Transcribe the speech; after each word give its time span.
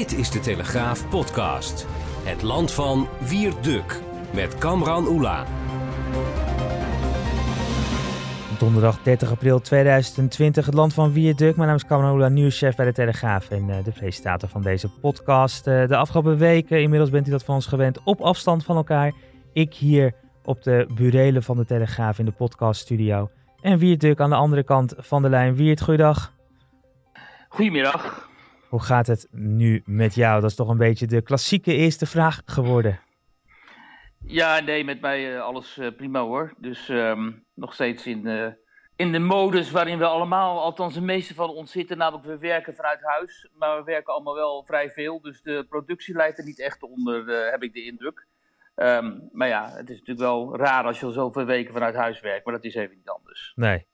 Dit 0.00 0.18
is 0.18 0.30
de 0.30 0.40
Telegraaf 0.40 1.08
podcast. 1.08 1.86
Het 2.24 2.42
land 2.42 2.72
van 2.72 3.08
Wierduk 3.28 4.00
met 4.34 4.58
Kamran 4.58 5.06
Oela. 5.06 5.44
Donderdag 8.58 9.02
30 9.02 9.30
april 9.30 9.60
2020, 9.60 10.66
het 10.66 10.74
land 10.74 10.94
van 10.94 11.12
Wierduk. 11.12 11.56
Mijn 11.56 11.68
naam 11.68 11.76
is 11.76 11.86
Kamran 11.86 12.12
Oela, 12.12 12.28
nieuwschef 12.28 12.76
bij 12.76 12.86
de 12.86 12.92
Telegraaf 12.92 13.50
en 13.50 13.68
uh, 13.68 13.84
de 13.84 13.90
presentator 13.90 14.48
van 14.48 14.62
deze 14.62 14.88
podcast. 14.88 15.66
Uh, 15.66 15.86
de 15.86 15.96
afgelopen 15.96 16.38
weken, 16.38 16.82
inmiddels 16.82 17.10
bent 17.10 17.28
u 17.28 17.30
dat 17.30 17.44
van 17.44 17.54
ons 17.54 17.66
gewend, 17.66 18.02
op 18.04 18.20
afstand 18.20 18.64
van 18.64 18.76
elkaar. 18.76 19.12
Ik 19.52 19.74
hier 19.74 20.14
op 20.44 20.62
de 20.62 20.86
burelen 20.94 21.42
van 21.42 21.56
de 21.56 21.64
Telegraaf 21.64 22.18
in 22.18 22.24
de 22.24 22.32
podcaststudio. 22.32 23.30
En 23.60 23.78
Wierduk 23.78 24.20
aan 24.20 24.30
de 24.30 24.36
andere 24.36 24.62
kant 24.62 24.94
van 24.98 25.22
de 25.22 25.28
lijn. 25.28 25.54
Wiert, 25.54 25.80
goeiedag. 25.80 26.32
Goedemiddag. 27.48 28.29
Hoe 28.70 28.82
gaat 28.82 29.06
het 29.06 29.28
nu 29.30 29.82
met 29.84 30.14
jou? 30.14 30.40
Dat 30.40 30.50
is 30.50 30.56
toch 30.56 30.68
een 30.68 30.76
beetje 30.76 31.06
de 31.06 31.22
klassieke 31.22 31.74
eerste 31.74 32.06
vraag 32.06 32.42
geworden. 32.44 33.00
Ja, 34.26 34.60
nee, 34.60 34.84
met 34.84 35.00
mij 35.00 35.34
uh, 35.34 35.42
alles 35.42 35.76
uh, 35.78 35.88
prima 35.96 36.20
hoor. 36.20 36.54
Dus 36.58 36.88
um, 36.88 37.44
nog 37.54 37.74
steeds 37.74 38.06
in, 38.06 38.26
uh, 38.26 38.46
in 38.96 39.12
de 39.12 39.18
modus 39.18 39.70
waarin 39.70 39.98
we 39.98 40.04
allemaal, 40.04 40.60
althans 40.60 40.94
de 40.94 41.00
meeste 41.00 41.34
van 41.34 41.48
ons 41.48 41.70
zitten. 41.70 41.98
Namelijk, 41.98 42.26
we 42.26 42.38
werken 42.38 42.74
vanuit 42.74 43.00
huis, 43.02 43.48
maar 43.54 43.76
we 43.76 43.84
werken 43.84 44.14
allemaal 44.14 44.34
wel 44.34 44.64
vrij 44.64 44.90
veel. 44.90 45.20
Dus 45.20 45.42
de 45.42 45.66
productie 45.68 46.14
leidt 46.14 46.38
er 46.38 46.44
niet 46.44 46.60
echt 46.60 46.82
onder, 46.82 47.50
heb 47.50 47.62
ik 47.62 47.72
de 47.72 47.84
indruk. 47.84 48.26
Um, 48.76 49.28
maar 49.32 49.48
ja, 49.48 49.70
het 49.70 49.90
is 49.90 49.98
natuurlijk 49.98 50.26
wel 50.26 50.56
raar 50.56 50.84
als 50.84 51.00
je 51.00 51.06
al 51.06 51.12
zoveel 51.12 51.44
weken 51.44 51.72
vanuit 51.72 51.94
huis 51.94 52.20
werkt, 52.20 52.44
maar 52.44 52.54
dat 52.54 52.64
is 52.64 52.74
even 52.74 52.96
niet 52.96 53.08
anders. 53.08 53.52
Nee, 53.54 53.86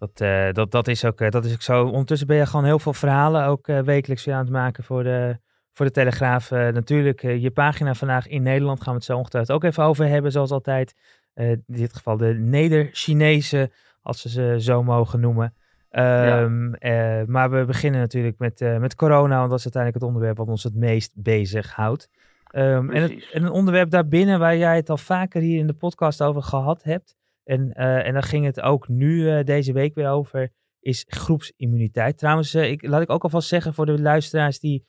dat, 0.00 0.20
uh, 0.20 0.52
dat, 0.52 0.70
dat, 0.70 0.88
is 0.88 1.04
ook, 1.04 1.20
uh, 1.20 1.30
dat 1.30 1.44
is 1.44 1.52
ook 1.52 1.62
zo. 1.62 1.84
Ondertussen 1.84 2.26
ben 2.26 2.36
je 2.36 2.46
gewoon 2.46 2.64
heel 2.64 2.78
veel 2.78 2.92
verhalen 2.92 3.44
ook 3.44 3.68
uh, 3.68 3.80
wekelijks 3.80 4.24
weer 4.24 4.34
aan 4.34 4.40
het 4.40 4.52
maken 4.52 4.84
voor 4.84 5.02
de, 5.02 5.38
voor 5.72 5.86
de 5.86 5.92
Telegraaf. 5.92 6.50
natuurlijk, 6.50 7.22
je 7.22 7.50
pagina 7.50 7.94
vandaag 7.94 8.26
in 8.26 8.42
Nederland 8.42 8.78
gaan 8.78 8.92
we 8.92 8.98
het 8.98 9.04
zo 9.04 9.16
ongetwijfeld 9.16 9.56
ook 9.56 9.64
even 9.64 9.84
over 9.84 10.06
hebben, 10.06 10.32
zoals 10.32 10.50
altijd. 10.50 10.94
in 11.34 11.64
dit 11.66 11.92
geval 11.94 12.16
de 12.16 12.34
Neder-Chinese, 12.34 13.70
als 14.02 14.20
ze 14.20 14.28
ze 14.28 14.56
zo 14.58 14.82
mogen 14.82 15.20
noemen. 15.20 15.54
Um, 15.90 16.76
ja. 16.78 17.24
maar 17.26 17.50
we 17.50 17.64
beginnen 17.64 18.00
natuurlijk 18.00 18.38
met, 18.38 18.60
met 18.60 18.94
corona, 18.94 19.38
want 19.38 19.50
dat 19.50 19.58
is 19.58 19.64
uiteindelijk 19.64 20.02
het 20.02 20.12
onderwerp 20.12 20.36
wat 20.36 20.48
ons 20.48 20.62
het 20.62 20.74
meest 20.74 21.12
bezig 21.14 21.74
houdt. 21.74 22.10
Um, 22.54 22.90
en, 22.90 23.02
het, 23.02 23.30
en, 23.32 23.42
een 23.42 23.50
onderwerp 23.50 23.90
daarbinnen 23.90 24.38
waar 24.38 24.56
jij 24.56 24.76
het 24.76 24.90
al 24.90 24.96
vaker 24.96 25.40
hier 25.40 25.58
in 25.58 25.66
de 25.66 25.72
podcast 25.72 26.22
over 26.22 26.42
gehad 26.42 26.82
hebt. 26.82 27.18
En, 27.50 27.72
uh, 27.74 28.06
en 28.06 28.12
daar 28.12 28.22
ging 28.22 28.44
het 28.44 28.60
ook 28.60 28.88
nu 28.88 29.20
uh, 29.20 29.44
deze 29.44 29.72
week 29.72 29.94
weer 29.94 30.08
over, 30.08 30.52
is 30.80 31.04
groepsimmuniteit. 31.08 32.18
Trouwens, 32.18 32.54
uh, 32.54 32.70
ik, 32.70 32.86
laat 32.86 33.02
ik 33.02 33.10
ook 33.10 33.22
alvast 33.22 33.48
zeggen 33.48 33.74
voor 33.74 33.86
de 33.86 34.00
luisteraars 34.00 34.60
die 34.60 34.88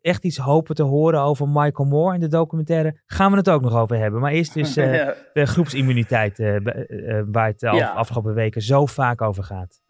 echt 0.00 0.24
iets 0.24 0.36
hopen 0.36 0.74
te 0.74 0.82
horen 0.82 1.20
over 1.20 1.48
Michael 1.48 1.88
Moore 1.88 2.14
in 2.14 2.20
de 2.20 2.28
documentaire, 2.28 3.00
gaan 3.06 3.30
we 3.30 3.36
het 3.36 3.50
ook 3.50 3.62
nog 3.62 3.76
over 3.76 3.96
hebben. 3.96 4.20
Maar 4.20 4.32
eerst 4.32 4.54
dus 4.54 4.74
ja. 4.74 5.14
de 5.32 5.46
groepsimmuniteit, 5.46 6.38
waar 7.26 7.46
het 7.46 7.60
de 7.60 7.66
ja. 7.66 7.92
afgelopen 7.92 8.34
weken 8.34 8.62
zo 8.62 8.86
vaak 8.86 9.20
over 9.20 9.44
gaat. 9.44 9.82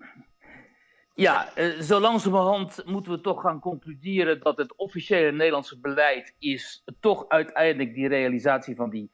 Ja, 1.14 1.48
zo 1.80 2.00
langzamerhand 2.00 2.82
moeten 2.86 3.12
we 3.12 3.20
toch 3.20 3.40
gaan 3.40 3.60
concluderen 3.60 4.40
dat 4.40 4.56
het 4.56 4.76
officiële 4.76 5.32
Nederlandse 5.32 5.80
beleid 5.80 6.34
is 6.38 6.84
toch 7.00 7.28
uiteindelijk 7.28 7.94
die 7.94 8.08
realisatie 8.08 8.76
van 8.76 8.90
die 8.90 9.10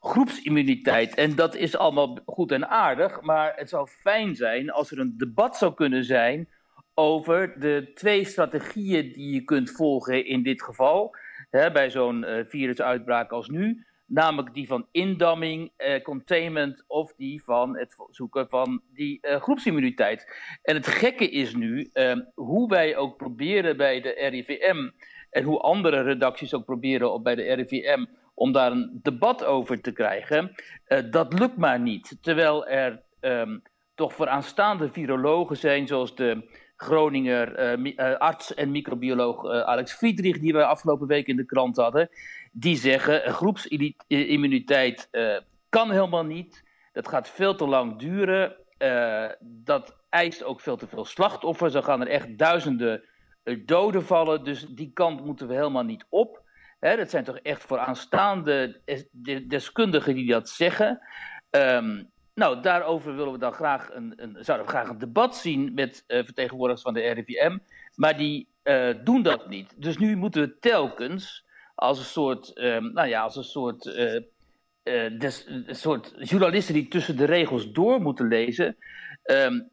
groepsimmuniteit. 0.00 1.14
En 1.14 1.34
dat 1.34 1.54
is 1.54 1.76
allemaal 1.76 2.18
goed 2.26 2.52
en 2.52 2.68
aardig, 2.68 3.20
maar 3.20 3.52
het 3.56 3.68
zou 3.68 3.88
fijn 3.88 4.36
zijn 4.36 4.70
als 4.70 4.90
er 4.90 4.98
een 4.98 5.14
debat 5.16 5.56
zou 5.56 5.74
kunnen 5.74 6.04
zijn 6.04 6.48
over 6.94 7.60
de 7.60 7.90
twee 7.94 8.24
strategieën 8.24 9.12
die 9.12 9.34
je 9.34 9.44
kunt 9.44 9.70
volgen 9.70 10.26
in 10.26 10.42
dit 10.42 10.62
geval, 10.62 11.14
hè, 11.50 11.72
bij 11.72 11.90
zo'n 11.90 12.22
uh, 12.22 12.44
virusuitbraak 12.48 13.30
als 13.30 13.48
nu. 13.48 13.86
Namelijk 14.10 14.54
die 14.54 14.66
van 14.66 14.86
indamming, 14.90 15.72
eh, 15.76 16.02
containment 16.02 16.84
of 16.86 17.14
die 17.16 17.42
van 17.44 17.78
het 17.78 17.96
zoeken 18.10 18.48
van 18.48 18.82
die 18.92 19.20
eh, 19.20 19.40
groepsimmuniteit. 19.40 20.26
En 20.62 20.74
het 20.74 20.86
gekke 20.86 21.30
is 21.30 21.54
nu, 21.54 21.90
eh, 21.92 22.16
hoe 22.34 22.68
wij 22.68 22.96
ook 22.96 23.16
proberen 23.16 23.76
bij 23.76 24.00
de 24.00 24.10
RIVM 24.30 24.90
en 25.30 25.42
hoe 25.42 25.58
andere 25.58 26.02
redacties 26.02 26.54
ook 26.54 26.64
proberen 26.64 27.12
op 27.12 27.24
bij 27.24 27.34
de 27.34 27.54
RIVM 27.54 28.04
om 28.38 28.52
daar 28.52 28.72
een 28.72 29.00
debat 29.02 29.44
over 29.44 29.80
te 29.80 29.92
krijgen, 29.92 30.54
uh, 30.88 30.98
dat 31.10 31.38
lukt 31.38 31.56
maar 31.56 31.80
niet. 31.80 32.18
Terwijl 32.20 32.66
er 32.66 33.02
um, 33.20 33.62
toch 33.94 34.12
vooraanstaande 34.12 34.92
virologen 34.92 35.56
zijn, 35.56 35.86
zoals 35.86 36.14
de 36.14 36.56
Groninger 36.76 37.78
uh, 37.78 37.94
uh, 37.96 38.16
arts 38.16 38.54
en 38.54 38.70
microbioloog 38.70 39.46
Alex 39.46 39.92
Friedrich, 39.92 40.38
die 40.38 40.52
we 40.52 40.64
afgelopen 40.64 41.06
week 41.06 41.26
in 41.26 41.36
de 41.36 41.44
krant 41.44 41.76
hadden, 41.76 42.08
die 42.52 42.76
zeggen 42.76 43.32
groepsimmuniteit 43.32 45.08
kan 45.68 45.90
helemaal 45.90 46.24
niet, 46.24 46.64
dat 46.92 47.08
gaat 47.08 47.28
veel 47.28 47.54
te 47.54 47.66
lang 47.66 47.98
duren, 47.98 48.56
dat 49.40 49.96
eist 50.08 50.44
ook 50.44 50.60
veel 50.60 50.76
te 50.76 50.86
veel 50.86 51.04
slachtoffers, 51.04 51.74
er 51.74 51.82
gaan 51.82 52.00
er 52.00 52.08
echt 52.08 52.38
duizenden 52.38 53.02
doden 53.64 54.04
vallen, 54.04 54.44
dus 54.44 54.66
die 54.66 54.90
kant 54.92 55.24
moeten 55.24 55.48
we 55.48 55.54
helemaal 55.54 55.84
niet 55.84 56.06
op. 56.08 56.46
Hè, 56.78 56.96
dat 56.96 57.10
zijn 57.10 57.24
toch 57.24 57.38
echt 57.38 57.62
vooraanstaande 57.62 58.80
deskundigen 59.46 60.14
die 60.14 60.30
dat 60.30 60.48
zeggen. 60.48 61.00
Um, 61.50 62.10
nou, 62.34 62.62
daarover 62.62 63.16
willen 63.16 63.32
we 63.32 63.38
dan 63.38 63.52
graag 63.52 63.94
een, 63.94 64.12
een, 64.16 64.36
zouden 64.40 64.66
we 64.66 64.72
graag 64.72 64.88
een 64.88 64.98
debat 64.98 65.36
zien 65.36 65.74
met 65.74 66.04
uh, 66.06 66.24
vertegenwoordigers 66.24 66.82
van 66.82 66.94
de 66.94 67.00
RIVM. 67.00 67.58
Maar 67.94 68.16
die 68.16 68.48
uh, 68.64 68.94
doen 69.04 69.22
dat 69.22 69.48
niet. 69.48 69.82
Dus 69.82 69.96
nu 69.96 70.16
moeten 70.16 70.42
we 70.42 70.58
telkens 70.58 71.46
als 71.74 71.98
een 71.98 72.04
soort, 72.04 72.58
um, 72.60 72.92
nou 72.92 73.08
ja, 73.08 73.22
als 73.22 73.36
een 73.36 73.44
soort, 73.44 73.86
uh, 73.86 74.20
des, 75.18 75.48
soort 75.66 76.14
journalisten 76.18 76.74
die 76.74 76.88
tussen 76.88 77.16
de 77.16 77.24
regels 77.24 77.72
door 77.72 78.00
moeten 78.00 78.28
lezen. 78.28 78.76
Um, 79.24 79.70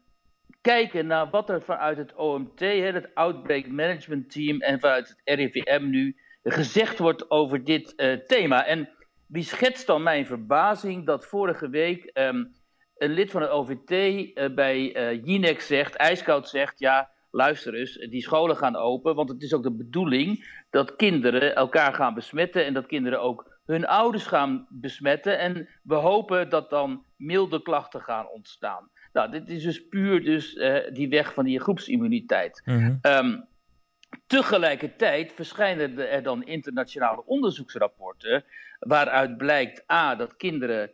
kijken 0.60 1.06
naar 1.06 1.30
wat 1.30 1.50
er 1.50 1.62
vanuit 1.62 1.96
het 1.96 2.14
OMT, 2.14 2.60
het 2.60 3.14
Outbreak 3.14 3.66
Management 3.66 4.30
Team, 4.30 4.60
en 4.60 4.80
vanuit 4.80 5.08
het 5.08 5.38
RIVM 5.38 5.88
nu 5.90 6.16
gezegd 6.46 6.98
wordt 6.98 7.30
over 7.30 7.64
dit 7.64 7.92
uh, 7.96 8.12
thema. 8.12 8.64
En 8.64 8.88
wie 9.26 9.42
schetst 9.42 9.86
dan 9.86 10.02
mijn 10.02 10.26
verbazing 10.26 11.06
dat 11.06 11.26
vorige 11.26 11.68
week 11.68 12.10
um, 12.14 12.54
een 12.96 13.10
lid 13.10 13.30
van 13.30 13.42
het 13.42 13.50
OVT 13.50 13.90
uh, 13.90 14.54
bij 14.54 14.96
uh, 14.96 15.24
Jinek 15.24 15.60
zegt, 15.60 15.94
ijskoud 15.94 16.48
zegt, 16.48 16.78
ja, 16.78 17.10
luister 17.30 17.74
eens, 17.74 18.06
die 18.10 18.22
scholen 18.22 18.56
gaan 18.56 18.76
open, 18.76 19.14
want 19.14 19.28
het 19.28 19.42
is 19.42 19.54
ook 19.54 19.62
de 19.62 19.76
bedoeling 19.76 20.60
dat 20.70 20.96
kinderen 20.96 21.54
elkaar 21.54 21.94
gaan 21.94 22.14
besmetten 22.14 22.64
en 22.64 22.74
dat 22.74 22.86
kinderen 22.86 23.20
ook 23.20 23.58
hun 23.64 23.86
ouders 23.86 24.26
gaan 24.26 24.66
besmetten. 24.70 25.38
En 25.38 25.68
we 25.82 25.94
hopen 25.94 26.48
dat 26.48 26.70
dan 26.70 27.04
milde 27.16 27.62
klachten 27.62 28.00
gaan 28.00 28.28
ontstaan. 28.28 28.90
Nou, 29.12 29.30
dit 29.30 29.48
is 29.48 29.62
dus 29.62 29.88
puur 29.88 30.24
dus, 30.24 30.54
die 30.92 31.08
weg 31.08 31.34
van 31.34 31.44
die 31.44 31.60
groepsimmuniteit. 31.60 32.62
Mm 32.64 32.78
-hmm. 32.78 32.98
um, 33.02 33.46
Tegelijkertijd 34.26 35.32
verschijnen 35.32 36.10
er 36.10 36.22
dan 36.22 36.44
internationale 36.44 37.24
onderzoeksrapporten 37.24 38.44
waaruit 38.78 39.36
blijkt 39.36 39.90
A, 39.92 40.14
dat 40.14 40.36
kinderen 40.36 40.90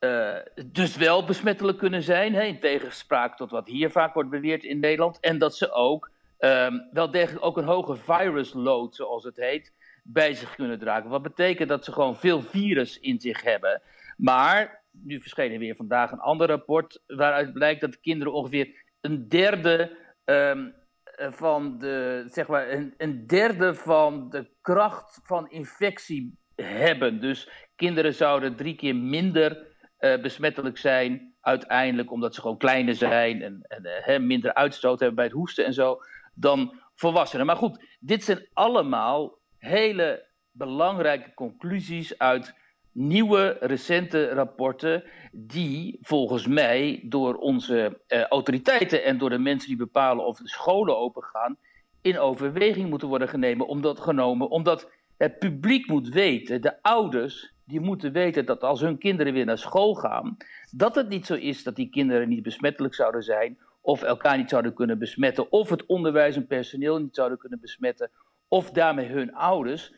uh, 0.00 0.36
dus 0.66 0.96
wel 0.96 1.24
besmettelijk 1.24 1.78
kunnen 1.78 2.02
zijn, 2.02 2.34
hè, 2.34 2.42
in 2.42 2.60
tegenspraak 2.60 3.36
tot 3.36 3.50
wat 3.50 3.66
hier 3.66 3.90
vaak 3.90 4.14
wordt 4.14 4.30
beweerd 4.30 4.64
in 4.64 4.80
Nederland, 4.80 5.20
en 5.20 5.38
dat 5.38 5.56
ze 5.56 5.72
ook 5.72 6.10
um, 6.38 6.88
wel 6.92 7.10
degelijk 7.10 7.44
ook 7.44 7.56
een 7.56 7.64
hoge 7.64 7.96
virus 7.96 8.52
load, 8.52 8.94
zoals 8.94 9.24
het 9.24 9.36
heet, 9.36 9.72
bij 10.02 10.34
zich 10.34 10.54
kunnen 10.54 10.78
dragen. 10.78 11.10
Wat 11.10 11.22
betekent 11.22 11.68
dat 11.68 11.84
ze 11.84 11.92
gewoon 11.92 12.16
veel 12.16 12.42
virus 12.42 13.00
in 13.00 13.20
zich 13.20 13.42
hebben. 13.42 13.82
Maar, 14.16 14.82
nu 14.90 15.20
verscheen 15.20 15.52
er 15.52 15.58
weer 15.58 15.76
vandaag 15.76 16.12
een 16.12 16.20
ander 16.20 16.46
rapport 16.46 17.02
waaruit 17.06 17.52
blijkt 17.52 17.80
dat 17.80 18.00
kinderen 18.00 18.32
ongeveer 18.32 18.82
een 19.00 19.28
derde 19.28 19.96
um, 20.24 20.74
van 21.16 21.78
de, 21.78 22.24
zeg 22.26 22.46
maar, 22.46 22.68
een, 22.96 23.26
derde 23.26 23.74
van 23.74 24.30
de 24.30 24.50
kracht 24.60 25.20
van 25.22 25.50
infectie 25.50 26.38
hebben. 26.54 27.20
Dus 27.20 27.48
kinderen 27.76 28.14
zouden 28.14 28.56
drie 28.56 28.74
keer 28.74 28.96
minder 28.96 29.66
uh, 29.98 30.20
besmettelijk 30.20 30.78
zijn, 30.78 31.34
uiteindelijk, 31.40 32.10
omdat 32.10 32.34
ze 32.34 32.40
gewoon 32.40 32.58
kleiner 32.58 32.94
zijn 32.94 33.42
en, 33.42 33.64
en 33.68 34.20
uh, 34.20 34.26
minder 34.26 34.54
uitstoot 34.54 34.98
hebben 34.98 35.16
bij 35.16 35.24
het 35.24 35.34
hoesten 35.34 35.64
en 35.64 35.74
zo, 35.74 35.98
dan 36.34 36.80
volwassenen. 36.94 37.46
Maar 37.46 37.56
goed, 37.56 37.84
dit 38.00 38.24
zijn 38.24 38.48
allemaal 38.52 39.38
hele 39.58 40.28
belangrijke 40.50 41.34
conclusies 41.34 42.18
uit 42.18 42.54
nieuwe, 42.92 43.56
recente 43.60 44.28
rapporten 44.28 45.04
die 45.32 45.98
volgens 46.02 46.46
mij 46.46 47.00
door 47.04 47.34
onze 47.34 48.00
uh, 48.08 48.22
autoriteiten 48.22 49.04
en 49.04 49.18
door 49.18 49.30
de 49.30 49.38
mensen 49.38 49.68
die 49.68 49.76
bepalen 49.76 50.26
of 50.26 50.38
de 50.38 50.48
scholen 50.48 50.98
opengaan, 50.98 51.56
in 52.00 52.18
overweging 52.18 52.88
moeten 52.88 53.08
worden 53.08 53.28
genomen, 53.28 53.66
omdat, 53.66 54.00
genomen, 54.00 54.50
omdat 54.50 54.90
het 55.16 55.38
publiek 55.38 55.88
moet 55.88 56.08
weten, 56.08 56.60
de 56.60 56.82
ouders, 56.82 57.54
die 57.64 57.80
moeten 57.80 58.12
weten 58.12 58.46
dat 58.46 58.62
als 58.62 58.80
hun 58.80 58.98
kinderen 58.98 59.32
weer 59.32 59.44
naar 59.44 59.58
school 59.58 59.94
gaan, 59.94 60.36
dat 60.70 60.94
het 60.94 61.08
niet 61.08 61.26
zo 61.26 61.34
is 61.34 61.62
dat 61.62 61.76
die 61.76 61.90
kinderen 61.90 62.28
niet 62.28 62.42
besmettelijk 62.42 62.94
zouden 62.94 63.22
zijn, 63.22 63.58
of 63.80 64.02
elkaar 64.02 64.36
niet 64.36 64.50
zouden 64.50 64.74
kunnen 64.74 64.98
besmetten, 64.98 65.52
of 65.52 65.70
het 65.70 65.86
onderwijs 65.86 66.36
en 66.36 66.46
personeel 66.46 66.98
niet 66.98 67.14
zouden 67.14 67.38
kunnen 67.38 67.60
besmetten, 67.60 68.10
of 68.48 68.70
daarmee 68.70 69.06
hun 69.06 69.34
ouders, 69.34 69.94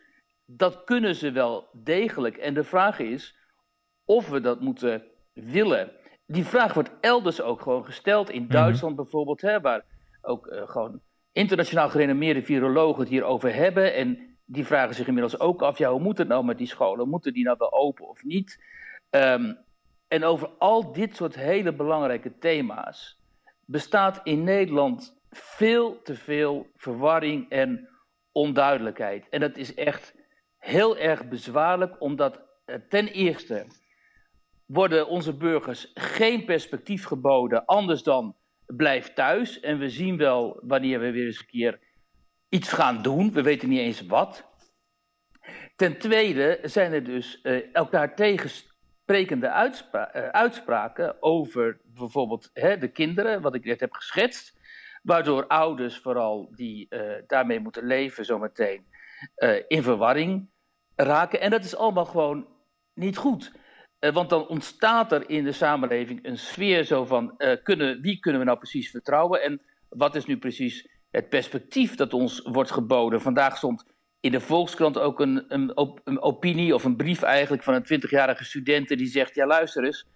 dat 0.46 0.84
kunnen 0.84 1.14
ze 1.14 1.30
wel 1.30 1.68
degelijk. 1.72 2.36
En 2.36 2.54
de 2.54 2.64
vraag 2.64 2.98
is 2.98 3.36
of 4.04 4.28
we 4.28 4.40
dat 4.40 4.60
moeten 4.60 5.04
willen. 5.32 5.90
Die 6.26 6.44
vraag 6.44 6.74
wordt 6.74 6.90
elders 7.00 7.40
ook 7.40 7.60
gewoon 7.60 7.84
gesteld. 7.84 8.30
In 8.30 8.42
mhm. 8.42 8.52
Duitsland 8.52 8.96
bijvoorbeeld, 8.96 9.40
hè, 9.40 9.60
waar 9.60 9.84
ook 10.22 10.46
uh, 10.46 10.68
gewoon 10.68 11.00
internationaal 11.32 11.88
gerenommeerde 11.88 12.42
virologen 12.42 13.00
het 13.00 13.08
hierover 13.08 13.54
hebben. 13.54 13.94
En 13.94 14.36
die 14.44 14.66
vragen 14.66 14.94
zich 14.94 15.06
inmiddels 15.06 15.38
ook 15.40 15.62
af: 15.62 15.78
ja, 15.78 15.90
hoe 15.90 16.00
moet 16.00 16.18
het 16.18 16.28
nou 16.28 16.44
met 16.44 16.58
die 16.58 16.66
scholen? 16.66 17.08
Moeten 17.08 17.32
die 17.32 17.44
nou 17.44 17.56
wel 17.58 17.72
open 17.72 18.08
of 18.08 18.24
niet? 18.24 18.64
Um, 19.10 19.58
en 20.08 20.24
over 20.24 20.48
al 20.58 20.92
dit 20.92 21.16
soort 21.16 21.34
hele 21.34 21.72
belangrijke 21.72 22.38
thema's 22.38 23.20
bestaat 23.66 24.20
in 24.24 24.44
Nederland 24.44 25.20
veel 25.30 26.02
te 26.02 26.14
veel 26.14 26.66
verwarring 26.76 27.50
en 27.50 27.88
onduidelijkheid. 28.32 29.28
En 29.28 29.40
dat 29.40 29.56
is 29.56 29.74
echt 29.74 30.14
heel 30.64 30.98
erg 30.98 31.28
bezwaarlijk, 31.28 32.00
omdat 32.00 32.40
eh, 32.64 32.76
ten 32.88 33.08
eerste 33.08 33.66
worden 34.66 35.08
onze 35.08 35.36
burgers 35.36 35.90
geen 35.94 36.44
perspectief 36.44 37.04
geboden, 37.04 37.64
anders 37.64 38.02
dan 38.02 38.36
blijf 38.66 39.12
thuis. 39.12 39.60
En 39.60 39.78
we 39.78 39.88
zien 39.88 40.16
wel 40.16 40.60
wanneer 40.62 41.00
we 41.00 41.10
weer 41.10 41.26
eens 41.26 41.38
een 41.38 41.46
keer 41.46 41.80
iets 42.48 42.72
gaan 42.72 43.02
doen. 43.02 43.32
We 43.32 43.42
weten 43.42 43.68
niet 43.68 43.78
eens 43.78 44.06
wat. 44.06 44.52
Ten 45.76 45.98
tweede 45.98 46.58
zijn 46.62 46.92
er 46.92 47.04
dus 47.04 47.40
uh, 47.42 47.74
elkaar 47.74 48.14
tegensprekende 48.14 49.46
uh, 49.46 50.28
uitspraken 50.28 51.22
over 51.22 51.80
bijvoorbeeld 51.84 52.50
hè, 52.52 52.78
de 52.78 52.88
kinderen, 52.88 53.40
wat 53.40 53.54
ik 53.54 53.64
net 53.64 53.80
heb 53.80 53.92
geschetst. 53.92 54.62
Waardoor 55.02 55.46
ouders 55.46 55.98
vooral 55.98 56.52
die 56.54 56.88
daarmee 57.26 57.60
moeten 57.60 57.86
leven 57.86 58.24
zometeen 58.24 58.86
in 59.68 59.82
verwarring 59.82 60.48
raken. 60.96 61.40
En 61.40 61.50
dat 61.50 61.64
is 61.64 61.76
allemaal 61.76 62.04
gewoon 62.04 62.46
niet 62.94 63.16
goed. 63.16 63.52
want 63.98 64.30
dan 64.30 64.48
ontstaat 64.48 65.12
er 65.12 65.30
in 65.30 65.44
de 65.44 65.52
samenleving 65.52 66.26
een 66.26 66.38
sfeer 66.38 66.84
zo 66.84 67.04
van 67.04 67.36
kunnen, 67.62 68.00
wie 68.00 68.18
kunnen 68.18 68.40
we 68.40 68.46
nou 68.46 68.58
precies 68.58 68.90
vertrouwen 68.90 69.42
en 69.42 69.60
wat 69.88 70.14
is 70.14 70.26
nu 70.26 70.38
precies 70.38 70.88
het 71.10 71.28
perspectief 71.28 71.94
dat 71.94 72.14
ons 72.14 72.40
wordt 72.40 72.70
geboden. 72.70 73.20
Vandaag 73.20 73.56
stond 73.56 73.84
in 74.20 74.30
de 74.30 74.40
Volkskrant 74.40 74.98
ook 74.98 75.20
een, 75.20 75.44
een, 75.48 75.72
een 76.04 76.20
opinie 76.20 76.74
of 76.74 76.84
een 76.84 76.96
brief 76.96 77.22
eigenlijk 77.22 77.62
van 77.62 77.74
een 77.74 78.02
20-jarige 78.02 78.44
student 78.44 78.88
die 78.88 79.06
zegt: 79.06 79.34
Ja, 79.34 79.46
luister 79.46 79.84
eens, 79.84 80.06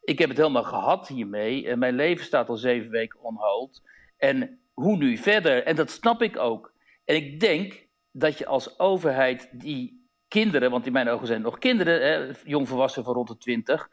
ik 0.00 0.18
heb 0.18 0.28
het 0.28 0.38
helemaal 0.38 0.64
gehad 0.64 1.08
hiermee. 1.08 1.68
En 1.68 1.78
mijn 1.78 1.94
leven 1.94 2.24
staat 2.24 2.48
al 2.48 2.56
zeven 2.56 2.90
weken 2.90 3.20
on 3.20 3.36
hold. 3.36 3.82
En 4.16 4.60
hoe 4.74 4.96
nu 4.96 5.16
verder? 5.16 5.64
En 5.64 5.76
dat 5.76 5.90
snap 5.90 6.22
ik 6.22 6.38
ook. 6.38 6.72
En 7.04 7.16
ik 7.16 7.40
denk 7.40 7.86
dat 8.12 8.38
je 8.38 8.46
als 8.46 8.78
overheid 8.78 9.48
die 9.52 9.97
kinderen, 10.28 10.70
want 10.70 10.86
in 10.86 10.92
mijn 10.92 11.08
ogen 11.08 11.26
zijn 11.26 11.38
het 11.38 11.50
nog 11.50 11.58
kinderen, 11.58 12.02
hè, 12.02 12.32
jongvolwassenen 12.44 13.04
van 13.06 13.14
rond 13.14 13.28
de 13.28 13.36
20, 13.36 13.88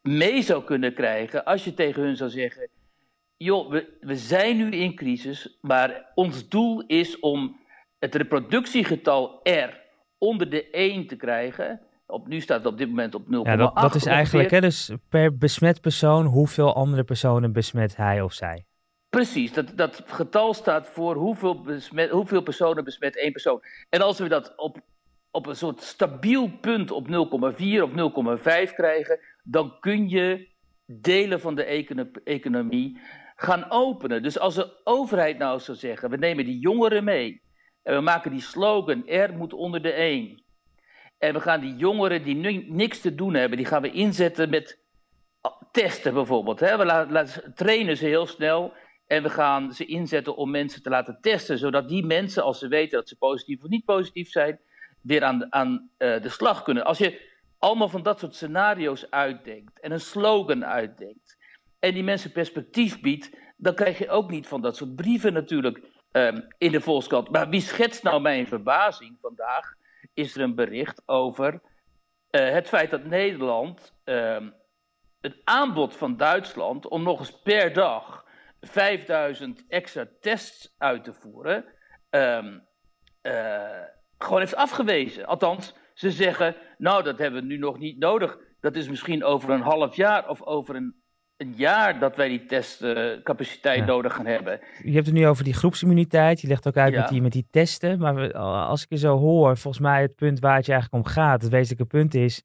mee 0.00 0.42
zou 0.42 0.64
kunnen 0.64 0.94
krijgen 0.94 1.44
als 1.44 1.64
je 1.64 1.74
tegen 1.74 2.02
hun 2.02 2.16
zou 2.16 2.30
zeggen: 2.30 2.68
joh, 3.36 3.70
we, 3.70 3.96
we 4.00 4.16
zijn 4.16 4.56
nu 4.56 4.70
in 4.70 4.94
crisis, 4.94 5.58
maar 5.60 6.10
ons 6.14 6.48
doel 6.48 6.84
is 6.86 7.20
om 7.20 7.60
het 7.98 8.14
reproductiegetal 8.14 9.40
R 9.42 9.82
onder 10.18 10.50
de 10.50 10.70
1 10.70 11.06
te 11.06 11.16
krijgen. 11.16 11.80
Op, 12.06 12.26
nu 12.28 12.40
staat 12.40 12.58
het 12.58 12.66
op 12.66 12.78
dit 12.78 12.88
moment 12.88 13.14
op 13.14 13.24
0,8. 13.24 13.28
Ja, 13.28 13.56
dat, 13.56 13.76
dat 13.76 13.94
is 13.94 14.06
eigenlijk 14.06 14.50
hè, 14.50 14.60
dus 14.60 14.92
per 15.08 15.36
besmet 15.36 15.80
persoon 15.80 16.26
hoeveel 16.26 16.74
andere 16.74 17.04
personen 17.04 17.52
besmet 17.52 17.96
hij 17.96 18.20
of 18.20 18.32
zij. 18.32 18.64
Precies, 19.08 19.52
dat, 19.52 19.72
dat 19.76 20.02
getal 20.06 20.54
staat 20.54 20.88
voor 20.88 21.14
hoeveel, 21.16 21.62
besmet, 21.62 22.10
hoeveel 22.10 22.42
personen 22.42 22.84
besmet 22.84 23.16
één 23.16 23.32
persoon. 23.32 23.62
En 23.88 24.00
als 24.00 24.18
we 24.18 24.28
dat 24.28 24.52
op, 24.56 24.78
op 25.34 25.46
een 25.46 25.56
soort 25.56 25.82
stabiel 25.82 26.50
punt 26.60 26.90
op 26.90 27.08
0,4 27.08 27.12
of 27.82 27.90
0,5 28.68 28.74
krijgen, 28.74 29.20
dan 29.42 29.76
kun 29.80 30.08
je 30.08 30.48
delen 30.86 31.40
van 31.40 31.54
de 31.54 31.64
economie 32.24 33.00
gaan 33.36 33.70
openen. 33.70 34.22
Dus 34.22 34.38
als 34.38 34.54
de 34.54 34.80
overheid 34.84 35.38
nou 35.38 35.60
zou 35.60 35.76
zeggen, 35.76 36.10
we 36.10 36.16
nemen 36.16 36.44
die 36.44 36.58
jongeren 36.58 37.04
mee 37.04 37.42
en 37.82 37.94
we 37.94 38.00
maken 38.00 38.30
die 38.30 38.40
slogan, 38.40 39.06
er 39.06 39.32
moet 39.32 39.52
onder 39.52 39.82
de 39.82 39.92
één. 39.92 40.42
En 41.18 41.32
we 41.32 41.40
gaan 41.40 41.60
die 41.60 41.76
jongeren 41.76 42.24
die 42.24 42.70
niks 42.70 43.00
te 43.00 43.14
doen 43.14 43.34
hebben, 43.34 43.58
die 43.58 43.66
gaan 43.66 43.82
we 43.82 43.90
inzetten 43.90 44.50
met 44.50 44.78
testen 45.70 46.14
bijvoorbeeld. 46.14 46.60
Hè? 46.60 46.76
We 46.76 46.84
laten, 46.84 47.54
trainen 47.54 47.96
ze 47.96 48.06
heel 48.06 48.26
snel 48.26 48.72
en 49.06 49.22
we 49.22 49.30
gaan 49.30 49.72
ze 49.72 49.84
inzetten 49.84 50.36
om 50.36 50.50
mensen 50.50 50.82
te 50.82 50.90
laten 50.90 51.18
testen, 51.20 51.58
zodat 51.58 51.88
die 51.88 52.06
mensen, 52.06 52.42
als 52.42 52.58
ze 52.58 52.68
weten 52.68 52.98
dat 52.98 53.08
ze 53.08 53.16
positief 53.16 53.62
of 53.62 53.68
niet 53.68 53.84
positief 53.84 54.30
zijn, 54.30 54.60
weer 55.04 55.24
aan, 55.24 55.52
aan 55.52 55.90
uh, 55.98 56.22
de 56.22 56.28
slag 56.28 56.62
kunnen. 56.62 56.84
Als 56.84 56.98
je 56.98 57.32
allemaal 57.58 57.88
van 57.88 58.02
dat 58.02 58.18
soort 58.18 58.34
scenario's 58.34 59.10
uitdenkt 59.10 59.80
en 59.80 59.92
een 59.92 60.00
slogan 60.00 60.64
uitdenkt 60.64 61.36
en 61.78 61.94
die 61.94 62.04
mensen 62.04 62.32
perspectief 62.32 63.00
biedt, 63.00 63.30
dan 63.56 63.74
krijg 63.74 63.98
je 63.98 64.10
ook 64.10 64.30
niet 64.30 64.46
van 64.46 64.60
dat 64.60 64.76
soort 64.76 64.96
brieven 64.96 65.32
natuurlijk 65.32 65.80
um, 66.12 66.46
in 66.58 66.72
de 66.72 66.80
Volkskrant. 66.80 67.30
Maar 67.30 67.48
wie 67.48 67.60
schetst 67.60 68.02
nou 68.02 68.20
mijn 68.20 68.46
verbazing 68.46 69.16
vandaag? 69.20 69.74
Is 70.14 70.34
er 70.34 70.42
een 70.42 70.54
bericht 70.54 71.02
over 71.06 71.52
uh, 72.30 72.50
het 72.50 72.68
feit 72.68 72.90
dat 72.90 73.04
Nederland 73.04 73.94
um, 74.04 74.54
het 75.20 75.40
aanbod 75.44 75.96
van 75.96 76.16
Duitsland 76.16 76.88
om 76.88 77.02
nog 77.02 77.18
eens 77.18 77.42
per 77.42 77.72
dag 77.72 78.24
5000 78.60 79.64
extra 79.68 80.06
tests 80.20 80.74
uit 80.78 81.04
te 81.04 81.12
voeren, 81.12 81.64
um, 82.10 82.66
gewoon 84.18 84.40
heeft 84.40 84.56
afgewezen. 84.56 85.26
Althans, 85.26 85.74
ze 85.94 86.10
zeggen, 86.10 86.56
nou 86.78 87.02
dat 87.02 87.18
hebben 87.18 87.40
we 87.40 87.46
nu 87.46 87.58
nog 87.58 87.78
niet 87.78 87.98
nodig. 87.98 88.38
Dat 88.60 88.76
is 88.76 88.88
misschien 88.88 89.24
over 89.24 89.50
een 89.50 89.60
half 89.60 89.96
jaar 89.96 90.28
of 90.28 90.42
over 90.42 90.76
een 90.76 91.02
een 91.36 91.54
jaar 91.56 91.98
dat 91.98 92.16
wij 92.16 92.28
die 92.28 92.46
testcapaciteit 92.46 93.86
nodig 93.86 94.14
gaan 94.14 94.26
hebben. 94.26 94.60
Je 94.82 94.92
hebt 94.92 95.06
het 95.06 95.14
nu 95.14 95.26
over 95.26 95.44
die 95.44 95.54
groepsimmuniteit. 95.54 96.40
Je 96.40 96.48
legt 96.48 96.66
ook 96.66 96.76
uit 96.76 96.94
met, 96.94 97.08
die, 97.08 97.22
met 97.22 97.32
die 97.32 97.46
testen. 97.50 97.98
Maar 97.98 98.32
als 98.38 98.82
ik 98.82 98.88
je 98.88 98.96
zo 98.96 99.18
hoor, 99.18 99.56
volgens 99.56 99.82
mij 99.82 100.02
het 100.02 100.14
punt 100.14 100.40
waar 100.40 100.56
het 100.56 100.66
je 100.66 100.72
eigenlijk 100.72 101.04
om 101.04 101.12
gaat, 101.12 101.42
het 101.42 101.50
wezenlijke 101.50 101.96
punt 101.96 102.14
is 102.14 102.42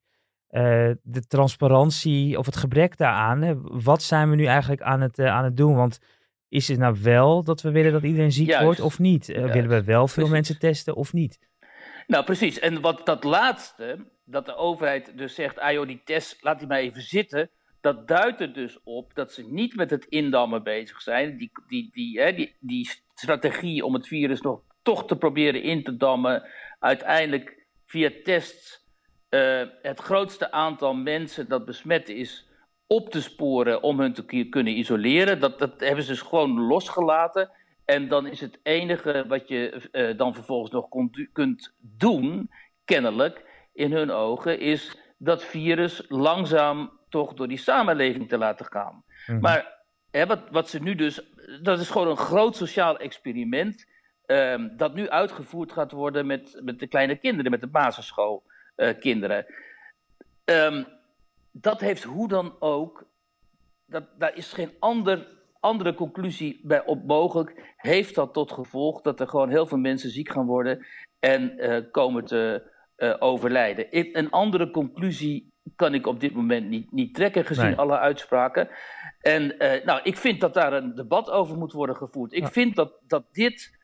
uh, 0.51 0.61
de 1.01 1.27
transparantie 1.27 2.37
of 2.37 2.45
het 2.45 2.57
gebrek 2.57 2.97
daaraan. 2.97 3.41
Hè? 3.41 3.53
Wat 3.61 4.01
zijn 4.01 4.29
we 4.29 4.35
nu 4.35 4.45
eigenlijk 4.45 4.81
aan 4.81 5.01
het, 5.01 5.19
uh, 5.19 5.27
aan 5.27 5.43
het 5.43 5.57
doen? 5.57 5.75
Want 5.75 5.99
is 6.47 6.67
het 6.67 6.77
nou 6.77 6.97
wel 7.03 7.43
dat 7.43 7.61
we 7.61 7.71
willen 7.71 7.91
dat 7.91 8.03
iedereen 8.03 8.31
ziek 8.31 8.59
wordt 8.59 8.79
of 8.79 8.99
niet? 8.99 9.29
Uh, 9.29 9.51
willen 9.51 9.69
we 9.69 9.83
wel 9.83 10.07
veel 10.07 10.27
mensen 10.27 10.59
testen 10.59 10.95
of 10.95 11.13
niet? 11.13 11.48
Nou, 12.09 12.23
precies. 12.23 12.59
En 12.59 12.81
wat 12.81 13.05
dat 13.05 13.23
laatste, 13.23 14.05
dat 14.25 14.45
de 14.45 14.55
overheid 14.55 15.17
dus 15.17 15.35
zegt, 15.35 15.59
ah 15.59 15.87
die 15.87 16.01
test, 16.03 16.43
laat 16.43 16.59
die 16.59 16.67
maar 16.67 16.79
even 16.79 17.01
zitten 17.01 17.49
dat 17.81 18.07
duidt 18.07 18.41
er 18.41 18.53
dus 18.53 18.79
op 18.83 19.15
dat 19.15 19.33
ze 19.33 19.51
niet 19.51 19.75
met 19.75 19.89
het 19.89 20.05
indammen 20.05 20.63
bezig 20.63 21.01
zijn. 21.01 21.37
Die, 21.37 21.51
die, 21.67 21.89
die, 21.91 22.19
hè, 22.21 22.33
die, 22.33 22.55
die 22.59 22.89
strategie 23.13 23.85
om 23.85 23.93
het 23.93 24.07
virus 24.07 24.41
nog 24.41 24.61
toch 24.81 25.05
te 25.05 25.17
proberen 25.17 25.61
in 25.61 25.83
te 25.83 25.97
dammen. 25.97 26.49
Uiteindelijk 26.79 27.65
via 27.85 28.11
tests 28.23 28.85
uh, 29.29 29.67
het 29.81 29.99
grootste 29.99 30.51
aantal 30.51 30.93
mensen 30.93 31.49
dat 31.49 31.65
besmet 31.65 32.09
is 32.09 32.49
op 32.87 33.09
te 33.09 33.21
sporen 33.21 33.83
om 33.83 33.99
hun 33.99 34.13
te 34.13 34.45
kunnen 34.49 34.77
isoleren. 34.77 35.39
Dat, 35.39 35.59
dat 35.59 35.79
hebben 35.79 36.03
ze 36.03 36.11
dus 36.11 36.21
gewoon 36.21 36.59
losgelaten. 36.59 37.51
En 37.89 38.07
dan 38.07 38.27
is 38.27 38.41
het 38.41 38.59
enige 38.63 39.25
wat 39.27 39.47
je 39.47 39.89
uh, 39.91 40.17
dan 40.17 40.33
vervolgens 40.33 40.71
nog 40.71 40.87
kunt 41.33 41.73
doen, 41.79 42.51
kennelijk, 42.85 43.45
in 43.73 43.91
hun 43.91 44.11
ogen, 44.11 44.59
is 44.59 44.97
dat 45.17 45.43
virus 45.43 46.03
langzaam 46.07 46.99
toch 47.09 47.33
door 47.33 47.47
die 47.47 47.57
samenleving 47.57 48.29
te 48.29 48.37
laten 48.37 48.65
gaan. 48.65 49.03
Mhm. 49.27 49.39
Maar 49.39 49.83
hè, 50.11 50.25
wat, 50.25 50.39
wat 50.51 50.69
ze 50.69 50.81
nu 50.81 50.95
dus, 50.95 51.21
dat 51.61 51.79
is 51.79 51.89
gewoon 51.89 52.07
een 52.07 52.17
groot 52.17 52.55
sociaal 52.55 52.97
experiment. 52.97 53.87
Um, 54.25 54.77
dat 54.77 54.93
nu 54.93 55.09
uitgevoerd 55.09 55.71
gaat 55.71 55.91
worden 55.91 56.25
met, 56.25 56.59
met 56.63 56.79
de 56.79 56.87
kleine 56.87 57.15
kinderen, 57.15 57.51
met 57.51 57.61
de 57.61 57.67
basisschoolkinderen. 57.67 59.45
Uh, 60.45 60.63
um, 60.63 60.87
dat 61.51 61.79
heeft 61.79 62.03
hoe 62.03 62.27
dan 62.27 62.55
ook, 62.59 63.05
dat, 63.85 64.03
daar 64.17 64.35
is 64.35 64.53
geen 64.53 64.71
ander, 64.79 65.27
andere 65.59 65.93
conclusie 65.93 66.59
bij 66.63 66.85
op 66.85 67.03
mogelijk. 67.05 67.73
Heeft 67.75 68.15
dat 68.15 68.33
tot 68.33 68.51
gevolg 68.51 69.01
dat 69.01 69.19
er 69.19 69.27
gewoon 69.27 69.49
heel 69.49 69.67
veel 69.67 69.77
mensen 69.77 70.09
ziek 70.09 70.29
gaan 70.29 70.45
worden 70.45 70.85
en 71.19 71.53
uh, 71.57 71.77
komen 71.91 72.25
te 72.25 72.71
uh, 72.97 73.15
overlijden. 73.19 73.87
Een 74.17 74.29
andere 74.29 74.71
conclusie 74.71 75.53
kan 75.75 75.93
ik 75.93 76.07
op 76.07 76.19
dit 76.19 76.33
moment 76.33 76.69
niet, 76.69 76.91
niet 76.91 77.15
trekken, 77.15 77.45
gezien 77.45 77.77
alle 77.77 77.97
uitspraken. 77.97 78.69
En 79.21 79.43
uh, 79.43 79.85
nou, 79.85 79.99
ik 80.03 80.17
vind 80.17 80.41
dat 80.41 80.53
daar 80.53 80.73
een 80.73 80.95
debat 80.95 81.29
over 81.29 81.57
moet 81.57 81.71
worden 81.71 81.95
gevoerd. 81.95 82.33
Ik 82.33 82.47
vind 82.47 82.75
dat, 82.75 82.99
dat 83.07 83.25
dit, 83.31 83.77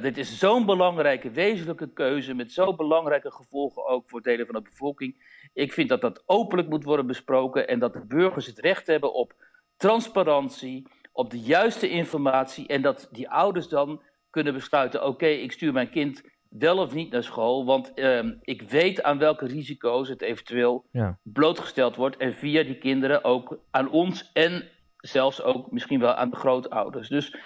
dit 0.00 0.18
is 0.18 0.38
zo'n 0.38 0.66
belangrijke, 0.66 1.30
wezenlijke 1.30 1.92
keuze, 1.92 2.34
met 2.34 2.52
zo 2.52 2.74
belangrijke 2.74 3.30
gevolgen 3.30 3.86
ook 3.86 4.08
voor 4.08 4.22
delen 4.22 4.46
van 4.46 4.54
de 4.54 4.62
bevolking. 4.70 5.38
Ik 5.52 5.72
vind 5.72 5.88
dat 5.88 6.00
dat 6.00 6.22
openlijk 6.26 6.68
moet 6.68 6.84
worden 6.84 7.06
besproken 7.06 7.68
en 7.68 7.78
dat 7.78 7.92
de 7.92 8.06
burgers 8.06 8.46
het 8.46 8.58
recht 8.58 8.86
hebben 8.86 9.14
op 9.14 9.34
transparantie, 9.76 10.86
op 11.18 11.30
de 11.30 11.40
juiste 11.40 11.88
informatie 11.88 12.66
en 12.66 12.82
dat 12.82 13.08
die 13.12 13.30
ouders 13.30 13.68
dan 13.68 14.02
kunnen 14.30 14.52
besluiten: 14.54 15.00
oké, 15.00 15.08
okay, 15.10 15.32
ik 15.34 15.52
stuur 15.52 15.72
mijn 15.72 15.90
kind 15.90 16.22
wel 16.48 16.78
of 16.78 16.94
niet 16.94 17.10
naar 17.12 17.22
school. 17.22 17.64
Want 17.64 17.94
ehm, 17.94 18.32
ik 18.42 18.62
weet 18.62 19.02
aan 19.02 19.18
welke 19.18 19.46
risico's 19.46 20.08
het 20.08 20.22
eventueel 20.22 20.84
Ja. 20.90 21.18
blootgesteld 21.22 21.96
wordt. 21.96 22.16
En 22.16 22.32
via 22.34 22.62
die 22.62 22.78
kinderen 22.78 23.24
ook 23.24 23.58
aan 23.70 23.90
ons 23.90 24.30
en 24.32 24.64
zelfs 24.96 25.42
ook 25.42 25.70
misschien 25.70 26.00
wel 26.00 26.14
aan 26.14 26.30
de 26.30 26.36
grootouders. 26.36 27.08
Dus 27.08 27.36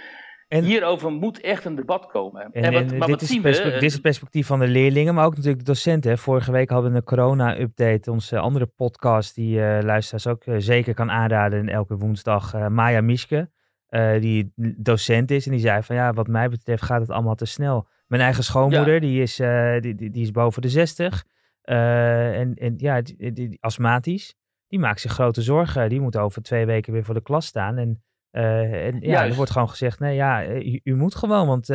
En- 0.48 0.64
hierover 0.64 1.10
moet 1.12 1.40
echt 1.40 1.64
een 1.64 1.74
debat 1.74 2.06
komen. 2.06 2.42
En, 2.42 2.62
En, 2.62 2.72
wat, 2.72 2.82
maar 2.82 2.90
dit, 2.90 3.08
wat 3.10 3.22
is 3.22 3.28
zien 3.28 3.42
we? 3.42 3.50
dit 3.50 3.82
is 3.82 3.92
het 3.92 4.02
perspectief 4.02 4.46
van 4.46 4.58
de 4.58 4.68
leerlingen, 4.68 5.14
maar 5.14 5.24
ook 5.26 5.36
natuurlijk 5.36 5.64
de 5.64 5.72
docenten. 5.72 6.10
hè. 6.10 6.16
Vorige 6.16 6.52
week 6.52 6.70
hadden 6.70 6.90
we 6.90 6.96
een 6.96 7.04
corona-update, 7.04 8.10
onze 8.10 8.38
andere 8.38 8.66
podcast, 8.66 9.34
die 9.34 9.62
eh 9.64 9.82
luisteraars 9.82 10.26
ook 10.26 10.42
eh, 10.44 10.54
zeker 10.58 10.94
kan 10.94 11.10
aanraden. 11.10 11.58
En 11.58 11.68
elke 11.68 11.96
woensdag 11.96 12.54
uh, 12.54 12.68
Maya 12.68 13.00
Mischke, 13.00 13.50
uh, 13.92 14.20
die 14.20 14.52
docent 14.76 15.30
is. 15.30 15.46
En 15.46 15.52
die 15.52 15.60
zei 15.60 15.82
van 15.82 15.96
ja, 15.96 16.12
wat 16.12 16.26
mij 16.26 16.48
betreft 16.48 16.82
gaat 16.82 17.00
het 17.00 17.10
allemaal 17.10 17.34
te 17.34 17.44
snel. 17.44 17.88
Mijn 18.06 18.22
eigen 18.22 18.44
schoonmoeder, 18.44 18.94
ja. 18.94 19.00
die, 19.00 19.22
is, 19.22 19.40
uh, 19.40 19.80
die, 19.80 19.94
die, 19.94 20.10
die, 20.10 20.22
is 20.22 20.30
boven 20.30 20.62
de 20.62 20.68
60. 20.68 21.24
Uh, 21.64 22.38
en, 22.38 22.54
en 22.54 22.74
ja, 22.76 23.00
die, 23.00 23.32
die, 23.32 23.58
astmatisch. 23.60 24.34
Die 24.66 24.78
maakt 24.78 25.00
zich 25.00 25.12
grote 25.12 25.42
zorgen. 25.42 25.88
Die 25.88 26.00
moet 26.00 26.16
over 26.16 26.42
twee 26.42 26.66
weken 26.66 26.92
weer 26.92 27.04
voor 27.04 27.14
de 27.14 27.22
klas 27.22 27.46
staan. 27.46 27.78
En, 27.78 28.02
en 28.30 29.00
ja, 29.00 29.26
er 29.26 29.34
wordt 29.34 29.50
gewoon 29.50 29.68
gezegd, 29.68 29.98
nee 29.98 30.14
ja, 30.14 30.46
u, 30.48 30.80
u 30.84 30.96
moet 30.96 31.14
gewoon, 31.14 31.46
want... 31.46 31.66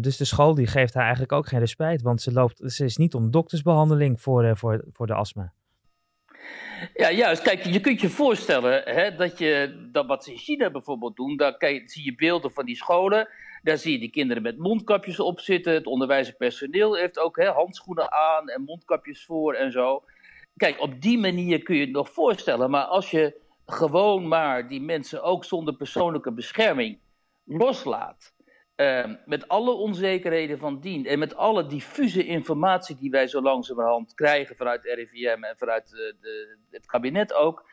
Dus 0.00 0.16
de 0.16 0.24
school 0.24 0.54
die 0.54 0.66
geeft 0.66 0.94
haar 0.94 1.02
eigenlijk 1.02 1.32
ook 1.32 1.46
geen 1.48 1.58
respijt, 1.58 2.02
want 2.02 2.20
ze, 2.20 2.32
loopt, 2.32 2.72
ze 2.72 2.84
is 2.84 2.96
niet 2.96 3.14
om 3.14 3.30
doktersbehandeling 3.30 4.20
voor, 4.20 4.56
voor, 4.56 4.84
voor 4.92 5.06
de 5.06 5.14
astma. 5.14 5.52
Ja, 6.94 7.10
juist. 7.10 7.42
Kijk, 7.42 7.64
je 7.64 7.80
kunt 7.80 8.00
je 8.00 8.08
voorstellen 8.08 8.82
hè, 8.84 9.14
dat, 9.14 9.38
je, 9.38 9.88
dat 9.92 10.06
wat 10.06 10.24
ze 10.24 10.30
in 10.30 10.38
China 10.38 10.70
bijvoorbeeld 10.70 11.16
doen, 11.16 11.36
daar 11.36 11.56
kijk, 11.56 11.90
zie 11.90 12.04
je 12.04 12.14
beelden 12.14 12.52
van 12.52 12.64
die 12.64 12.76
scholen. 12.76 13.28
Daar 13.62 13.78
zie 13.78 13.92
je 13.92 13.98
die 13.98 14.10
kinderen 14.10 14.42
met 14.42 14.58
mondkapjes 14.58 15.20
op 15.20 15.40
zitten. 15.40 15.72
Het 15.72 15.86
onderwijspersoneel 15.86 16.96
heeft 16.96 17.18
ook 17.18 17.36
hè, 17.36 17.48
handschoenen 17.48 18.12
aan 18.12 18.48
en 18.48 18.62
mondkapjes 18.62 19.24
voor 19.24 19.54
en 19.54 19.72
zo. 19.72 20.02
Kijk, 20.56 20.80
op 20.80 21.00
die 21.00 21.18
manier 21.18 21.62
kun 21.62 21.74
je 21.74 21.80
het 21.80 21.90
nog 21.90 22.10
voorstellen. 22.10 22.70
Maar 22.70 22.84
als 22.84 23.10
je 23.10 23.40
gewoon 23.66 24.28
maar 24.28 24.68
die 24.68 24.80
mensen 24.80 25.22
ook 25.22 25.44
zonder 25.44 25.74
persoonlijke 25.74 26.32
bescherming 26.32 26.98
loslaat. 27.44 28.34
Uh, 28.76 29.04
met 29.26 29.48
alle 29.48 29.70
onzekerheden 29.70 30.58
van 30.58 30.80
dien 30.80 31.06
en 31.06 31.18
met 31.18 31.36
alle 31.36 31.66
diffuse 31.66 32.26
informatie 32.26 32.96
die 32.96 33.10
wij 33.10 33.26
zo 33.26 33.40
langzamerhand 33.40 34.14
krijgen 34.14 34.56
vanuit 34.56 34.84
RIVM 34.84 35.42
en 35.42 35.56
vanuit 35.56 35.90
de, 35.90 36.16
de, 36.20 36.56
het 36.70 36.86
kabinet 36.86 37.32
ook, 37.32 37.70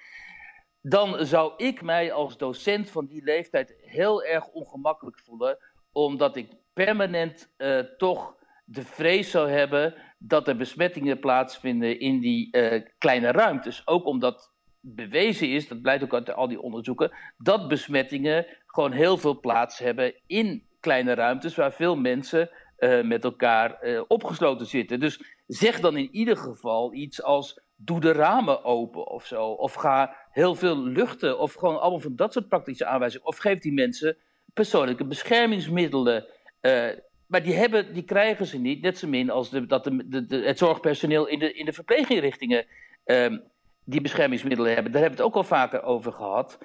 dan 0.82 1.26
zou 1.26 1.54
ik 1.58 1.82
mij 1.82 2.12
als 2.12 2.38
docent 2.38 2.90
van 2.90 3.06
die 3.06 3.24
leeftijd 3.24 3.76
heel 3.82 4.24
erg 4.24 4.48
ongemakkelijk 4.48 5.20
voelen, 5.20 5.58
omdat 5.92 6.36
ik 6.36 6.52
permanent 6.74 7.54
uh, 7.58 7.80
toch 7.80 8.36
de 8.66 8.84
vrees 8.84 9.32
zou 9.32 9.50
hebben 9.50 9.96
dat 10.18 10.48
er 10.48 10.56
besmettingen 10.56 11.20
plaatsvinden 11.20 12.00
in 12.00 12.20
die 12.20 12.58
uh, 12.58 12.84
kleine 12.98 13.32
ruimtes. 13.32 13.88
Ook 13.88 14.06
omdat 14.06 14.52
bewezen 14.82 15.50
is, 15.50 15.68
dat 15.68 15.82
blijkt 15.82 16.04
ook 16.04 16.14
uit 16.14 16.34
al 16.34 16.48
die 16.48 16.62
onderzoeken, 16.62 17.12
dat 17.38 17.68
besmettingen 17.68 18.46
gewoon 18.66 18.92
heel 18.92 19.18
veel 19.18 19.40
plaats 19.40 19.80
hebben 19.80 20.14
in 20.28 20.68
kleine 20.80 21.14
ruimtes 21.14 21.56
waar 21.56 21.74
veel 21.74 21.96
mensen 21.96 22.50
uh, 22.80 23.04
met 23.04 23.24
elkaar 23.24 23.78
uh, 23.82 24.02
opgesloten 24.08 24.66
zitten. 24.66 25.00
Dus 25.00 25.22
zeg 25.48 25.80
dan 25.80 25.98
in 25.98 26.10
ieder 26.12 26.38
geval 26.38 26.94
iets 26.94 27.24
als 27.24 27.60
doe 27.76 28.00
de 28.00 28.12
ramen 28.12 28.64
open 28.64 29.08
of 29.08 29.26
zo. 29.26 29.46
Of 29.46 29.74
ga 29.74 30.16
heel 30.32 30.56
veel 30.56 30.78
luchten 30.78 31.40
of 31.40 31.54
gewoon 31.54 31.80
allemaal 31.80 32.00
van 32.00 32.16
dat 32.16 32.34
soort 32.34 32.48
praktische 32.48 32.86
aanwijzingen. 32.86 33.28
Of 33.28 33.38
geef 33.38 33.60
die 33.60 33.74
mensen 33.74 34.18
persoonlijke 34.54 35.06
beschermingsmiddelen. 35.06 36.26
Uh, 36.62 36.90
maar 37.28 37.44
die, 37.44 37.54
hebben, 37.54 37.94
die 37.94 38.04
krijgen 38.04 38.46
ze 38.46 38.58
niet, 38.58 38.82
net 38.82 38.98
zo 38.98 39.08
min 39.08 39.30
als 39.30 39.50
dat 39.50 39.84
de, 39.84 40.26
de, 40.26 40.38
het 40.38 40.58
zorgpersoneel 40.58 41.28
in 41.28 41.40
de, 41.40 41.54
in 41.54 41.66
de 41.66 41.74
verpleeginrichtingen 41.74 42.66
um, 43.06 43.44
die 43.86 44.02
beschermingsmiddelen 44.02 44.74
hebben. 44.74 44.92
Daar 44.92 45.02
hebben 45.02 45.20
we 45.20 45.24
het 45.26 45.34
ook 45.34 45.44
al 45.44 45.50
vaker 45.50 45.84
over 45.84 46.14
gehad. 46.14 46.58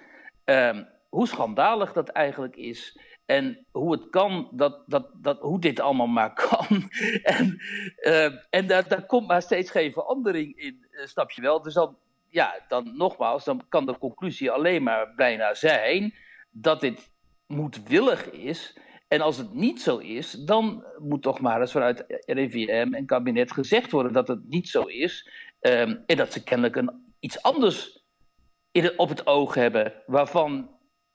Um, 0.44 0.86
hoe 1.08 1.26
schandalig 1.26 1.92
dat 1.92 2.08
eigenlijk 2.08 2.56
is. 2.56 2.98
En 3.26 3.66
hoe 3.70 3.92
het 3.92 4.10
kan, 4.10 4.48
dat, 4.52 4.82
dat, 4.86 5.10
dat, 5.20 5.40
hoe 5.40 5.60
dit 5.60 5.80
allemaal 5.80 6.06
maar 6.06 6.32
kan. 6.48 6.90
en 7.22 7.62
uh, 8.00 8.24
en 8.50 8.66
daar, 8.66 8.88
daar 8.88 9.06
komt 9.06 9.26
maar 9.26 9.42
steeds 9.42 9.70
geen 9.70 9.92
verandering 9.92 10.56
in, 10.56 10.86
uh, 10.90 11.06
snap 11.06 11.30
je 11.30 11.42
wel. 11.42 11.62
Dus 11.62 11.74
dan, 11.74 11.96
ja, 12.28 12.54
dan 12.68 12.96
nogmaals, 12.96 13.44
dan 13.44 13.62
kan 13.68 13.86
de 13.86 13.98
conclusie 13.98 14.50
alleen 14.50 14.82
maar 14.82 15.14
bijna 15.14 15.54
zijn 15.54 16.14
dat 16.50 16.80
dit 16.80 17.10
moedwillig 17.46 18.30
is. 18.30 18.78
En 19.08 19.20
als 19.20 19.36
het 19.36 19.54
niet 19.54 19.82
zo 19.82 19.98
is, 19.98 20.30
dan 20.30 20.84
moet 20.98 21.22
toch 21.22 21.40
maar 21.40 21.60
eens 21.60 21.72
vanuit 21.72 22.04
RIVM 22.26 22.88
en 22.92 23.06
kabinet 23.06 23.52
gezegd 23.52 23.90
worden 23.90 24.12
dat 24.12 24.28
het 24.28 24.48
niet 24.48 24.68
zo 24.68 24.82
is. 24.82 25.30
Um, 25.60 26.02
en 26.06 26.16
dat 26.16 26.32
ze 26.32 26.42
kennelijk 26.42 26.76
een, 26.76 27.14
iets 27.20 27.42
anders 27.42 28.04
in 28.70 28.98
op 28.98 29.08
het 29.08 29.26
oog 29.26 29.54
hebben, 29.54 29.92
waarvan 30.06 30.73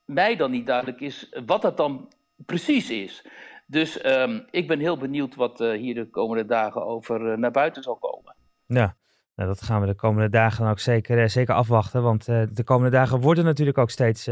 mij 0.10 0.36
dan 0.36 0.52
niet 0.52 0.66
duidelijk 0.66 1.02
is 1.02 1.36
wat 1.46 1.62
dat 1.62 1.78
dan 1.78 2.08
precies 2.46 2.90
is. 2.90 3.26
Dus 3.68 4.06
um, 4.06 4.46
ik 4.52 4.68
ben 4.68 4.80
heel 4.80 4.98
benieuwd 4.98 5.36
wat 5.36 5.62
uh, 5.62 5.72
hier 5.72 5.94
de 5.94 6.10
komende 6.10 6.46
dagen 6.46 6.86
over 6.86 7.32
uh, 7.32 7.38
naar 7.38 7.52
buiten 7.52 7.84
zal 7.84 7.96
komen. 7.96 8.36
Ja, 8.66 8.96
nou, 9.36 9.50
dat 9.50 9.62
gaan 9.62 9.82
we 9.82 9.88
de 9.88 9.96
komende 9.96 10.30
dagen 10.30 10.62
dan 10.62 10.72
ook 10.72 10.80
zeker, 10.80 11.18
uh, 11.18 11.28
zeker 11.28 11.56
afwachten. 11.56 12.04
Want 12.04 12.26
de 12.26 12.64
komende 12.64 12.92
dagen 12.92 13.20
worden 13.20 13.44
natuurlijk 13.44 13.78
ook 13.78 13.90
steeds 13.90 14.30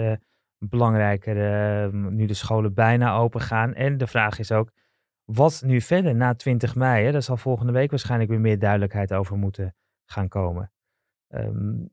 belangrijker 0.59 1.35
nu 1.93 2.25
de 2.25 2.33
scholen 2.33 2.73
bijna 2.73 3.17
open 3.17 3.41
gaan. 3.41 3.73
En 3.73 3.97
de 3.97 4.07
vraag 4.07 4.39
is 4.39 4.51
ook, 4.51 4.71
wat 5.25 5.61
nu 5.65 5.81
verder 5.81 6.15
na 6.15 6.35
20 6.35 6.75
mei? 6.75 7.05
Hè? 7.05 7.11
Daar 7.11 7.21
zal 7.21 7.37
volgende 7.37 7.71
week 7.71 7.89
waarschijnlijk 7.89 8.29
weer 8.29 8.39
meer 8.39 8.59
duidelijkheid 8.59 9.13
over 9.13 9.37
moeten 9.37 9.75
gaan 10.05 10.27
komen. 10.27 10.71
Um, 11.29 11.89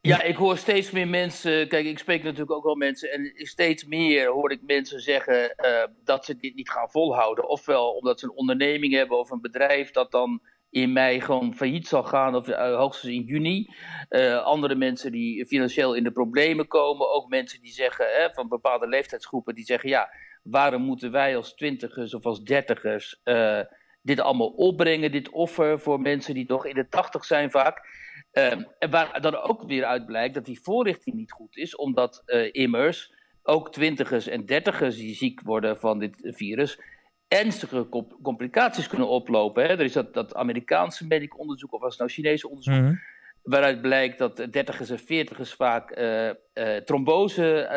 ja, 0.00 0.22
ik 0.22 0.36
hoor 0.36 0.56
steeds 0.56 0.90
meer 0.90 1.08
mensen. 1.08 1.68
Kijk, 1.68 1.86
ik 1.86 1.98
spreek 1.98 2.22
natuurlijk 2.22 2.52
ook 2.52 2.64
wel 2.64 2.74
mensen. 2.74 3.10
En 3.12 3.32
steeds 3.34 3.84
meer 3.84 4.28
hoor 4.28 4.50
ik 4.50 4.60
mensen 4.66 5.00
zeggen 5.00 5.54
uh, 5.56 5.84
dat 6.04 6.24
ze 6.24 6.36
dit 6.36 6.54
niet 6.54 6.70
gaan 6.70 6.90
volhouden. 6.90 7.48
Ofwel 7.48 7.90
omdat 7.90 8.20
ze 8.20 8.26
een 8.26 8.36
onderneming 8.36 8.92
hebben 8.92 9.18
of 9.18 9.30
een 9.30 9.40
bedrijf 9.40 9.90
dat 9.90 10.10
dan 10.10 10.42
in 10.70 10.92
mei 10.92 11.20
gewoon 11.20 11.54
failliet 11.54 11.88
zal 11.88 12.02
gaan, 12.02 12.34
of 12.34 12.48
uh, 12.48 12.76
hoogstens 12.76 13.12
in 13.12 13.22
juni. 13.22 13.74
Uh, 14.10 14.42
andere 14.42 14.74
mensen 14.74 15.12
die 15.12 15.46
financieel 15.46 15.94
in 15.94 16.04
de 16.04 16.12
problemen 16.12 16.66
komen. 16.66 17.10
Ook 17.10 17.28
mensen 17.28 17.60
die 17.60 17.72
zeggen, 17.72 18.06
hè, 18.08 18.30
van 18.32 18.48
bepaalde 18.48 18.88
leeftijdsgroepen, 18.88 19.54
die 19.54 19.64
zeggen: 19.64 19.88
ja, 19.88 20.08
waarom 20.42 20.82
moeten 20.82 21.10
wij 21.10 21.36
als 21.36 21.54
twintigers 21.54 22.14
of 22.14 22.24
als 22.24 22.42
dertigers 22.42 23.20
dit 24.02 24.20
allemaal 24.20 24.48
opbrengen, 24.48 25.12
dit 25.12 25.30
offer 25.30 25.80
voor 25.80 26.00
mensen 26.00 26.34
die 26.34 26.46
toch 26.46 26.66
in 26.66 26.74
de 26.74 26.88
tachtig 26.88 27.24
zijn 27.24 27.50
vaak. 27.50 28.02
Um, 28.38 28.66
en 28.78 28.90
waar 28.90 29.20
dan 29.20 29.36
ook 29.36 29.62
weer 29.62 29.84
uit 29.84 30.06
blijkt 30.06 30.34
dat 30.34 30.44
die 30.44 30.60
voorrichting 30.62 31.16
niet 31.16 31.32
goed 31.32 31.56
is, 31.56 31.76
omdat 31.76 32.22
uh, 32.26 32.48
immers 32.52 33.12
ook 33.42 33.72
twintigers 33.72 34.26
en 34.26 34.46
dertigers 34.46 34.96
die 34.96 35.14
ziek 35.14 35.40
worden 35.40 35.78
van 35.78 35.98
dit 35.98 36.16
virus 36.20 36.78
ernstige 37.28 37.88
comp 37.88 38.18
complicaties 38.22 38.88
kunnen 38.88 39.08
oplopen. 39.08 39.62
Hè? 39.62 39.68
Er 39.68 39.80
is 39.80 39.92
dat, 39.92 40.14
dat 40.14 40.34
Amerikaanse 40.34 41.06
medisch 41.06 41.36
onderzoek, 41.36 41.72
of 41.72 41.80
was 41.80 41.90
het 41.90 41.98
nou 41.98 42.10
Chinese 42.10 42.48
onderzoek, 42.48 42.74
mm 42.74 42.84
-hmm. 42.84 43.00
waaruit 43.42 43.80
blijkt 43.80 44.18
dat 44.18 44.36
dertigers 44.36 44.90
en 44.90 44.98
veertigers 44.98 45.52
vaak 45.52 45.98
uh, 45.98 46.30
uh, 46.54 46.76
trombose, 46.76 47.68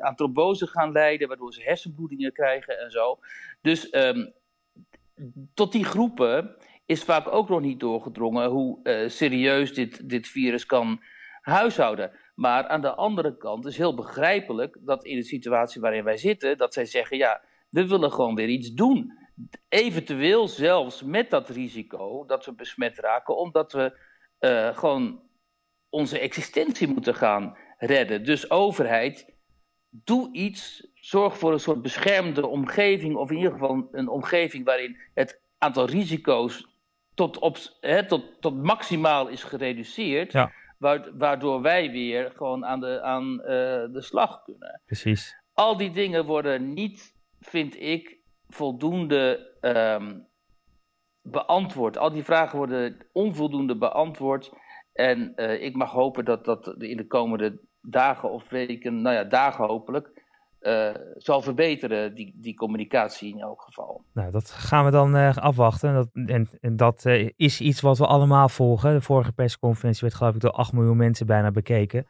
aan 0.00 0.16
trombose 0.16 0.66
gaan 0.66 0.92
lijden, 0.92 1.28
waardoor 1.28 1.52
ze 1.52 1.62
hersenbloedingen 1.62 2.32
krijgen 2.32 2.78
en 2.78 2.90
zo. 2.90 3.18
Dus 3.62 3.94
um, 3.94 4.32
tot 5.54 5.72
die 5.72 5.84
groepen 5.84 6.56
is 6.86 7.02
vaak 7.02 7.32
ook 7.32 7.48
nog 7.48 7.60
niet 7.60 7.80
doorgedrongen 7.80 8.48
hoe 8.48 8.80
uh, 8.82 9.08
serieus 9.08 9.74
dit, 9.74 10.08
dit 10.08 10.28
virus 10.28 10.66
kan 10.66 11.00
huishouden. 11.40 12.12
Maar 12.34 12.66
aan 12.66 12.80
de 12.80 12.94
andere 12.94 13.36
kant 13.36 13.66
is 13.66 13.76
heel 13.76 13.94
begrijpelijk 13.94 14.78
dat 14.80 15.04
in 15.04 15.16
de 15.16 15.22
situatie 15.22 15.80
waarin 15.80 16.04
wij 16.04 16.16
zitten, 16.16 16.58
dat 16.58 16.74
zij 16.74 16.84
zeggen, 16.84 17.16
ja, 17.16 17.42
we 17.70 17.86
willen 17.86 18.12
gewoon 18.12 18.34
weer 18.34 18.48
iets 18.48 18.72
doen. 18.72 19.18
Eventueel 19.68 20.48
zelfs 20.48 21.02
met 21.02 21.30
dat 21.30 21.48
risico 21.48 22.24
dat 22.26 22.44
we 22.44 22.54
besmet 22.54 22.98
raken, 22.98 23.36
omdat 23.36 23.72
we 23.72 23.98
uh, 24.40 24.76
gewoon 24.76 25.22
onze 25.88 26.18
existentie 26.18 26.88
moeten 26.88 27.14
gaan 27.14 27.56
redden. 27.78 28.24
Dus 28.24 28.50
overheid, 28.50 29.34
doe 29.88 30.32
iets, 30.32 30.90
zorg 30.94 31.38
voor 31.38 31.52
een 31.52 31.60
soort 31.60 31.82
beschermde 31.82 32.46
omgeving, 32.46 33.16
of 33.16 33.30
in 33.30 33.36
ieder 33.36 33.52
geval 33.52 33.88
een 33.92 34.08
omgeving 34.08 34.64
waarin 34.64 34.96
het 35.14 35.40
aantal 35.58 35.86
risico's 35.86 36.73
tot, 37.14 37.38
op, 37.38 37.56
hè, 37.80 38.06
tot, 38.06 38.40
tot 38.40 38.62
maximaal 38.62 39.28
is 39.28 39.42
gereduceerd. 39.42 40.32
Ja. 40.32 40.52
Waardoor 41.18 41.62
wij 41.62 41.90
weer 41.90 42.32
gewoon 42.36 42.64
aan 42.64 42.80
de, 42.80 43.02
aan, 43.02 43.32
uh, 43.40 43.46
de 43.92 44.02
slag 44.02 44.42
kunnen. 44.42 44.82
Precies. 44.86 45.36
Al 45.52 45.76
die 45.76 45.90
dingen 45.90 46.24
worden 46.24 46.72
niet, 46.72 47.14
vind 47.40 47.80
ik, 47.80 48.18
voldoende 48.48 49.56
um, 49.60 50.26
beantwoord. 51.22 51.98
Al 51.98 52.12
die 52.12 52.24
vragen 52.24 52.58
worden 52.58 53.06
onvoldoende 53.12 53.76
beantwoord. 53.76 54.52
En 54.92 55.32
uh, 55.36 55.62
ik 55.62 55.74
mag 55.74 55.90
hopen 55.90 56.24
dat 56.24 56.44
dat 56.44 56.82
in 56.82 56.96
de 56.96 57.06
komende 57.06 57.60
dagen 57.80 58.30
of 58.30 58.48
weken, 58.48 59.02
nou 59.02 59.14
ja, 59.14 59.24
dagen 59.24 59.66
hopelijk, 59.66 60.13
zal 61.16 61.42
verbeteren, 61.42 62.14
die, 62.14 62.34
die 62.36 62.54
communicatie 62.54 63.32
in 63.32 63.40
elk 63.40 63.62
geval. 63.62 64.04
Nou, 64.12 64.30
dat 64.30 64.50
gaan 64.50 64.84
we 64.84 64.90
dan 64.90 65.34
afwachten. 65.34 65.94
Dat, 65.94 66.08
en, 66.12 66.48
en 66.60 66.76
dat 66.76 67.04
is 67.36 67.60
iets 67.60 67.80
wat 67.80 67.98
we 67.98 68.06
allemaal 68.06 68.48
volgen. 68.48 68.92
De 68.92 69.00
vorige 69.00 69.32
persconferentie 69.32 70.00
werd 70.00 70.14
geloof 70.14 70.34
ik 70.34 70.40
door 70.40 70.50
8 70.50 70.72
miljoen 70.72 70.96
mensen 70.96 71.26
bijna 71.26 71.50
bekeken. 71.50 72.06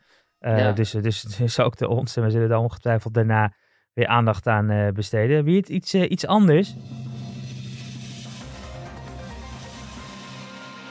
dus, 0.74 0.90
dus, 0.90 1.22
dus 1.22 1.60
ook 1.60 1.76
de 1.76 1.88
ons. 1.88 2.16
En 2.16 2.22
we 2.22 2.30
zullen 2.30 2.48
daar 2.48 2.58
ongetwijfeld 2.58 3.14
daarna 3.14 3.52
weer 3.92 4.06
aandacht 4.06 4.46
aan 4.46 4.92
besteden. 4.94 5.44
Wie 5.44 5.56
het 5.56 5.68
iets, 5.68 5.94
iets 5.94 6.26
anders? 6.26 6.74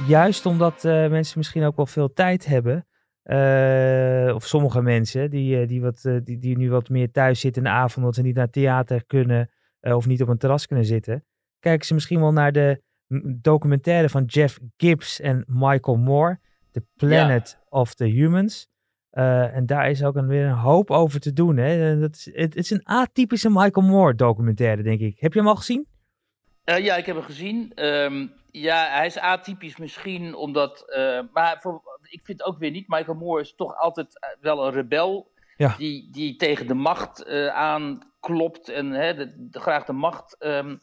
juist 0.08 0.46
omdat 0.46 0.84
uh, 0.84 1.08
mensen 1.08 1.38
misschien 1.38 1.64
ook 1.64 1.76
wel 1.76 1.86
veel 1.86 2.14
tijd 2.14 2.46
hebben. 2.46 2.88
Uh, 3.26 4.36
of 4.36 4.46
sommige 4.46 4.82
mensen 4.82 5.30
die, 5.30 5.62
uh, 5.62 5.68
die, 5.68 5.82
wat, 5.82 6.02
die, 6.24 6.40
die 6.40 6.58
nu 6.58 6.70
wat 6.70 6.90
meer 6.90 7.12
thuis 7.12 7.40
zitten 7.40 7.64
in 7.64 7.70
de 7.70 7.76
avond, 7.76 7.98
omdat 7.98 8.16
ze 8.16 8.22
niet 8.22 8.36
naar 8.36 8.50
theater 8.50 9.06
kunnen 9.06 9.50
of 9.82 10.06
niet 10.06 10.22
op 10.22 10.28
een 10.28 10.38
terras 10.38 10.68
kunnen 10.68 10.86
zitten. 10.86 11.26
Kijken 11.60 11.86
ze 11.86 11.94
misschien 11.94 12.20
wel 12.20 12.32
naar 12.32 12.52
de 12.52 12.82
documentaire 13.42 14.10
van 14.10 14.24
Jeff 14.24 14.60
Gibbs 14.78 15.20
en 15.20 15.44
Michael 15.48 15.98
Moore, 15.98 16.40
The 16.72 16.86
Planet 16.96 17.60
of 17.70 17.94
the 17.94 18.06
Humans. 18.06 18.68
en 19.10 19.66
daar 19.66 19.90
is 19.90 20.04
ook 20.04 20.16
een, 20.16 20.28
weer 20.28 20.46
een 20.46 20.54
hoop 20.54 20.92
over 20.92 21.20
te 21.20 21.34
doen. 21.34 21.58
Hè? 21.58 22.00
Dat 22.00 22.16
is, 22.16 22.26
het, 22.26 22.36
het, 22.36 22.56
is 22.56 22.70
een 22.70 22.86
atypische 22.86 23.50
Michael 23.50 23.88
Moore 23.88 24.16
documentaire, 24.16 24.84
denk 24.84 25.00
ik. 25.00 25.20
Heb 25.20 25.34
je 25.34 25.40
hem 25.40 25.48
al 25.48 25.56
gezien? 25.56 25.88
ja, 26.64 26.96
ik 26.96 27.06
heb 27.06 27.16
hem 27.16 27.26
gezien. 27.26 27.72
Um, 27.76 28.34
ja, 28.52 28.90
hij 28.90 29.06
is 29.06 29.20
atypisch 29.20 29.78
misschien, 29.78 30.36
omdat. 30.36 30.86
Maar 31.34 31.58
voor, 31.62 31.93
ik 32.14 32.22
vind 32.24 32.44
ook 32.44 32.58
weer 32.58 32.72
niet. 32.72 32.88
Michael 32.88 33.18
Moore 33.18 33.42
is 33.42 33.56
toch 33.56 33.78
altijd 33.78 34.20
eh, 34.20 34.30
wel 34.42 34.66
een 34.66 34.72
rebel. 34.72 35.32
Ja. 35.58 35.76
Die, 35.78 36.12
die 36.12 36.36
tegen 36.36 36.68
de 36.68 36.74
macht 36.74 37.28
uh, 37.28 37.48
aanklopt 37.48 38.70
en 38.70 38.92
hè, 38.92 39.16
de, 39.16 39.50
de, 39.50 39.60
graag 39.60 39.86
de 39.86 39.94
macht 39.94 40.36
um, 40.40 40.80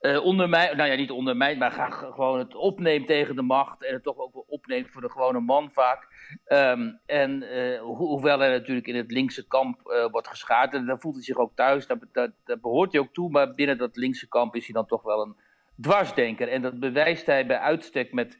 uh, 0.00 0.24
ondermijnt. 0.24 0.76
Nou 0.76 0.90
ja, 0.90 0.96
niet 0.96 1.10
ondermijnt, 1.10 1.58
maar 1.58 1.70
graag 1.70 1.98
gewoon 1.98 2.38
het 2.38 2.54
opneemt 2.54 3.06
tegen 3.06 3.36
de 3.36 3.42
macht. 3.42 3.84
En 3.84 3.92
het 3.92 4.02
toch 4.02 4.18
ook 4.18 4.32
wel 4.32 4.44
opneemt 4.48 4.90
voor 4.90 5.00
de 5.00 5.10
gewone 5.10 5.40
man 5.40 5.70
vaak. 5.72 6.08
Um, 6.46 7.00
en 7.06 7.44
ho 7.78 7.94
hoewel 7.94 8.38
hij 8.38 8.50
natuurlijk 8.50 8.86
in 8.86 8.96
het 8.96 9.10
linkse 9.10 9.46
kamp 9.46 9.80
wordt 10.10 10.28
geschaard. 10.28 10.74
En 10.74 10.86
daar 10.86 11.00
voelt 11.00 11.14
hij 11.14 11.24
zich 11.24 11.36
ook 11.36 11.54
thuis. 11.54 11.86
Daar, 11.86 11.98
daar, 12.12 12.32
daar 12.44 12.60
behoort 12.60 12.92
hij 12.92 13.00
ook 13.00 13.12
toe. 13.12 13.30
Maar 13.30 13.54
binnen 13.54 13.78
dat 13.78 13.96
linkse 13.96 14.28
kamp 14.28 14.54
is 14.54 14.64
hij 14.64 14.74
dan 14.74 14.86
toch 14.86 15.02
wel 15.02 15.22
een 15.22 15.36
dwarsdenker. 15.80 16.48
En 16.48 16.62
dat 16.62 16.80
bewijst 16.80 17.26
hij 17.26 17.46
bij 17.46 17.58
uitstek 17.58 18.12
met 18.12 18.38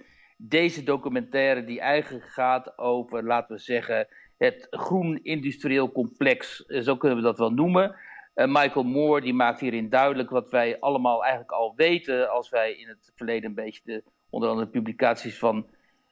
deze 0.49 0.83
documentaire, 0.83 1.65
die 1.65 1.81
eigenlijk 1.81 2.25
gaat 2.25 2.79
over, 2.79 3.25
laten 3.25 3.57
we 3.57 3.63
zeggen, 3.63 4.09
het 4.39 4.67
groen 4.71 5.19
industrieel 5.23 5.93
complex. 5.93 6.57
Zo 6.67 6.97
kunnen 6.97 7.19
we 7.19 7.25
dat 7.25 7.39
wel 7.39 7.51
noemen. 7.51 7.97
Uh, 8.35 8.47
Michael 8.47 8.85
Moore 8.85 9.21
die 9.21 9.35
maakt 9.35 9.61
hierin 9.61 9.89
duidelijk 9.89 10.31
wat 10.31 10.51
wij 10.51 10.81
allemaal 10.81 11.23
eigenlijk 11.23 11.53
al 11.53 11.73
weten 11.77 12.31
als 12.31 12.49
wij 12.49 12.73
in 12.73 12.89
het 12.89 13.13
verleden 13.15 13.49
een 13.49 13.55
beetje 13.55 13.81
de, 13.85 14.03
onder 14.31 14.49
andere 14.49 14.69
publicaties 14.69 15.39
van 15.39 15.67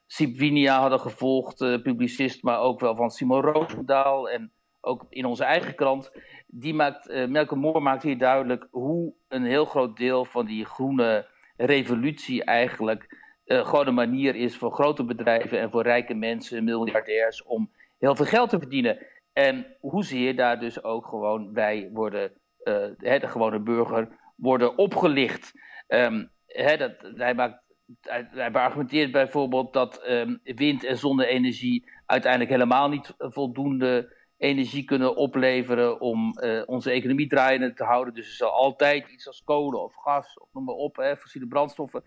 Sibwinia 0.07 0.79
hadden 0.79 0.99
gevolgd, 0.99 1.61
uh, 1.61 1.81
publicist, 1.81 2.43
maar 2.43 2.59
ook 2.59 2.79
wel 2.79 2.95
van 2.95 3.09
Simon 3.09 3.41
Roosendaal 3.41 4.29
en 4.29 4.51
ook 4.81 5.05
in 5.09 5.25
onze 5.25 5.43
eigen 5.43 5.75
krant 5.75 6.11
die 6.47 6.73
maakt, 6.73 7.27
Melke 7.27 7.55
Moore 7.55 7.79
maakt 7.79 8.03
hier 8.03 8.17
duidelijk 8.17 8.67
hoe 8.71 9.13
een 9.27 9.45
heel 9.45 9.65
groot 9.65 9.97
deel 9.97 10.25
van 10.25 10.45
die 10.45 10.65
groene 10.65 11.27
revolutie 11.57 12.43
eigenlijk 12.43 13.20
uh, 13.51 13.65
gewoon 13.67 13.87
een 13.87 13.93
manier 13.93 14.35
is 14.35 14.57
voor 14.57 14.71
grote 14.71 15.03
bedrijven 15.03 15.59
en 15.59 15.71
voor 15.71 15.83
rijke 15.83 16.13
mensen, 16.13 16.63
miljardairs, 16.63 17.43
om 17.43 17.71
heel 17.99 18.15
veel 18.15 18.25
geld 18.25 18.49
te 18.49 18.59
verdienen. 18.59 19.05
En 19.33 19.65
hoezeer 19.79 20.35
daar 20.35 20.59
dus 20.59 20.83
ook 20.83 21.05
gewoon 21.05 21.53
wij 21.53 21.89
worden, 21.93 22.31
uh, 22.63 22.75
de 22.97 23.27
gewone 23.27 23.59
burger, 23.59 24.07
worden 24.35 24.77
opgelicht. 24.77 25.53
Um, 25.87 26.29
dat, 26.77 26.91
hij, 27.15 27.33
maakt, 27.33 27.63
hij, 28.01 28.51
beargumenteert 28.51 29.11
bijvoorbeeld 29.11 29.73
dat 29.73 30.07
um, 30.07 30.39
wind- 30.43 30.83
en 30.83 30.97
zonne-energie 30.97 31.91
uiteindelijk 32.05 32.51
helemaal 32.51 32.89
niet 32.89 33.13
voldoende 33.17 34.19
energie 34.37 34.83
kunnen 34.83 35.15
opleveren 35.15 35.99
om 35.99 36.39
uh, 36.39 36.61
onze 36.65 36.91
economie 36.91 37.27
draaiende 37.27 37.73
te 37.73 37.83
houden. 37.83 38.13
Dus 38.13 38.27
er 38.27 38.33
zal 38.33 38.51
altijd 38.51 39.09
iets 39.09 39.27
als 39.27 39.43
kolen 39.43 39.83
of 39.83 39.95
gas, 39.95 40.39
of 40.39 40.47
noem 40.53 40.63
maar 40.63 40.75
op, 40.75 40.95
hè, 40.95 41.17
fossiele 41.17 41.47
brandstoffen, 41.47 42.03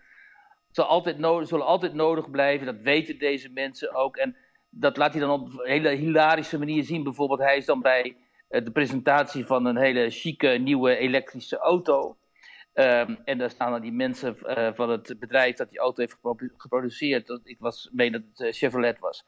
zal 0.75 0.85
altijd 0.85 1.15
zullen 1.47 1.65
altijd 1.65 1.93
nodig 1.93 2.29
blijven. 2.29 2.65
Dat 2.65 2.81
weten 2.81 3.19
deze 3.19 3.49
mensen 3.49 3.95
ook. 3.95 4.17
En 4.17 4.35
dat 4.69 4.97
laat 4.97 5.11
hij 5.11 5.21
dan 5.21 5.29
op 5.29 5.47
een 5.47 5.69
hele 5.69 5.89
hilarische 5.89 6.57
manier 6.57 6.83
zien. 6.83 7.03
Bijvoorbeeld, 7.03 7.39
hij 7.39 7.57
is 7.57 7.65
dan 7.65 7.81
bij 7.81 8.15
uh, 8.49 8.63
de 8.65 8.71
presentatie 8.71 9.45
van 9.45 9.65
een 9.65 9.77
hele 9.77 10.09
chique 10.09 10.57
nieuwe 10.57 10.97
elektrische 10.97 11.57
auto. 11.57 12.17
Um, 12.73 13.17
en 13.25 13.37
daar 13.37 13.49
staan 13.49 13.71
dan 13.71 13.81
die 13.81 13.91
mensen 13.91 14.37
uh, 14.41 14.69
van 14.73 14.89
het 14.89 15.15
bedrijf 15.19 15.55
dat 15.55 15.69
die 15.69 15.79
auto 15.79 16.01
heeft 16.01 16.17
geproduceerd. 16.57 17.39
Ik 17.43 17.59
was, 17.59 17.89
meen 17.91 18.11
dat 18.11 18.21
het 18.35 18.57
Chevrolet 18.57 18.99
was 18.99 19.23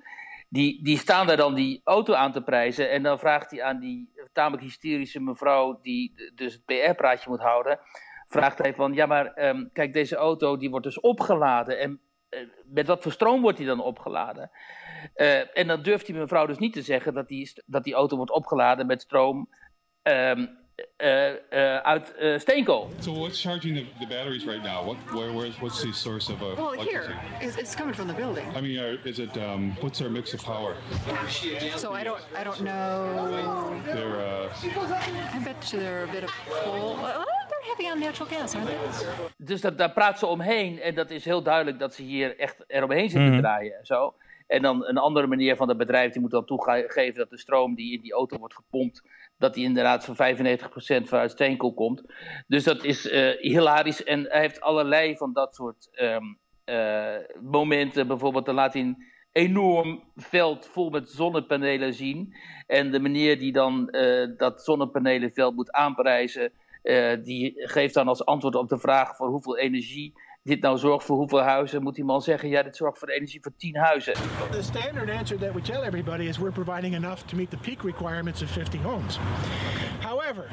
die, 0.50 0.84
die 0.84 0.98
staan 0.98 1.28
daar 1.28 1.38
dan 1.38 1.54
die 1.54 1.82
auto 1.84 2.14
aan 2.14 2.32
te 2.32 2.42
prijzen. 2.42 2.90
En 2.90 3.04
dan 3.04 3.20
vraagt 3.20 3.52
hij 3.52 3.64
aan 3.64 3.80
die 3.80 4.10
tamelijk 4.34 4.64
hysterische 4.64 5.20
mevrouw, 5.20 5.80
die 5.82 6.32
dus 6.36 6.54
het 6.54 6.66
PR-praatje 6.66 7.30
moet 7.30 7.40
houden. 7.40 7.80
Vraagt 8.28 8.58
hij 8.58 8.74
van, 8.74 8.94
ja 8.94 9.06
maar 9.06 9.48
um, 9.48 9.70
kijk, 9.74 9.94
deze 9.94 10.16
auto 10.16 10.58
die 10.58 10.70
wordt 10.70 10.86
dus 10.86 11.00
opgeladen. 11.00 11.80
En 11.80 12.00
uh, 12.30 12.40
met 12.66 12.88
wat 12.88 13.02
voor 13.02 13.12
stroom 13.12 13.42
wordt 13.42 13.58
die 13.58 13.68
dan 13.68 13.82
opgeladen? 13.82 14.52
Uh, 15.16 15.58
en 15.58 15.68
dan 15.68 15.82
durft 15.82 16.06
die 16.06 16.16
mevrouw 16.16 16.46
dus 16.46 16.58
niet 16.58 16.74
te 16.74 16.82
zeggen 16.82 17.14
dat 17.14 17.28
die, 17.28 17.52
dat 17.66 17.84
die 17.84 17.94
auto 17.94 18.16
wordt 18.16 18.32
opgeladen 18.32 18.86
met 18.86 19.02
stroom 19.02 19.50
um, 20.04 20.58
uh, 20.98 21.30
uh, 21.52 21.78
uit 21.78 22.14
uh, 22.20 22.40
steenkool. 22.40 22.90
So 23.00 23.12
what's 23.12 23.42
charging 23.42 23.76
the, 23.76 23.86
the, 24.00 24.06
batteries 24.06 24.46
right 24.46 24.64
now? 24.64 24.86
What, 24.86 24.98
where, 25.14 25.32
where's, 25.32 25.60
what's 25.62 25.82
the 25.82 25.92
source 25.92 26.30
of 26.30 26.42
uh, 26.42 26.56
Well, 26.56 26.72
here, 26.72 27.16
it's, 27.42 27.58
it's, 27.58 27.76
coming 27.76 27.96
from 27.96 28.08
the 28.08 28.14
building. 28.14 28.46
I 28.56 28.62
mean, 28.62 28.80
are, 28.80 28.98
is 29.04 29.20
it, 29.20 29.36
um, 29.38 29.76
what's 29.82 30.02
our 30.02 30.10
mix 30.10 30.34
of 30.34 30.44
power? 30.44 30.76
So 31.76 31.94
I 31.94 32.04
don't, 32.04 32.22
I 32.36 32.44
don't 32.44 32.62
know. 32.62 33.82
They're, 33.86 34.20
uh... 34.20 34.54
I 35.34 35.40
bet 35.44 35.74
you 35.74 35.80
they're 35.80 36.04
a 36.04 36.08
bit 36.08 36.24
of 36.24 36.32
coal. 36.64 36.98
Natural 37.78 38.28
gas, 38.28 38.56
aren't 38.56 38.70
they? 38.70 39.28
Dus 39.38 39.62
dat, 39.62 39.78
daar 39.78 39.92
praat 39.92 40.20
ze 40.20 40.26
omheen 40.26 40.82
en 40.82 40.96
dat 40.96 41.10
is 41.10 41.26
heel 41.26 41.44
duidelijk 41.44 41.80
dat 41.80 41.94
ze 41.94 42.02
hier 42.02 42.40
echt 42.40 42.64
eromheen 42.68 43.10
zitten 43.10 43.34
mm. 43.34 43.40
draaien 43.40 43.78
en 43.78 43.86
zo. 43.86 44.14
En 44.48 44.62
dan 44.62 44.86
een 44.86 44.98
andere 44.98 45.28
manier 45.28 45.56
van 45.56 45.68
het 45.68 45.78
bedrijf, 45.78 46.12
die 46.12 46.22
moet 46.22 46.32
dan 46.32 46.46
toegeven 46.46 47.14
dat 47.14 47.30
de 47.30 47.38
stroom 47.38 47.76
die 47.76 47.94
in 47.94 48.02
die 48.02 48.14
auto 48.14 48.38
wordt 48.38 48.56
gepompt, 48.56 49.04
dat 49.38 49.54
die 49.54 49.64
inderdaad 49.64 50.06
van 50.06 50.16
95% 50.16 50.68
vanuit 51.04 51.32
steenkool 51.32 51.74
komt. 51.74 52.04
Dus 52.48 52.64
dat 52.64 52.84
is 52.84 53.06
uh, 53.06 53.30
hilarisch. 53.40 54.04
En 54.04 54.26
hij 54.30 54.40
heeft 54.40 54.62
allerlei 54.62 55.18
van 55.18 55.34
dat 55.34 55.56
soort 55.56 55.90
um, 56.02 56.38
uh, 56.66 57.16
momenten. 57.42 58.08
Bijvoorbeeld, 58.08 58.46
dan 58.46 58.56
laat 58.56 58.74
hij 58.74 58.82
een 58.82 59.06
enorm 59.32 60.04
veld 60.16 60.68
vol 60.68 60.90
met 60.90 61.10
zonnepanelen 61.10 61.94
zien. 61.94 62.36
En 62.68 62.92
de 62.92 63.00
manier 63.00 63.40
die 63.40 63.52
dan 63.52 63.88
uh, 63.92 64.28
dat 64.38 64.64
zonnepanelenveld 64.64 65.56
moet 65.56 65.72
aanprijzen, 65.72 66.52
Eh, 66.88 67.18
die 67.24 67.54
geeft 67.56 67.94
dan 67.94 68.08
als 68.08 68.26
antwoord 68.26 68.56
op 68.56 68.70
de 68.70 68.78
vraag 68.78 69.16
voor 69.16 69.28
hoeveel 69.28 69.58
energie 69.58 70.14
dit 70.44 70.62
nou 70.62 70.78
zorgt 70.78 71.06
voor 71.06 71.18
hoeveel 71.18 71.42
huizen, 71.42 71.84
moet 71.84 71.96
die 71.96 72.04
man 72.04 72.22
zeggen, 72.22 72.50
ja, 72.50 72.64
dit 72.64 72.76
zorgt 72.76 72.98
voor 72.98 73.08
de 73.08 73.14
energie 73.14 73.42
voor 73.42 73.52
10 73.58 73.76
huizen. 73.76 74.14
The 74.52 74.64
standard 74.64 75.10
answer 75.10 75.38
that 75.38 75.54
we 75.54 75.62
tell 75.62 75.82
everybody 75.84 76.24
is 76.24 76.38
we're 76.38 76.64
providing 76.64 76.96
enough 76.96 77.22
to 77.26 77.36
meet 77.36 77.50
the 77.50 77.58
peak 77.58 77.84
requirements 77.84 78.42
of 78.42 78.50
50 78.50 78.82
homes. 78.82 79.20
However, 80.00 80.48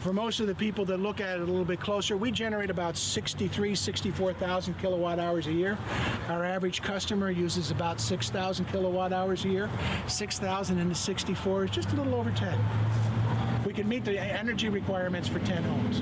for 0.00 0.12
most 0.12 0.40
of 0.40 0.46
the 0.46 0.54
people 0.54 0.84
that 0.84 1.00
look 1.00 1.20
at 1.20 1.36
it 1.36 1.40
a 1.40 1.44
little 1.44 1.64
bit 1.64 1.80
closer, 1.80 2.16
we 2.16 2.30
generate 2.30 2.70
about 2.70 2.96
63, 2.96 3.74
64,000 3.74 4.74
kilowatt 4.78 5.18
hours 5.18 5.46
a 5.46 5.52
year. 5.52 5.78
Our 6.28 6.44
average 6.44 6.82
customer 6.82 7.30
uses 7.30 7.70
about 7.70 8.00
6,000 8.00 8.66
kilowatt 8.66 9.12
hours 9.12 9.44
a 9.44 9.48
year. 9.48 9.70
6,000 10.06 10.78
into 10.78 10.94
64 10.94 11.64
is 11.64 11.70
just 11.70 11.92
a 11.92 11.96
little 11.96 12.14
over 12.14 12.30
10. 12.30 12.58
Can 13.76 13.88
meet 13.88 14.04
the 14.04 14.18
energy 14.18 14.68
requirements 14.68 15.28
for 15.28 15.42
10 15.42 15.64
homes. 15.64 16.00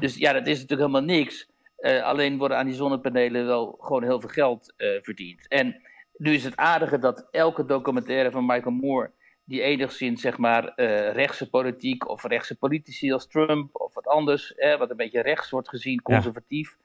Dus 0.00 0.16
ja, 0.16 0.32
dat 0.32 0.46
is 0.46 0.60
natuurlijk 0.60 0.90
helemaal 0.90 1.16
niks. 1.16 1.48
Uh, 1.78 2.02
alleen 2.02 2.38
worden 2.38 2.56
aan 2.56 2.66
die 2.66 2.74
zonnepanelen 2.74 3.46
wel 3.46 3.76
gewoon 3.80 4.02
heel 4.02 4.20
veel 4.20 4.28
geld 4.28 4.74
uh, 4.76 5.02
verdiend. 5.02 5.48
En 5.48 5.82
nu 6.16 6.34
is 6.34 6.44
het 6.44 6.56
aardige 6.56 6.98
dat 6.98 7.28
elke 7.30 7.64
documentaire 7.64 8.30
van 8.30 8.46
Michael 8.46 8.74
Moore, 8.74 9.10
die 9.44 9.62
enigszins 9.62 10.20
zeg 10.20 10.38
maar 10.38 10.72
uh, 10.76 11.12
rechtse 11.12 11.50
politiek 11.50 12.08
of 12.08 12.24
rechtse 12.24 12.58
politici 12.58 13.12
als 13.12 13.26
Trump 13.26 13.80
of 13.80 13.94
wat 13.94 14.06
anders, 14.06 14.52
hè, 14.56 14.76
wat 14.76 14.90
een 14.90 14.96
beetje 14.96 15.22
rechts 15.22 15.50
wordt 15.50 15.68
gezien, 15.68 16.02
conservatief. 16.02 16.76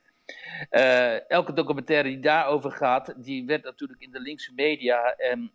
Ja. 0.70 1.20
elke 1.28 1.54
documentaire 1.54 2.10
die 2.10 2.20
daarover 2.20 2.72
gaat, 2.72 3.14
die 3.24 3.46
werd 3.46 3.64
natuurlijk 3.64 4.02
in 4.02 4.12
de 4.12 4.20
linkse 4.20 4.54
media 4.56 5.14
en 5.16 5.52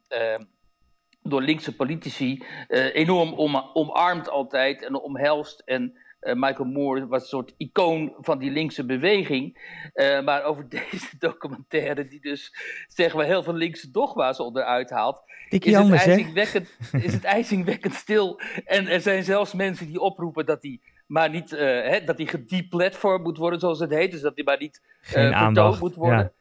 door 1.29 1.43
linkse 1.43 1.77
politici 1.77 2.45
enorm 2.93 3.33
om, 3.33 3.57
omarmd 3.73 4.29
altijd 4.29 4.83
en 4.83 5.01
omhelst 5.01 5.63
en 5.65 5.99
eh, 6.25 6.35
Michael 6.35 6.69
Moore 6.69 7.07
was 7.07 7.23
een 7.23 7.29
soort 7.29 7.55
icoon 7.57 8.15
van 8.19 8.39
die 8.39 8.51
linkse 8.51 8.85
beweging. 8.85 9.59
Eh, 9.93 10.21
maar 10.21 10.43
over 10.43 10.69
deze 10.91 11.19
documentaire, 11.19 12.09
die 12.09 12.21
dus 12.21 12.55
zeg 12.89 13.15
maar 13.15 13.25
heel 13.25 13.43
veel 13.43 13.55
linkse 13.55 13.91
dogma's 13.91 14.41
onderuit 14.41 14.91
haalt, 14.91 15.23
is, 15.49 15.75
anders, 15.75 16.05
het 16.05 16.11
ijzingwekkend, 16.11 16.77
is 16.93 17.13
het 17.13 17.25
ijzingwekkend 17.25 17.95
stil. 17.95 18.41
En 18.65 18.87
er 18.87 19.01
zijn 19.01 19.25
zelfs 19.25 19.53
mensen 19.53 19.87
die 19.87 20.01
oproepen 20.01 20.47
dat 20.47 20.63
hij 20.63 20.81
maar 21.07 21.31
niet, 21.31 21.53
eh, 21.53 21.67
hè, 21.67 22.05
dat 22.05 22.17
hij 22.17 22.27
gedeplatformd 22.27 23.25
moet 23.25 23.39
worden, 23.39 23.61
zoals 23.61 23.79
het 23.79 23.91
heet. 23.91 24.11
Dus 24.11 24.21
dat 24.21 24.35
hij 24.35 24.45
maar 24.45 24.59
niet 24.59 24.83
eh, 25.13 25.31
aandacht. 25.31 25.81
moet 25.81 25.95
worden. 25.95 26.19
Ja. 26.19 26.33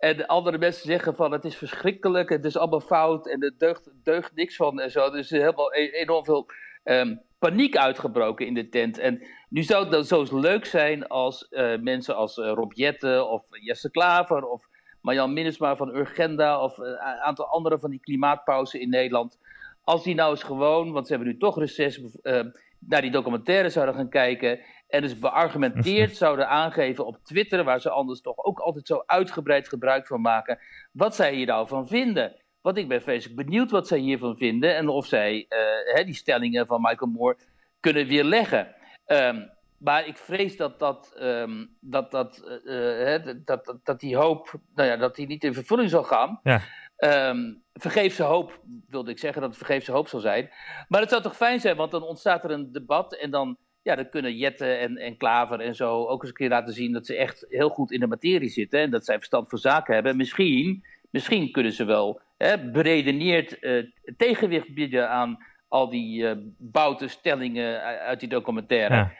En 0.00 0.26
andere 0.26 0.58
mensen 0.58 0.86
zeggen 0.86 1.14
van 1.14 1.32
het 1.32 1.44
is 1.44 1.56
verschrikkelijk, 1.56 2.28
het 2.28 2.44
is 2.44 2.56
allemaal 2.56 2.80
fout 2.80 3.28
en 3.28 3.42
er 3.42 3.54
deugt, 3.58 3.90
deugt 4.02 4.34
niks 4.34 4.56
van 4.56 4.80
en 4.80 4.90
zo. 4.90 5.10
Dus 5.10 5.30
er 5.30 5.36
is 5.36 5.42
helemaal 5.42 5.74
e- 5.74 5.90
enorm 5.90 6.24
veel 6.24 6.46
ehm, 6.84 7.16
paniek 7.38 7.76
uitgebroken 7.76 8.46
in 8.46 8.54
de 8.54 8.68
tent. 8.68 8.98
En 8.98 9.22
nu 9.48 9.62
zou 9.62 9.82
het 9.82 9.92
dan 9.92 10.04
zo 10.04 10.40
leuk 10.40 10.64
zijn 10.64 11.06
als 11.06 11.48
eh, 11.48 11.78
mensen 11.78 12.16
als 12.16 12.38
eh, 12.38 12.52
Rob 12.54 12.72
Jetten 12.72 13.30
of 13.30 13.42
Jesse 13.50 13.90
Klaver 13.90 14.44
of 14.44 14.68
Marjan 15.00 15.32
Minnesma 15.32 15.76
van 15.76 15.96
Urgenda 15.96 16.62
of 16.62 16.78
eh, 16.78 16.86
een 16.86 16.98
aantal 16.98 17.46
andere 17.46 17.78
van 17.78 17.90
die 17.90 18.00
klimaatpauzen 18.00 18.80
in 18.80 18.88
Nederland. 18.88 19.38
Als 19.84 20.02
die 20.02 20.14
nou 20.14 20.30
eens 20.30 20.42
gewoon, 20.42 20.92
want 20.92 21.06
ze 21.06 21.12
hebben 21.14 21.32
nu 21.32 21.38
toch 21.38 21.58
reces, 21.58 22.20
eh, 22.22 22.44
naar 22.78 23.02
die 23.02 23.10
documentaire 23.10 23.68
zouden 23.68 23.94
gaan 23.94 24.08
kijken 24.08 24.60
en 24.90 25.02
dus 25.02 25.18
beargumenteerd 25.18 26.16
zouden 26.24 26.48
aangeven 26.48 27.06
op 27.06 27.18
Twitter, 27.24 27.64
waar 27.64 27.80
ze 27.80 27.90
anders 27.90 28.20
toch 28.20 28.36
ook 28.36 28.58
altijd 28.58 28.86
zo 28.86 29.02
uitgebreid 29.06 29.68
gebruik 29.68 30.06
van 30.06 30.20
maken, 30.20 30.58
wat 30.92 31.14
zij 31.14 31.34
hier 31.34 31.46
nou 31.46 31.68
van 31.68 31.88
vinden. 31.88 32.36
Want 32.60 32.76
ik 32.76 32.88
ben 32.88 33.02
vreselijk 33.02 33.46
benieuwd 33.46 33.70
wat 33.70 33.88
zij 33.88 33.98
hiervan 33.98 34.36
vinden 34.36 34.76
en 34.76 34.88
of 34.88 35.06
zij 35.06 35.46
eh, 35.48 35.94
hè, 35.94 36.04
die 36.04 36.14
stellingen 36.14 36.66
van 36.66 36.80
Michael 36.80 37.10
Moore 37.10 37.36
kunnen 37.80 38.06
weerleggen. 38.06 38.74
Ehm, 39.06 39.46
maar 39.78 40.06
ik 40.06 40.16
vrees 40.16 40.56
dat, 40.56 40.78
dat, 40.78 41.14
ehm, 41.18 41.66
dat, 41.80 42.10
dat, 42.10 42.38
eh, 42.64 42.74
hè, 42.74 43.22
dat, 43.22 43.64
dat, 43.64 43.78
dat 43.84 44.00
die 44.00 44.16
hoop, 44.16 44.54
nou 44.74 44.88
ja, 44.88 44.96
dat 44.96 45.16
die 45.16 45.26
niet 45.26 45.44
in 45.44 45.54
vervulling 45.54 45.90
zal 45.90 46.02
gaan. 46.02 46.40
Ja. 46.42 46.60
Ehm, 46.96 47.54
vergeefse 47.72 48.22
hoop, 48.22 48.60
wilde 48.88 49.10
ik 49.10 49.18
zeggen, 49.18 49.40
dat 49.40 49.50
het 49.50 49.58
vergeefse 49.58 49.92
hoop 49.92 50.08
zal 50.08 50.20
zijn. 50.20 50.50
Maar 50.88 51.00
het 51.00 51.10
zou 51.10 51.22
toch 51.22 51.36
fijn 51.36 51.60
zijn, 51.60 51.76
want 51.76 51.90
dan 51.90 52.02
ontstaat 52.02 52.44
er 52.44 52.50
een 52.50 52.72
debat 52.72 53.14
en 53.14 53.30
dan, 53.30 53.56
ja, 53.82 53.94
dan 53.94 54.08
kunnen 54.08 54.36
Jette 54.36 54.72
en, 54.72 54.96
en 54.96 55.16
Klaver 55.16 55.60
en 55.60 55.74
zo 55.74 56.06
ook 56.06 56.20
eens 56.20 56.30
een 56.30 56.36
keer 56.36 56.48
laten 56.48 56.74
zien 56.74 56.92
dat 56.92 57.06
ze 57.06 57.16
echt 57.16 57.46
heel 57.48 57.68
goed 57.68 57.92
in 57.92 58.00
de 58.00 58.06
materie 58.06 58.48
zitten 58.48 58.80
en 58.80 58.90
dat 58.90 59.04
zij 59.04 59.16
verstand 59.16 59.48
voor 59.48 59.58
zaken 59.58 59.94
hebben. 59.94 60.16
Misschien, 60.16 60.84
misschien 61.10 61.50
kunnen 61.50 61.72
ze 61.72 61.84
wel 61.84 62.20
hè, 62.36 62.70
beredeneerd 62.70 63.58
eh, 63.58 63.84
tegenwicht 64.16 64.74
bieden 64.74 65.10
aan 65.10 65.44
al 65.68 65.90
die 65.90 66.26
bouten 66.58 67.10
stellingen 67.10 67.82
uit 67.82 68.20
die 68.20 68.28
documentaire. 68.28 68.94
Ja. 68.94 69.12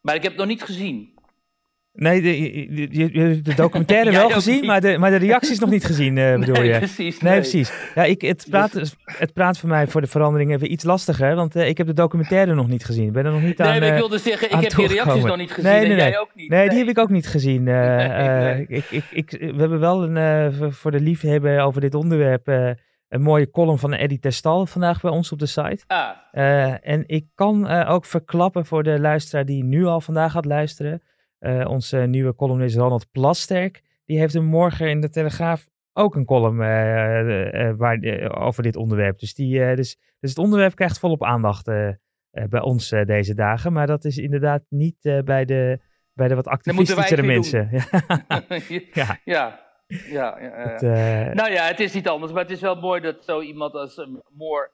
Maar 0.00 0.14
ik 0.14 0.22
heb 0.22 0.32
het 0.32 0.40
nog 0.40 0.50
niet 0.50 0.62
gezien. 0.62 1.14
Nee, 1.94 2.22
de, 2.22 2.40
je- 2.98 3.40
de 3.42 3.54
documentaire 3.54 4.10
wel 4.20 4.30
gezien, 4.30 4.54
niet. 4.54 4.64
maar 4.64 4.80
de, 4.80 4.98
maar 4.98 5.10
de 5.10 5.16
reacties 5.16 5.58
nog 5.58 5.70
niet 5.70 5.84
gezien, 5.84 6.18
eh, 6.18 6.38
bedoel 6.38 6.54
nee, 6.54 6.68
je? 6.72 6.78
precies. 6.78 7.20
Nee, 7.20 7.34
precies. 7.40 7.72
Ja, 7.94 8.04
ik, 8.04 8.20
het, 8.20 8.46
praat, 8.50 8.72
het 9.04 9.32
praat 9.32 9.58
voor 9.58 9.68
mij 9.68 9.86
voor 9.86 10.00
de 10.00 10.06
verandering 10.06 10.52
even 10.52 10.72
iets 10.72 10.84
lastiger, 10.84 11.34
want 11.34 11.56
eh, 11.56 11.68
ik 11.68 11.78
heb 11.78 11.86
de 11.86 11.92
documentaire 11.92 12.54
nog 12.54 12.68
niet 12.68 12.84
gezien. 12.84 13.06
Ik 13.06 13.12
ben 13.12 13.24
er 13.24 13.32
nog 13.32 13.42
niet 13.42 13.60
aan 13.60 13.70
Nee, 13.70 13.78
maar 13.78 13.88
ik 13.88 13.94
eh, 13.94 14.00
wilde 14.00 14.18
zeggen, 14.18 14.50
ik 14.50 14.60
heb 14.60 14.74
die 14.74 14.86
reacties 14.86 15.24
nog 15.24 15.36
niet 15.36 15.52
gezien 15.52 15.70
Nee, 15.72 15.84
en 15.90 15.96
jij 15.96 16.18
ook 16.18 16.30
niet. 16.34 16.48
Nee, 16.50 16.68
die 16.68 16.78
heb 16.78 16.88
ik 16.88 16.98
ook 16.98 17.10
niet 17.10 17.26
gezien. 17.26 17.68
Ik, 18.68 18.84
ik, 18.90 19.04
ik, 19.10 19.30
we 19.30 19.54
hebben 19.60 19.80
wel 19.80 20.02
een, 20.16 20.52
voor- 20.72 20.90
de 20.90 21.00
liefhebber 21.00 21.60
over 21.60 21.80
dit 21.80 21.94
onderwerp 21.94 22.46
een 23.08 23.22
mooie 23.22 23.50
column 23.50 23.78
van 23.78 23.92
Eddie 23.92 24.18
Testal 24.18 24.66
vandaag 24.66 25.00
bij 25.00 25.10
ons 25.10 25.32
op 25.32 25.38
de 25.38 25.46
site. 25.46 25.84
Ah, 25.86 26.74
en 26.82 27.04
ik 27.06 27.24
kan 27.34 27.68
ook 27.68 28.04
verklappen 28.04 28.66
voor 28.66 28.82
de 28.82 29.00
luisteraar 29.00 29.44
die 29.44 29.64
nu 29.64 29.84
al 29.84 30.00
vandaag 30.00 30.32
gaat 30.32 30.44
luisteren. 30.44 31.02
Eh, 31.42 31.68
onze 31.68 31.96
nieuwe 31.98 32.34
columnist 32.34 32.76
Ronald 32.76 33.10
Plasterk. 33.10 33.82
Die 34.04 34.18
heeft 34.18 34.34
hem 34.34 34.44
morgen 34.44 34.88
in 34.88 35.00
de 35.00 35.08
Telegraaf 35.08 35.68
ook 35.92 36.14
een 36.14 36.24
column 36.24 36.60
eh, 36.60 37.68
eh, 37.68 37.76
waar, 37.76 37.98
over 38.38 38.62
dit 38.62 38.76
onderwerp. 38.76 39.18
Dus, 39.18 39.34
die, 39.34 39.74
dus, 39.74 39.96
dus 40.20 40.30
het 40.30 40.38
onderwerp 40.38 40.74
krijgt 40.74 40.98
volop 40.98 41.24
aandacht 41.24 41.64
bij 42.48 42.60
ons 42.60 42.88
deze 42.88 43.34
dagen. 43.34 43.72
Maar 43.72 43.86
dat 43.86 44.04
is 44.04 44.18
inderdaad 44.18 44.62
niet 44.68 45.22
bij, 45.24 45.44
de, 45.44 45.78
bij 46.14 46.28
de 46.28 46.34
wat 46.34 46.46
activistischere 46.46 47.22
mensen. 47.22 47.68
Ja, 48.92 49.18
ja. 49.24 49.60
ja, 49.86 49.98
Ja, 50.10 50.38
ja, 50.40 50.68
het, 50.68 50.80
Nou 51.34 51.52
ja, 51.52 51.64
het 51.66 51.80
is 51.80 51.94
niet 51.94 52.08
anders, 52.08 52.32
maar 52.32 52.42
het 52.42 52.52
is 52.52 52.60
wel 52.60 52.80
mooi 52.80 53.00
dat 53.00 53.24
zo 53.24 53.40
iemand 53.40 53.74
als 53.74 54.06
Moore 54.30 54.70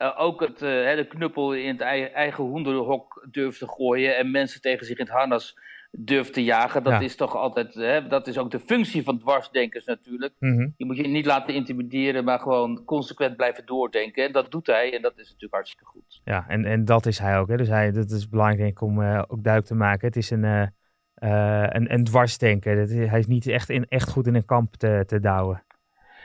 eh, 0.00 0.14
ook 0.16 0.40
het, 0.40 0.58
de 0.58 1.06
knuppel 1.08 1.54
in 1.54 1.68
het 1.68 1.80
ei- 1.80 2.04
eigen 2.04 2.44
hoenderhok 2.44 3.26
durft 3.30 3.58
te 3.58 3.68
gooien 3.68 4.16
en 4.16 4.30
mensen 4.30 4.60
tegen 4.60 4.86
zich 4.86 4.98
in 4.98 5.04
het 5.04 5.14
harnas 5.14 5.56
durft 5.90 6.32
te 6.32 6.44
jagen. 6.44 6.82
Dat 6.82 6.92
Ja. 6.92 7.00
is 7.00 7.16
toch 7.16 7.36
altijd, 7.36 7.74
hè, 7.74 8.06
dat 8.06 8.26
is 8.26 8.38
ook 8.38 8.50
de 8.50 8.60
functie 8.60 9.02
van 9.02 9.18
dwarsdenkers 9.18 9.84
natuurlijk. 9.84 10.34
mhm. 10.38 10.68
Je 10.76 10.84
moet 10.84 10.96
je 10.96 11.06
niet 11.06 11.26
laten 11.26 11.54
intimideren, 11.54 12.24
maar 12.24 12.38
gewoon 12.38 12.84
consequent 12.84 13.36
blijven 13.36 13.66
doordenken. 13.66 14.24
En 14.24 14.32
dat 14.32 14.50
doet 14.50 14.66
hij 14.66 14.94
en 14.94 15.02
dat 15.02 15.12
is 15.18 15.24
natuurlijk 15.26 15.54
hartstikke 15.54 15.84
goed. 15.84 16.20
Ja, 16.24 16.44
en, 16.48 16.64
en 16.64 16.84
dat 16.84 17.06
is 17.06 17.18
hij 17.18 17.38
ook. 17.38 17.48
Hè. 17.48 17.56
Dus 17.56 17.68
hij, 17.68 17.92
dat 17.92 18.10
is 18.10 18.28
belangrijk 18.28 18.60
denk 18.60 18.72
ik 18.72 18.80
om 18.82 19.02
eh, 19.02 19.18
ook 19.28 19.42
duidelijk 19.42 19.66
te 19.66 19.74
maken. 19.78 20.06
Het 20.06 20.16
is 20.16 20.30
een, 20.30 20.44
eh 20.44 20.66
eh, 21.14 21.66
een, 21.68 21.92
een 21.92 22.04
dwarsdenker. 22.04 22.76
Dat 22.76 22.90
is- 22.90 23.08
hij 23.08 23.18
is 23.18 23.26
niet 23.26 23.46
echt, 23.46 23.68
in, 23.70 23.86
echt 23.88 24.10
goed 24.10 24.26
in 24.26 24.34
een 24.34 24.44
kamp 24.44 24.74
te, 24.74 25.02
te 25.06 25.20
douwen. 25.20 25.62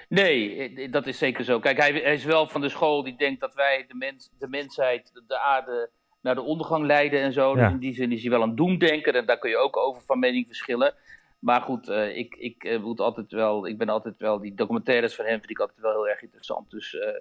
Nee, 0.09 0.89
dat 0.89 1.07
is 1.07 1.17
zeker 1.17 1.43
zo. 1.43 1.59
Kijk, 1.59 1.77
hij, 1.77 1.91
hij 1.91 2.13
is 2.13 2.23
wel 2.25 2.47
van 2.47 2.61
de 2.61 2.69
school 2.69 3.03
die 3.03 3.17
denkt 3.17 3.39
dat 3.41 3.53
wij 3.55 3.85
de, 3.87 3.95
mens, 3.95 4.29
de 4.39 4.47
mensheid, 4.47 5.11
de 5.27 5.39
aarde, 5.39 5.89
naar 6.25 6.35
de 6.35 6.41
ondergang 6.41 6.85
leiden 6.85 7.21
en 7.21 7.33
zo. 7.33 7.55
Ja. 7.55 7.63
Dus 7.63 7.71
in 7.71 7.79
die 7.79 7.93
zin 7.93 8.11
is 8.11 8.21
hij 8.21 8.29
wel 8.29 8.41
een 8.41 8.55
doemdenker 8.55 9.15
en 9.15 9.25
daar 9.25 9.39
kun 9.39 9.49
je 9.49 9.57
ook 9.57 9.77
over 9.77 10.01
van 10.01 10.19
mening 10.19 10.45
verschillen. 10.45 10.93
Maar 11.39 11.61
goed, 11.61 11.89
eh, 11.89 12.17
ik, 12.17 12.35
ik, 12.35 12.63
eh, 12.63 12.79
moet 12.79 12.99
altijd 12.99 13.31
wel, 13.31 13.67
ik 13.67 13.77
ben 13.77 13.89
altijd 13.89 14.17
wel, 14.17 14.39
die 14.39 14.53
documentaires 14.53 15.15
van 15.15 15.25
hem 15.25 15.39
vind 15.39 15.49
ik 15.49 15.59
altijd 15.59 15.79
wel 15.79 15.91
heel 15.91 16.09
erg 16.09 16.21
interessant. 16.21 16.71
Dus 16.71 16.97
eh, 16.97 17.19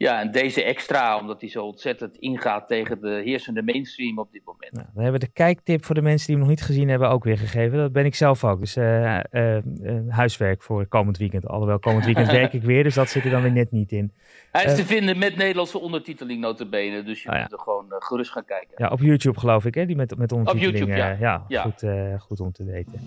ja, 0.00 0.20
en 0.20 0.30
deze 0.30 0.64
extra, 0.64 1.18
omdat 1.18 1.40
hij 1.40 1.50
zo 1.50 1.64
ontzettend 1.64 2.16
ingaat 2.16 2.68
tegen 2.68 3.00
de 3.00 3.20
heersende 3.24 3.62
mainstream 3.62 4.18
op 4.18 4.32
dit 4.32 4.42
moment. 4.44 4.72
Nou, 4.72 4.86
dan 4.94 5.02
hebben 5.02 5.20
we 5.20 5.26
de 5.26 5.32
kijktip 5.32 5.84
voor 5.84 5.94
de 5.94 6.02
mensen 6.02 6.26
die 6.26 6.36
hem 6.36 6.44
nog 6.44 6.54
niet 6.54 6.64
gezien 6.66 6.88
hebben 6.88 7.08
ook 7.08 7.24
weer 7.24 7.38
gegeven. 7.38 7.78
Dat 7.78 7.92
ben 7.92 8.04
ik 8.04 8.14
zelf 8.14 8.44
ook. 8.44 8.60
Dus 8.60 8.76
eh, 8.76 9.16
eh, 9.16 9.56
eh, 9.56 9.62
huiswerk 10.08 10.62
voor 10.62 10.86
komend 10.86 11.18
weekend. 11.18 11.48
Alhoewel, 11.48 11.78
komend 11.78 12.04
weekend 12.04 12.30
werk 12.40 12.52
ik 12.52 12.62
weer, 12.62 12.82
dus 12.82 12.94
dat 12.94 13.08
zit 13.08 13.24
er 13.24 13.30
dan 13.30 13.42
weer 13.42 13.52
net 13.52 13.70
niet 13.70 13.92
in. 13.92 14.12
Hij 14.52 14.64
is 14.64 14.74
te 14.74 14.84
vinden 14.84 15.18
met 15.18 15.36
Nederlandse 15.36 15.78
ondertiteling 15.78 16.40
notabene, 16.40 17.02
dus 17.02 17.22
je 17.22 17.28
Oh 17.28 17.34
ja. 17.34 17.40
moet 17.40 17.52
er 17.52 17.58
gewoon 17.58 17.86
gerust 17.88 18.30
gaan 18.30 18.44
kijken. 18.44 18.74
Ja, 18.76 18.88
op 18.88 19.00
YouTube 19.00 19.38
geloof 19.38 19.64
ik, 19.64 19.74
hè? 19.74 19.86
Die 19.86 19.96
met, 19.96 20.16
met 20.16 20.32
ondertiteling. 20.32 20.78
YouTube, 20.78 20.96
ja. 20.96 21.16
ja, 21.20 21.44
Ja. 21.48 21.62
Goed, 21.62 21.84
goed 22.22 22.40
om 22.40 22.52
te 22.52 22.64
weten. 22.64 23.00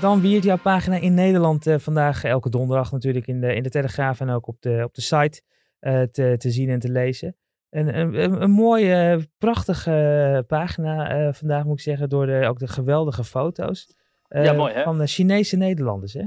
Dan 0.00 0.20
wiert 0.20 0.44
jouw 0.44 0.56
pagina 0.58 0.96
in 0.96 1.14
Nederland 1.14 1.66
eh, 1.66 1.78
vandaag 1.78 2.24
elke 2.24 2.50
donderdag 2.50 2.92
natuurlijk 2.92 3.26
in 3.26 3.40
de, 3.40 3.54
in 3.54 3.62
de 3.62 3.68
Telegraaf 3.70 4.20
en 4.20 4.30
ook 4.30 4.46
op 4.46 4.56
de, 4.60 4.82
op 4.84 4.94
de 4.94 5.00
site 5.00 5.42
eh, 5.78 6.02
te, 6.02 6.34
te 6.38 6.50
zien 6.50 6.68
en 6.68 6.78
te 6.78 6.90
lezen. 6.90 7.36
Een, 7.70 7.98
een, 7.98 8.42
een, 8.42 8.50
mooie, 8.50 9.28
prachtige 9.38 10.44
pagina 10.46 11.08
eh, 11.10 11.32
vandaag 11.32 11.64
moet 11.64 11.78
ik 11.78 11.84
zeggen, 11.84 12.08
door 12.08 12.26
de, 12.26 12.46
ook 12.46 12.58
de 12.58 12.68
geweldige 12.68 13.24
foto's. 13.24 13.96
eh, 14.28 14.44
Ja, 14.44 14.52
mooi, 14.52 14.72
hè? 14.72 14.82
Van 14.82 14.98
de 14.98 15.06
Chinese 15.06 15.56
Nederlanders, 15.56 16.12
hè? 16.12 16.24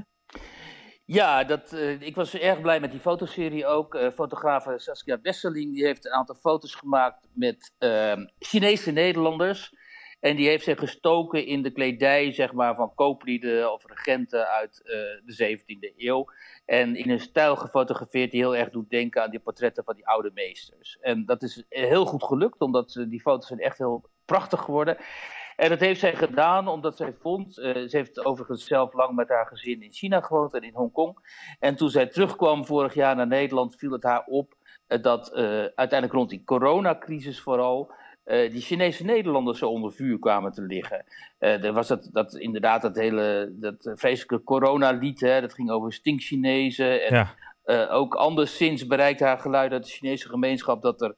Ja, 1.05 1.43
dat, 1.43 1.73
eh, 1.73 2.01
ik 2.01 2.15
was 2.15 2.33
erg 2.33 2.61
blij 2.61 2.79
met 2.79 2.91
die 2.91 2.99
fotoserie 2.99 3.65
ook. 3.65 3.95
Eh 3.95 4.11
fotografe 4.11 4.73
Saskia 4.77 5.19
Wesseling 5.21 5.73
die 5.73 5.85
heeft 5.85 6.05
een 6.05 6.11
aantal 6.11 6.35
foto's 6.35 6.75
gemaakt 6.75 7.27
met 7.33 7.73
ehm, 7.77 8.25
Chinese 8.39 8.91
Nederlanders. 8.91 9.73
En 10.19 10.35
die 10.35 10.47
heeft 10.47 10.63
zich 10.63 10.79
gestoken 10.79 11.45
in 11.45 11.61
de 11.61 11.71
kledij 11.71 12.31
zeg 12.31 12.53
maar, 12.53 12.75
van 12.75 12.93
kooplieden 12.95 13.73
of 13.73 13.85
regenten 13.85 14.47
uit 14.47 14.81
eh, 14.83 14.91
de 15.25 15.57
17e 15.57 15.93
eeuw. 15.97 16.25
En 16.65 16.95
in 16.95 17.09
een 17.09 17.19
stijl 17.19 17.55
gefotografeerd 17.55 18.31
die 18.31 18.39
heel 18.39 18.55
erg 18.55 18.69
doet 18.69 18.89
denken 18.89 19.23
aan 19.23 19.29
die 19.29 19.39
portretten 19.39 19.83
van 19.83 19.95
die 19.95 20.07
oude 20.07 20.31
meesters. 20.33 20.97
En 21.01 21.25
dat 21.25 21.43
is 21.43 21.63
heel 21.69 22.05
goed 22.05 22.23
gelukt, 22.23 22.61
omdat 22.61 22.95
eh, 22.95 23.09
die 23.09 23.21
foto's 23.21 23.47
zijn 23.47 23.59
echt 23.59 23.77
heel 23.77 24.09
prachtig 24.25 24.59
geworden. 24.59 24.97
En 25.59 25.69
dat 25.69 25.79
heeft 25.79 25.99
zij 25.99 26.15
gedaan 26.15 26.67
omdat 26.67 26.97
zij 26.97 27.13
vond, 27.19 27.57
eh, 27.57 27.73
ze 27.73 27.97
heeft 27.97 28.25
overigens 28.25 28.65
zelf 28.65 28.93
lang 28.93 29.15
met 29.15 29.29
haar 29.29 29.45
gezin 29.45 29.81
in 29.81 29.91
China 29.91 30.21
gewoond 30.21 30.53
en 30.53 30.61
in 30.61 30.73
Hongkong. 30.73 31.17
En 31.59 31.75
toen 31.75 31.89
zij 31.89 32.07
terugkwam 32.07 32.65
vorig 32.65 32.93
jaar 32.93 33.15
naar 33.15 33.27
Nederland, 33.27 33.75
viel 33.75 33.91
het 33.91 34.03
haar 34.03 34.23
op 34.25 34.55
eh, 34.87 35.01
dat 35.01 35.33
eh, 35.33 35.43
uiteindelijk 35.59 36.13
rond 36.13 36.29
die 36.29 36.43
coronacrisis 36.43 37.41
vooral 37.41 37.91
eh, 38.29 38.51
die 38.51 38.61
Chinese 38.61 39.03
Nederlanders 39.05 39.59
zo 39.59 39.69
onder 39.69 39.91
vuur 39.91 40.19
kwamen 40.19 40.51
te 40.51 40.61
liggen. 40.61 41.05
Eh, 41.37 41.63
er 41.63 41.73
was 41.73 41.87
dat, 41.87 42.09
dat 42.11 42.33
inderdaad 42.35 42.81
dat 42.81 42.95
hele 42.95 43.49
dat 43.59 43.85
eh, 43.85 43.93
vreselijke 43.95 44.43
coronalied, 44.43 45.19
hè, 45.19 45.41
dat 45.41 45.53
ging 45.53 45.71
over 45.71 45.93
stinkchinezen. 45.93 47.05
En 47.07 47.13
Ja. 47.65 47.87
ook 47.89 48.15
anderszins 48.15 48.87
bereikt 48.87 49.19
haar 49.19 49.39
geluid 49.39 49.71
uit 49.71 49.83
de 49.85 49.91
Chinese 49.91 50.29
gemeenschap 50.29 50.81
dat 50.81 51.01
er 51.01 51.15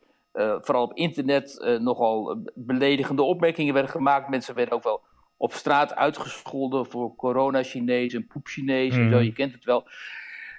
vooral 0.61 0.83
op 0.83 0.93
internet 0.93 1.77
nogal 1.81 2.41
beledigende 2.55 3.21
opmerkingen 3.23 3.73
werden 3.73 3.91
gemaakt. 3.91 4.29
Mensen 4.29 4.55
werden 4.55 4.73
ook 4.73 4.83
wel 4.83 5.01
op 5.37 5.53
straat 5.53 5.95
uitgescholden 5.95 6.85
voor 6.85 7.15
corona-Chinees 7.15 8.13
en 8.13 8.27
poep-Chinees 8.27 8.95
en 8.97 9.09
zo, 9.09 9.15
Mhm. 9.15 9.23
je 9.25 9.33
kent 9.33 9.53
het 9.53 9.63
wel. 9.63 9.83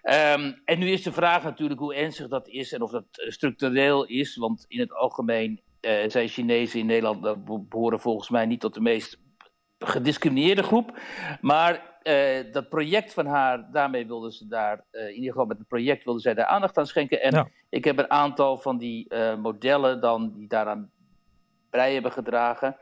Ehm, 0.02 0.52
en 0.64 0.78
nu 0.78 0.90
is 0.90 1.02
de 1.02 1.12
vraag 1.12 1.42
natuurlijk 1.42 1.80
hoe 1.80 1.94
ernstig 1.94 2.28
dat 2.28 2.48
is 2.48 2.72
en 2.72 2.82
of 2.82 2.90
dat 2.90 3.04
structureel 3.10 4.04
is. 4.06 4.36
Want 4.36 4.64
in 4.68 4.80
het 4.80 4.94
algemeen 4.94 5.60
uh, 5.82 6.10
zijn 6.10 6.28
Chinezen 6.28 6.80
in 6.80 6.86
Nederland 6.86 7.22
dat 7.22 7.68
behoren 7.68 8.00
volgens 8.00 8.28
mij 8.28 8.46
niet 8.46 8.60
tot 8.60 8.74
de 8.74 8.80
meest 8.80 9.20
gediscrimineerde 9.78 10.62
groep. 10.62 10.98
Maar 11.40 11.90
uh, 12.02 12.52
dat 12.52 12.68
project 12.68 13.12
van 13.12 13.26
haar, 13.26 13.68
daarmee 13.72 14.06
wilden 14.06 14.32
ze 14.32 14.48
daar, 14.48 14.84
uh, 14.92 15.08
in 15.08 15.14
ieder 15.14 15.30
geval 15.30 15.46
met 15.46 15.58
het 15.58 15.68
project 15.68 16.04
wilden 16.04 16.22
zij 16.22 16.34
daar 16.34 16.46
aandacht 16.46 16.78
aan 16.78 16.86
schenken. 16.86 17.22
En 17.22 17.34
Ja. 17.34 17.48
ik 17.68 17.84
heb 17.84 17.98
een 17.98 18.10
aantal 18.10 18.58
van 18.58 18.78
die 18.78 19.14
modellen 19.36 20.00
dan, 20.00 20.32
die 20.32 20.48
daaraan 20.48 20.90
bij 21.70 21.92
hebben 21.92 22.12
gedragen, 22.12 22.76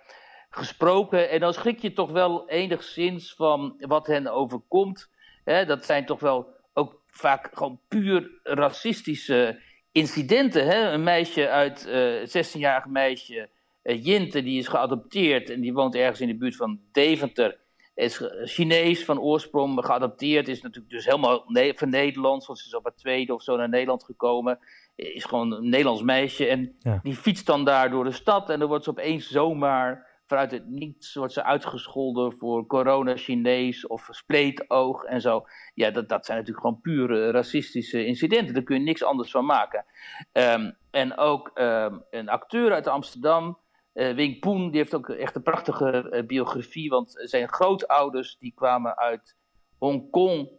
gesproken. 0.50 1.30
En 1.30 1.40
dan 1.40 1.54
schrik 1.54 1.78
je 1.78 1.92
toch 1.92 2.10
wel 2.10 2.48
enigszins 2.48 3.34
van 3.34 3.74
wat 3.78 4.06
hen 4.06 4.32
overkomt. 4.32 5.10
Hè, 5.44 5.66
dat 5.66 5.84
zijn 5.84 6.06
toch 6.06 6.20
wel 6.20 6.46
ook 6.72 7.02
vaak 7.06 7.50
gewoon 7.52 7.80
puur 7.88 8.40
racistische 8.42 9.60
incidenten. 9.92 10.66
Hè? 10.66 10.90
Een 10.92 11.02
meisje 11.02 11.48
uit, 11.48 11.86
uh, 11.88 12.26
16-jarig 12.26 12.86
meisje, 12.86 13.48
uh, 13.82 14.04
Jinte, 14.04 14.42
die 14.42 14.58
is 14.58 14.68
geadopteerd 14.68 15.50
en 15.50 15.60
die 15.60 15.72
woont 15.72 15.94
ergens 15.94 16.20
in 16.20 16.28
de 16.28 16.36
buurt 16.36 16.56
van 16.56 16.80
Deventer. 16.92 17.58
Is 17.94 18.22
Chinees 18.44 19.04
van 19.04 19.20
oorsprong, 19.20 19.84
geadopteerd, 19.84 20.48
is 20.48 20.62
natuurlijk 20.62 20.92
dus 20.92 21.04
helemaal 21.04 21.44
ne 21.46 21.72
van 21.76 21.88
Nederlands, 21.88 22.46
want 22.46 22.58
ze 22.58 22.66
is 22.66 22.74
op 22.74 22.84
haar 22.84 22.94
tweede 22.96 23.34
of 23.34 23.42
zo 23.42 23.56
naar 23.56 23.68
Nederland 23.68 24.04
gekomen. 24.04 24.58
Is 24.96 25.24
gewoon 25.24 25.52
een 25.52 25.68
Nederlands 25.68 26.02
meisje 26.02 26.46
en 26.46 26.76
Ja. 26.78 27.00
die 27.02 27.14
fietst 27.14 27.46
dan 27.46 27.64
daar 27.64 27.90
door 27.90 28.04
de 28.04 28.12
stad 28.12 28.50
en 28.50 28.58
dan 28.58 28.68
wordt 28.68 28.84
ze 28.84 28.90
opeens 28.90 29.30
zomaar 29.30 30.06
vanuit 30.30 30.50
het 30.50 30.66
niets 30.66 31.14
wordt 31.14 31.32
ze 31.32 31.44
uitgescholden 31.44 32.38
voor 32.38 32.66
corona-Chinees 32.66 33.86
of 33.86 34.08
spleetoog 34.10 35.04
en 35.04 35.20
zo. 35.20 35.44
Ja, 35.74 35.90
dat, 35.90 36.08
dat 36.08 36.24
zijn 36.24 36.38
natuurlijk 36.38 36.66
gewoon 36.66 36.80
pure 36.80 37.30
racistische 37.30 38.06
incidenten. 38.06 38.54
Daar 38.54 38.62
kun 38.62 38.78
je 38.78 38.82
niks 38.82 39.04
anders 39.04 39.30
van 39.30 39.44
maken. 39.44 39.84
Um, 40.32 40.76
en 40.90 41.16
ook 41.16 41.50
um, 41.54 42.04
een 42.10 42.28
acteur 42.28 42.72
uit 42.72 42.86
Amsterdam, 42.86 43.58
uh, 43.94 44.12
Wing 44.12 44.38
Poen, 44.40 44.70
die 44.70 44.80
heeft 44.80 44.94
ook 44.94 45.08
echt 45.08 45.36
een 45.36 45.42
prachtige 45.42 46.10
uh, 46.10 46.26
biografie. 46.26 46.88
Want 46.88 47.20
zijn 47.24 47.48
grootouders 47.48 48.38
die 48.38 48.52
kwamen 48.54 48.96
uit 48.96 49.36
Hongkong 49.78 50.50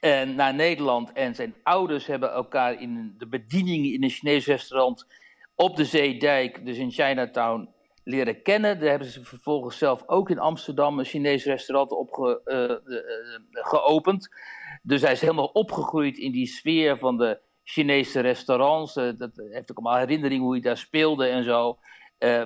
en 0.00 0.34
naar 0.34 0.54
Nederland. 0.54 1.12
En 1.12 1.34
zijn 1.34 1.54
ouders 1.62 2.06
hebben 2.06 2.32
elkaar 2.32 2.80
in 2.80 3.14
de 3.18 3.28
bediening 3.28 3.86
in 3.86 4.02
een 4.02 4.10
Chinees 4.10 4.46
restaurant 4.46 5.06
op 5.54 5.76
de 5.76 5.84
Zeedijk, 5.84 6.64
dus 6.64 6.78
in 6.78 6.90
Chinatown, 6.90 7.68
leren 8.10 8.42
kennen. 8.42 8.80
Daar 8.80 8.88
hebben 8.88 9.08
ze 9.08 9.24
vervolgens 9.24 9.78
zelf 9.78 10.02
ook 10.06 10.30
in 10.30 10.38
Amsterdam 10.38 10.98
een 10.98 11.04
Chinees 11.04 11.44
restaurant 11.44 11.90
opge, 11.90 12.40
uh, 12.44 12.94
uh, 12.94 13.00
geopend. 13.52 14.28
Dus 14.82 15.02
hij 15.02 15.12
is 15.12 15.20
helemaal 15.20 15.46
opgegroeid 15.46 16.18
in 16.18 16.32
die 16.32 16.46
sfeer 16.46 16.98
van 16.98 17.16
de 17.16 17.40
Chinese 17.64 18.20
restaurants. 18.20 18.96
Uh, 18.96 19.10
dat 19.16 19.30
heeft 19.34 19.70
ook 19.70 19.78
allemaal 19.78 19.98
herinnering 19.98 20.42
hoe 20.42 20.52
hij 20.52 20.60
daar 20.60 20.76
speelde 20.76 21.26
en 21.26 21.44
zo. 21.44 21.78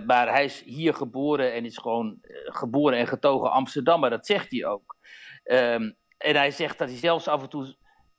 maar 0.06 0.28
hij 0.30 0.44
is 0.44 0.62
hier 0.64 0.94
geboren 0.94 1.52
en 1.52 1.64
is 1.64 1.78
gewoon 1.78 2.18
geboren 2.44 2.98
en 2.98 3.06
getogen 3.06 3.50
Amsterdammer. 3.50 4.10
Dat 4.10 4.26
zegt 4.26 4.50
hij 4.50 4.66
ook. 4.66 4.96
Um, 5.44 5.96
en 6.18 6.36
hij 6.36 6.50
zegt 6.50 6.78
dat 6.78 6.88
hij 6.88 6.98
zelfs 6.98 7.28
af 7.28 7.42
en 7.42 7.48
toe 7.48 7.74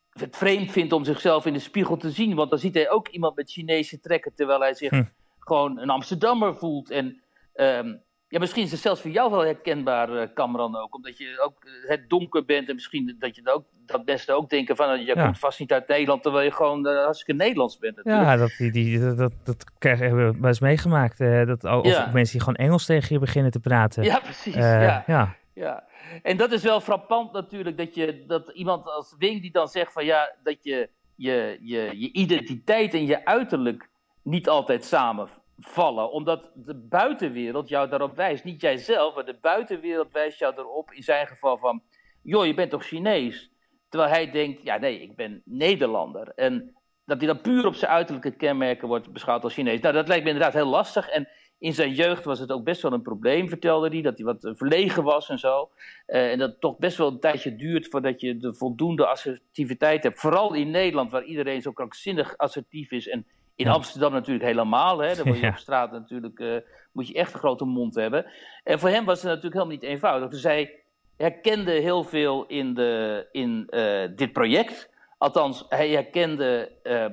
het 0.10 0.38
vreemd 0.38 0.71
vindt 0.71 0.93
om 0.93 1.03
zichzelf 1.03 1.45
in 1.45 1.53
de 1.53 1.60
spiegel 1.60 1.97
te 1.97 2.12
zien. 2.12 2.36
Want 2.36 2.49
dan 2.49 2.60
ziet 2.60 2.73
hij 2.73 2.89
ook 2.89 3.08
iemand 3.08 3.36
met 3.36 3.51
Chinese 3.51 3.99
trekken, 3.99 4.36
terwijl 4.36 4.60
hij 4.60 4.73
zich 4.73 4.89
hm. 4.89 5.03
gewoon 5.39 5.79
een 5.79 5.89
Amsterdammer 5.89 6.55
voelt. 6.55 6.89
En 6.89 7.23
Um, 7.56 8.04
ja, 8.28 8.39
misschien 8.39 8.63
is 8.63 8.72
het 8.72 8.80
zelfs 8.80 9.02
voor 9.02 9.12
jou 9.12 9.32
wel 9.32 9.46
herkenbaar, 9.46 10.10
uh, 10.10 10.28
Kamran 10.34 10.76
ook. 10.76 10.96
Omdat 10.96 11.18
je 11.18 11.41
ook 11.44 11.68
het 11.88 12.10
donker 12.10 12.46
bent 12.46 12.70
en 12.70 12.76
misschien 12.76 13.15
dat, 13.20 13.36
je 13.36 13.52
ook, 13.54 13.65
dat 13.86 14.06
mensen 14.06 14.36
ook 14.36 14.50
denken 14.50 14.76
van... 14.76 15.00
je 15.00 15.06
ja. 15.06 15.24
komt 15.24 15.39
vast 15.39 15.60
niet 15.60 15.74
uit 15.74 15.88
Nederland, 15.88 16.24
terwijl 16.24 16.46
je 16.46 16.52
gewoon 16.52 16.88
uh, 16.88 17.04
hartstikke 17.04 17.44
Nederlands 17.44 17.78
bent. 17.78 17.96
Natuurlijk. 17.96 18.26
Ja, 18.26 18.38
dat, 18.38 18.56
die, 18.58 18.72
die, 18.72 19.00
dat, 19.00 19.18
dat, 19.18 19.34
dat 19.44 19.65
hebben 19.80 20.32
we 20.32 20.39
wel 20.39 20.48
eens 20.48 20.60
meegemaakt. 20.60 21.20
Uh, 21.20 21.46
dat, 21.46 21.63
of 21.63 21.86
ja. 21.86 22.10
mensen 22.13 22.38
die 22.38 22.41
gewoon 22.41 22.65
Engels 22.65 22.86
tegen 22.86 23.13
je 23.13 23.20
beginnen 23.20 23.52
te 23.52 23.60
praten. 23.60 24.04
Ja, 24.04 24.20
precies. 24.20 24.56
ja. 24.56 25.04
ja. 25.08 25.36
ja. 25.54 25.84
En 26.22 26.38
dat 26.38 26.52
is 26.52 26.63
wel 26.63 26.82
frappant 26.82 27.32
natuurlijk, 27.32 27.78
dat, 27.78 27.96
je, 27.96 28.24
dat 28.28 28.50
iemand 28.50 28.86
als 28.86 29.15
Wing 29.18 29.41
die 29.41 29.52
dan 29.52 29.68
zegt 29.68 29.94
van 29.94 30.06
ja, 30.06 30.36
dat 30.44 30.58
je 30.62 30.89
je, 31.15 31.58
je, 31.62 31.91
je 32.00 32.12
identiteit 32.12 32.94
en 32.94 33.06
je 33.06 33.26
uiterlijk 33.26 33.89
niet 34.22 34.50
altijd 34.50 34.86
samen 34.86 35.28
vallen. 35.58 36.12
Omdat 36.12 36.52
de 36.54 36.76
buitenwereld 36.76 37.70
jou 37.70 37.89
daarop 37.89 38.15
wijst. 38.15 38.44
Niet 38.44 38.62
jijzelf, 38.62 39.15
maar 39.15 39.26
de 39.26 39.38
buitenwereld 39.41 40.12
wijst 40.12 40.39
jou 40.39 40.54
erop. 40.58 40.91
In 40.91 41.04
zijn 41.04 41.28
geval 41.28 41.58
van, 41.58 41.84
joh, 42.22 42.46
je 42.46 42.54
bent 42.54 42.72
toch 42.72 42.86
Chinees? 42.86 43.52
Terwijl 43.89 44.12
hij 44.12 44.32
denkt, 44.32 44.63
ja 44.63 44.78
nee, 44.78 45.02
ik 45.02 45.15
ben 45.15 45.41
Nederlander. 45.46 46.28
En 46.36 46.76
dat 47.06 47.18
hij 47.18 47.28
dan 47.28 47.41
puur 47.41 47.65
op 47.65 47.76
zijn 47.76 47.91
uiterlijke 47.91 48.32
kenmerken 48.32 48.88
wordt 48.88 49.13
beschouwd 49.13 49.44
als 49.44 49.54
Chinees. 49.54 49.80
Nou, 49.80 49.94
dat 49.94 50.08
lijkt 50.08 50.24
me 50.24 50.30
inderdaad 50.30 50.54
heel 50.54 50.70
lastig. 50.70 51.10
En 51.10 51.28
in 51.58 51.74
zijn 51.74 51.94
jeugd 51.94 52.26
was 52.26 52.39
het 52.39 52.52
ook 52.52 52.63
best 52.63 52.82
wel 52.82 52.94
een 52.94 53.02
probleem, 53.02 53.50
vertelde 53.50 53.89
hij. 53.89 54.02
Dat 54.02 54.18
hij 54.18 54.26
wat 54.26 54.52
verlegen 54.58 55.04
was 55.04 55.30
en 55.30 55.39
zo. 55.39 55.70
Uh, 56.08 56.32
en 56.32 56.38
dat 56.38 56.50
het 56.50 56.62
toch 56.62 56.78
best 56.78 56.98
wel 56.98 57.08
een 57.08 57.20
tijdje 57.20 57.56
duurt 57.56 57.88
voordat 57.88 58.22
je 58.22 58.38
de 58.38 58.54
voldoende 58.54 59.08
assertiviteit 59.08 60.04
hebt. 60.04 60.20
Vooral 60.20 60.54
in 60.54 60.72
Nederland, 60.72 61.12
waar 61.12 61.24
iedereen 61.24 61.62
zo 61.62 61.72
krankzinnig 61.72 62.38
assertief 62.38 62.91
is 62.91 63.08
en 63.08 63.26
in 63.56 63.65
ja. 63.65 63.72
Amsterdam 63.72 64.12
natuurlijk 64.12 64.46
helemaal. 64.46 65.00
Hè? 65.00 65.15
Dan 65.15 65.34
je 65.34 65.39
ja. 65.39 65.50
op 65.50 65.58
straat 65.58 65.91
natuurlijk 65.91 66.39
uh, 66.39 66.58
moet 66.91 67.08
je 67.08 67.13
echt 67.13 67.34
een 67.34 67.39
grote 67.39 67.65
mond 67.65 67.96
hebben. 67.96 68.26
En 68.63 68.80
voor 68.80 68.89
hem 68.89 69.06
was 69.06 69.18
het 69.18 69.26
natuurlijk 69.26 69.54
helemaal 69.54 69.74
niet 69.74 69.84
eenvoudig. 69.84 70.30
Dus 70.30 70.44
hij 70.44 70.80
herkende 71.18 71.72
heel 71.72 72.04
veel 72.04 72.46
in, 72.46 72.74
de, 72.74 73.28
in 73.32 73.68
uh, 73.70 74.08
dit 74.15 74.32
project. 74.32 74.89
Althans, 75.18 75.65
hij 75.70 75.89
herkende 75.89 76.72
uh, 76.84 77.06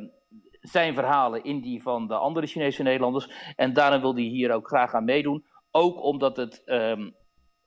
zijn 0.60 0.94
verhalen 0.94 1.44
in 1.44 1.60
die 1.60 1.82
van 1.82 2.06
de 2.06 2.14
andere 2.14 2.46
Chinese 2.46 2.82
Nederlanders. 2.82 3.52
En 3.56 3.72
daarom 3.72 4.00
wil 4.00 4.14
hij 4.14 4.22
hier 4.22 4.52
ook 4.52 4.68
graag 4.68 4.94
aan 4.94 5.04
meedoen. 5.04 5.44
Ook 5.70 6.02
omdat 6.02 6.36
het 6.36 6.62
um, 6.66 7.14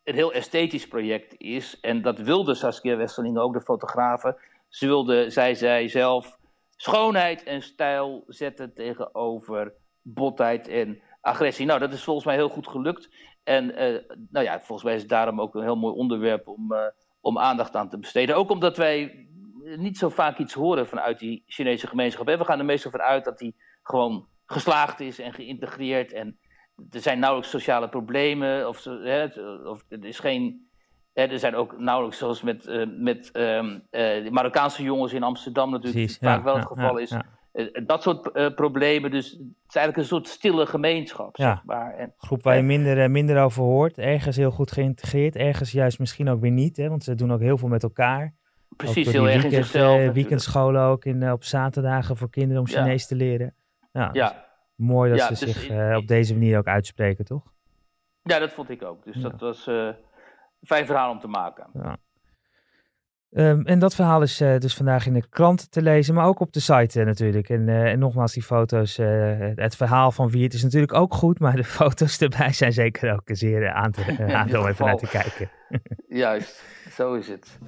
een 0.04 0.16
heel 0.16 0.34
esthetisch 0.34 0.88
project 0.88 1.36
is. 1.38 1.80
En 1.80 2.02
dat 2.02 2.20
wilde 2.20 2.54
Saskia 2.54 2.96
Westerling, 2.96 3.38
ook 3.38 3.54
de 3.54 3.62
fotografe. 3.62 4.40
Ze 4.70 4.88
wilde, 4.88 5.30
zij 5.30 5.56
zei 5.56 5.90
zelf 5.90 6.38
schoonheid 6.76 7.44
en 7.44 7.62
stijl 7.62 8.24
zetten 8.28 8.74
tegenover 8.74 9.74
botheid 10.02 10.68
en 10.68 11.02
agressie. 11.22 11.66
Nou, 11.66 11.80
dat 11.80 11.94
is 11.94 12.04
volgens 12.04 12.26
mij 12.26 12.36
heel 12.36 12.50
goed 12.50 12.68
gelukt. 12.68 13.10
En 13.44 13.70
uh, 13.70 14.00
nou 14.30 14.46
ja, 14.46 14.60
volgens 14.60 14.84
mij 14.84 14.96
is 14.96 15.02
het 15.02 15.10
daarom 15.10 15.42
ook 15.42 15.56
een 15.56 15.64
heel 15.64 15.76
mooi 15.76 15.96
onderwerp 15.96 16.48
om, 16.48 16.72
uh, 16.72 16.80
om 17.22 17.38
aandacht 17.38 17.76
aan 17.76 17.90
te 17.90 17.98
besteden. 17.98 18.36
Ook 18.36 18.50
omdat 18.50 18.78
wij 18.78 19.28
niet 19.78 19.98
zo 19.98 20.10
vaak 20.10 20.38
iets 20.38 20.54
horen 20.54 20.88
vanuit 20.88 21.20
die 21.20 21.44
Chinese 21.48 21.88
gemeenschap. 21.88 22.26
We 22.26 22.46
gaan 22.46 22.60
er 22.60 22.66
meestal 22.66 22.92
vanuit 22.92 23.26
dat 23.26 23.38
die 23.38 23.56
gewoon 23.84 24.28
geslaagd 24.46 25.00
is 25.00 25.20
en 25.20 25.34
geïntegreerd. 25.34 26.14
En 26.14 26.40
er 26.90 27.00
zijn 27.00 27.20
nauwelijks 27.20 27.52
sociale 27.52 27.90
problemen. 27.90 28.68
Of, 28.68 28.84
hè, 28.84 29.26
of 29.64 29.84
er 29.90 30.06
is 30.06 30.20
geen 30.20 30.70
Hè, 31.16 31.24
er 31.24 31.40
zijn 31.40 31.56
ook 31.56 31.80
nauwelijks, 31.80 32.18
zoals 32.18 32.42
met, 32.42 32.68
uh, 32.68 32.86
met 32.98 33.30
um, 33.34 33.72
uh, 33.74 33.80
de 33.92 34.30
Marokkaanse 34.32 34.84
jongens 34.84 35.14
in 35.14 35.24
Amsterdam 35.24 35.70
natuurlijk 35.70 35.98
Precies, 35.98 36.18
vaak 36.18 36.38
ja, 36.38 36.44
wel 36.44 36.56
het 36.56 36.64
ja, 36.70 36.76
geval 36.76 36.98
ja, 36.98 37.04
is. 37.04 37.12
Uh, 37.54 37.88
dat 37.88 38.04
soort 38.04 38.56
problemen. 38.56 39.12
Dus 39.12 39.32
het 39.32 39.42
is 39.68 39.76
eigenlijk 39.76 39.98
een 39.98 40.16
soort 40.16 40.28
stille 40.28 40.66
gemeenschap. 40.66 41.36
Zeg 41.36 41.64
maar. 41.64 41.94
en, 41.94 42.14
groep 42.18 42.44
waar 42.44 42.56
je 42.56 42.62
minder, 42.62 43.12
minder 43.12 43.44
over 43.44 43.64
hoort. 43.64 43.98
Ergens 43.98 44.36
heel 44.36 44.52
goed 44.52 44.72
geïntegreerd. 44.72 45.36
Ergens 45.36 45.72
juist 45.72 46.00
misschien 46.00 46.30
ook 46.30 46.42
weer 46.42 46.52
niet. 46.52 46.78
Hè, 46.78 46.90
want 46.90 47.04
ze 47.04 47.16
doen 47.16 47.34
ook 47.34 47.40
heel 47.40 47.58
veel 47.58 47.70
met 47.70 47.84
elkaar. 47.84 48.34
Precies, 48.76 49.12
heel 49.12 49.30
erg 49.30 49.44
in 49.44 49.52
zichzelf. 49.52 50.14
weekendscholen 50.14 50.82
ook 50.82 51.06
in, 51.06 51.32
op 51.32 51.44
zaterdagen 51.44 52.18
voor 52.18 52.30
kinderen 52.30 52.62
om 52.62 52.68
Chinees 52.68 53.08
te 53.08 53.16
leren. 53.16 53.56
Ja, 53.92 54.10
dus 54.10 54.34
mooi 54.76 55.12
dat 55.12 55.22
ze 55.22 55.30
dus 55.30 55.40
zich 55.40 55.70
in, 55.70 55.96
op 55.96 56.08
deze 56.08 56.34
manier 56.34 56.58
ook 56.58 56.68
uitspreken, 56.68 57.26
toch? 57.26 57.44
Ja, 58.22 58.40
dat 58.40 58.52
vond 58.52 58.70
ik 58.70 58.84
ook. 58.84 59.04
Dus 59.04 59.16
dat 59.16 59.40
was 59.40 59.70
fijn 60.66 60.86
verhaal 60.86 61.12
om 61.12 61.20
te 61.20 61.28
maken. 61.28 61.68
Ja. 61.74 61.98
Um, 63.38 63.66
en 63.66 63.80
dat 63.80 63.96
verhaal 63.96 64.22
is 64.22 64.42
uh, 64.42 64.58
dus 64.58 64.76
vandaag 64.76 65.06
in 65.06 65.14
de 65.14 65.30
krant 65.30 65.72
te 65.72 65.82
lezen, 65.82 66.14
maar 66.14 66.26
ook 66.26 66.40
op 66.40 66.54
de 66.54 66.60
site 66.60 67.00
uh, 67.00 67.06
natuurlijk. 67.06 67.50
En, 67.50 67.68
uh, 67.68 67.92
en, 67.92 68.00
nogmaals, 68.00 68.34
die 68.34 68.44
foto's, 68.44 68.98
het, 68.98 69.60
het, 69.60 69.76
verhaal 69.76 70.12
van 70.12 70.30
wie 70.30 70.44
het 70.44 70.54
is 70.54 70.64
natuurlijk 70.64 70.94
ook 70.94 71.14
goed, 71.14 71.40
maar 71.40 71.56
de 71.56 71.64
foto's 71.80 72.18
erbij 72.18 72.54
zijn 72.54 72.74
zeker 72.74 73.14
ook 73.14 73.22
zeer 73.26 73.72
aan 73.72 73.92
te 73.92 74.26
aan 74.34 74.58
om 74.58 74.68
even 74.68 74.86
naar 74.86 74.98
te 74.98 75.08
kijken. 75.08 75.50
Juist, 76.08 76.64
zo 76.92 77.14
is 77.14 77.28
het. 77.28 77.60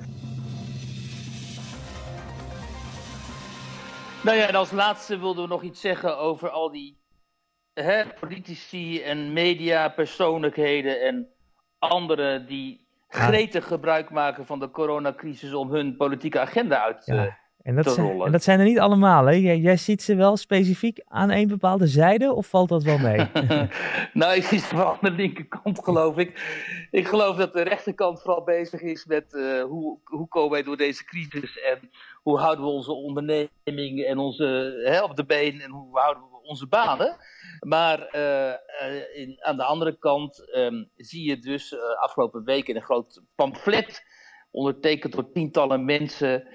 Nou 4.24 4.38
ja, 4.38 4.48
en 4.48 4.56
als 4.56 4.72
laatste 4.72 5.20
wilden 5.20 5.44
we 5.44 5.50
nog 5.50 5.64
iets 5.64 5.82
zeggen 5.82 6.18
over 6.18 6.50
al 6.50 6.72
die 6.72 7.02
hè, 7.74 8.04
politici 8.20 9.02
en 9.02 9.34
mediapersoonlijkheden 9.34 11.02
en 11.02 11.28
anderen 11.80 12.46
die 12.46 12.87
gretig 13.08 13.68
gebruik 13.68 14.10
maken 14.10 14.46
van 14.46 14.60
de 14.60 14.72
coronacrisis 14.72 15.54
om 15.54 15.72
hun 15.72 15.96
politieke 15.96 16.40
agenda 16.40 16.84
uit 16.84 17.04
te, 17.04 17.34
En 17.62 17.76
dat, 17.76 17.94
zijn, 17.94 18.08
rollen. 18.08 18.26
en 18.26 18.32
dat 18.32 18.44
zijn 18.44 18.60
er 18.60 18.66
niet 18.66 18.80
allemaal, 18.80 19.26
hè? 19.26 19.34
Jij, 19.34 19.58
jij 19.58 19.78
ziet 19.78 20.04
ze 20.04 20.16
wel 20.16 20.38
specifiek 20.38 21.04
aan 21.08 21.32
een 21.32 21.48
bepaalde 21.48 21.88
zijde, 21.88 22.34
of 22.34 22.48
valt 22.48 22.70
dat 22.70 22.84
wel 22.84 22.98
mee? 22.98 23.28
nou, 24.14 24.36
ik 24.36 24.44
zie 24.44 24.60
ze 24.60 24.76
wel 24.76 24.92
aan 24.92 24.98
de 25.02 25.12
linkerkant, 25.12 25.84
geloof 25.84 26.18
ik. 26.18 26.56
Ik 26.92 27.08
geloof 27.08 27.38
dat 27.38 27.54
de 27.54 27.62
rechterkant 27.62 28.22
vooral 28.22 28.44
bezig 28.44 28.82
is 28.82 29.06
met 29.06 29.34
eh, 29.34 29.64
hoe, 29.64 29.98
hoe 30.04 30.28
komen 30.28 30.52
wij 30.52 30.64
door 30.64 30.78
deze 30.78 31.06
crisis 31.06 31.60
en 31.60 31.90
hoe 32.24 32.40
houden 32.40 32.66
we 32.66 32.72
onze 32.72 32.92
onderneming 32.92 34.04
en 34.06 34.18
onze 34.18 34.82
hè, 34.86 35.04
op 35.04 35.16
de 35.16 35.26
been 35.26 35.62
en 35.62 35.72
hoe 35.72 36.00
houden 36.00 36.24
we 36.24 36.37
onze 36.48 36.68
banen. 36.68 37.18
Maar 37.60 38.02
eh, 38.02 38.50
eh, 38.50 38.58
in, 39.14 39.38
aan 39.40 39.58
de 39.58 39.64
andere 39.64 39.98
kant 39.98 40.52
ehm, 40.52 40.84
zie 40.96 41.30
je 41.30 41.40
dus 41.40 41.74
eh, 41.74 41.80
afgelopen 42.02 42.44
week 42.44 42.68
in 42.68 42.76
een 42.76 42.82
groot 42.82 43.22
pamflet, 43.36 44.04
ondertekend 44.52 45.14
door 45.14 45.32
tientallen 45.32 45.86
mensen, 45.86 46.48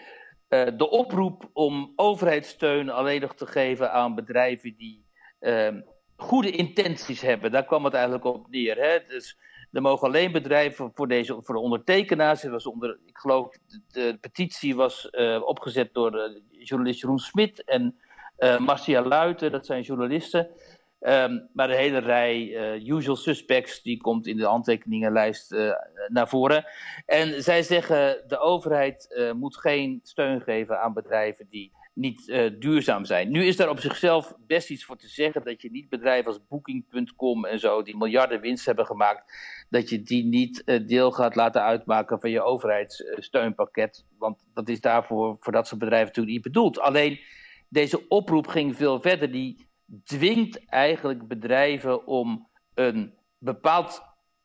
de 0.76 0.90
oproep 0.90 1.50
om 1.52 1.92
overheidssteun 1.96 2.90
alleen 2.90 3.20
nog 3.20 3.34
te 3.34 3.46
geven 3.46 3.92
aan 3.92 4.14
bedrijven 4.14 4.74
die 4.76 5.06
ehm, 5.38 5.80
goede 6.16 6.50
intenties 6.50 7.20
hebben. 7.20 7.50
Daar 7.50 7.64
kwam 7.64 7.84
het 7.84 7.94
eigenlijk 7.94 8.24
op 8.24 8.46
neer. 8.50 8.76
Hè? 8.76 8.98
Dus 9.06 9.38
er 9.70 9.82
mogen 9.82 10.08
alleen 10.08 10.32
bedrijven 10.32 10.90
voor, 10.94 11.08
deze, 11.08 11.42
voor 11.42 11.54
de 11.54 11.60
ondertekenaars. 11.60 12.44
Was 12.44 12.66
onder, 12.66 12.98
ik 13.06 13.18
geloof, 13.18 13.48
de, 13.66 13.82
de 13.88 14.18
petitie 14.20 14.76
was 14.76 15.10
opgezet 15.44 15.94
door 15.94 16.40
journalist 16.50 17.00
Jeroen 17.00 17.18
Smit 17.18 17.64
en 17.64 17.96
Marcia 18.58 19.02
Luiten, 19.02 19.52
dat 19.52 19.66
zijn 19.66 19.82
journalisten. 19.82 20.48
Ehm, 21.00 21.38
maar 21.52 21.68
de 21.68 21.76
hele 21.76 21.98
rij 21.98 22.56
eh, 22.56 22.86
usual 22.86 23.16
suspects, 23.16 23.82
die 23.82 23.96
komt 23.96 24.26
in 24.26 24.36
de 24.36 24.44
handtekeningenlijst 24.44 25.52
eh, 25.52 25.70
naar 26.08 26.28
voren. 26.28 26.64
En 27.06 27.42
zij 27.42 27.62
zeggen, 27.62 28.24
de 28.26 28.38
overheid 28.38 29.14
eh, 29.14 29.32
moet 29.32 29.56
geen 29.56 30.00
steun 30.02 30.40
geven 30.40 30.80
aan 30.80 30.92
bedrijven 30.92 31.46
die 31.50 31.72
niet 31.94 32.28
eh, 32.28 32.50
duurzaam 32.58 33.04
zijn. 33.04 33.30
Nu 33.30 33.44
is 33.44 33.56
daar 33.56 33.68
op 33.68 33.80
zichzelf 33.80 34.34
best 34.46 34.70
iets 34.70 34.84
voor 34.84 34.96
te 34.96 35.08
zeggen 35.08 35.44
dat 35.44 35.62
je 35.62 35.70
niet 35.70 35.88
bedrijven 35.88 36.26
als 36.26 36.46
Booking.com 36.48 37.44
en 37.44 37.58
zo, 37.58 37.82
die 37.82 37.96
miljarden 37.96 38.40
winst 38.40 38.66
hebben 38.66 38.86
gemaakt, 38.86 39.32
dat 39.70 39.88
je 39.88 40.02
die 40.02 40.24
niet 40.24 40.64
eh, 40.64 40.86
deel 40.86 41.10
gaat 41.10 41.34
laten 41.34 41.62
uitmaken 41.62 42.20
van 42.20 42.30
je 42.30 42.42
overheidssteunpakket. 42.42 44.04
Want 44.18 44.44
dat 44.54 44.68
is 44.68 44.80
daarvoor 44.80 45.36
voor 45.40 45.52
dat 45.52 45.66
soort 45.66 45.80
bedrijven 45.80 46.06
natuurlijk 46.06 46.34
niet 46.34 46.44
bedoeld. 46.44 46.80
Alleen 46.80 47.20
deze 47.72 48.08
oproep 48.08 48.46
ging 48.46 48.76
veel 48.76 49.00
verder. 49.00 49.30
Die 49.32 49.68
dwingt 50.04 50.68
eigenlijk 50.68 51.28
bedrijven 51.28 52.06
om 52.06 52.48
een 52.74 53.14
bepaald 53.38 54.02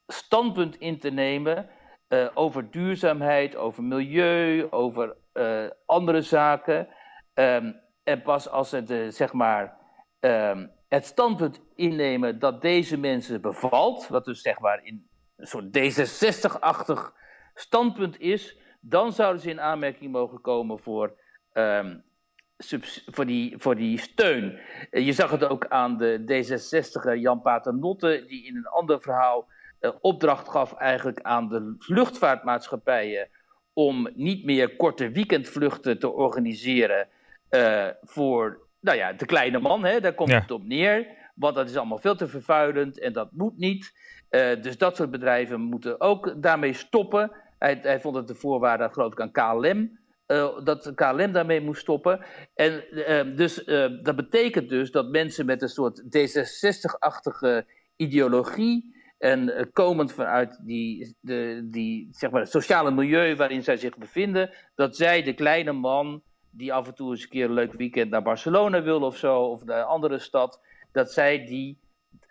standpunt 0.07 0.75
in 0.79 0.99
te 0.99 1.09
nemen 1.09 1.69
eh, 2.07 2.27
over 2.33 2.71
duurzaamheid, 2.71 3.55
over 3.55 3.83
milieu, 3.83 4.67
over 4.69 5.15
eh, 5.31 5.65
andere 5.85 6.21
zaken. 6.21 6.87
Ehm, 7.33 7.71
en 8.03 8.21
pas 8.21 8.49
als 8.49 8.69
de, 8.69 9.11
zeg 9.11 9.33
maar, 9.33 9.77
ehm, 10.19 10.67
het 10.87 11.05
standpunt 11.05 11.61
innemen 11.75 12.39
dat 12.39 12.61
deze 12.61 12.97
mensen 12.97 13.41
bevalt, 13.41 14.07
wat 14.07 14.25
dus 14.25 14.41
zeg 14.41 14.59
maar 14.59 14.83
in 14.83 15.07
een 15.35 15.47
soort 15.47 15.77
D66-achtig 15.77 17.13
standpunt 17.53 18.19
is, 18.19 18.57
dan 18.79 19.11
zouden 19.13 19.41
ze 19.41 19.49
in 19.49 19.61
aanmerking 19.61 20.11
mogen 20.11 20.41
komen 20.41 20.79
voor, 20.79 21.19
ehm, 21.51 21.99
voor, 23.12 23.26
die, 23.26 23.56
voor 23.58 23.76
die 23.76 24.00
steun. 24.00 24.60
Eh, 24.91 25.06
Je 25.06 25.13
zag 25.13 25.32
het 25.32 25.43
ook 25.43 25.67
aan 25.67 25.98
de 25.98 26.20
D66 26.22 27.20
Jan 27.20 27.41
Paternotte, 27.41 28.26
die 28.28 28.46
in 28.46 28.56
een 28.56 28.67
ander 28.67 29.02
verhaal 29.02 29.48
eh, 29.80 29.91
opdracht 30.02 30.50
gaf 30.50 30.74
eigenlijk 30.74 31.20
aan 31.22 31.50
de 31.50 31.76
luchtvaartmaatschappijen 31.88 33.28
om 33.74 34.10
niet 34.15 34.46
meer 34.46 34.76
korte 34.76 35.10
weekendvluchten 35.12 36.00
te 36.00 36.10
organiseren 36.12 37.08
eh, 37.50 37.88
voor 38.04 38.60
nou 38.80 38.98
ja, 38.98 39.13
de 39.13 39.26
kleine 39.26 39.60
man. 39.60 39.86
Hè, 39.86 40.00
daar 40.00 40.13
komt 40.13 40.30
Ja. 40.30 40.39
het 40.41 40.52
op 40.52 40.63
neer. 40.63 41.08
Want 41.36 41.56
dat 41.56 41.70
is 41.70 41.76
allemaal 41.78 41.98
veel 42.00 42.15
te 42.15 42.28
vervuilend 42.28 43.00
en 43.00 43.13
dat 43.13 43.32
moet 43.32 43.58
niet. 43.58 43.93
Eh, 44.30 44.62
dus 44.62 44.78
dat 44.78 44.96
soort 44.96 45.12
bedrijven 45.12 45.62
moeten 45.62 46.02
ook 46.02 46.34
daarmee 46.41 46.74
stoppen. 46.74 47.32
Hij, 47.60 47.80
hij 47.82 48.00
vond 48.00 48.15
het 48.15 48.28
de 48.28 48.36
voorwaarde, 48.36 48.89
geloof 48.91 49.12
ik, 49.12 49.22
aan 49.22 49.32
KLM. 49.32 49.98
Eh, 50.27 50.59
dat 50.63 50.91
KLM 50.95 51.31
daarmee 51.31 51.61
moest 51.61 51.81
stoppen. 51.81 52.25
En 52.55 52.91
eh, 52.91 53.35
dus, 53.35 53.63
eh, 53.63 53.87
dat 54.03 54.15
betekent 54.15 54.69
dus 54.69 54.91
dat 54.91 55.09
mensen 55.09 55.45
met 55.45 55.61
een 55.61 55.69
soort 55.69 56.03
D66-achtige 56.03 57.65
ideologie. 57.95 58.95
En 59.17 59.69
komend 59.73 60.13
vanuit 60.13 60.59
die, 60.65 61.15
de, 61.19 61.67
die, 61.71 62.07
zeg 62.11 62.31
maar, 62.31 62.41
het 62.41 62.51
sociale 62.51 62.91
milieu 62.91 63.35
waarin 63.35 63.63
zij 63.63 63.77
zich 63.77 63.97
bevinden, 63.97 64.49
dat 64.75 64.95
zij, 64.95 65.23
de 65.23 65.33
kleine 65.33 65.71
man, 65.71 66.21
die 66.49 66.73
af 66.73 66.87
en 66.87 66.95
toe 66.95 67.09
eens 67.09 67.23
een 67.23 67.29
keer 67.29 67.45
een 67.45 67.53
leuk 67.53 67.73
weekend 67.73 68.09
naar 68.09 68.21
Barcelona 68.21 68.81
wil 68.81 69.01
of 69.01 69.17
zo, 69.17 69.39
of 69.39 69.63
naar 69.63 69.79
een 69.79 69.85
andere 69.85 70.19
stad, 70.19 70.61
dat 70.91 71.11
zij 71.11 71.45
die 71.45 71.79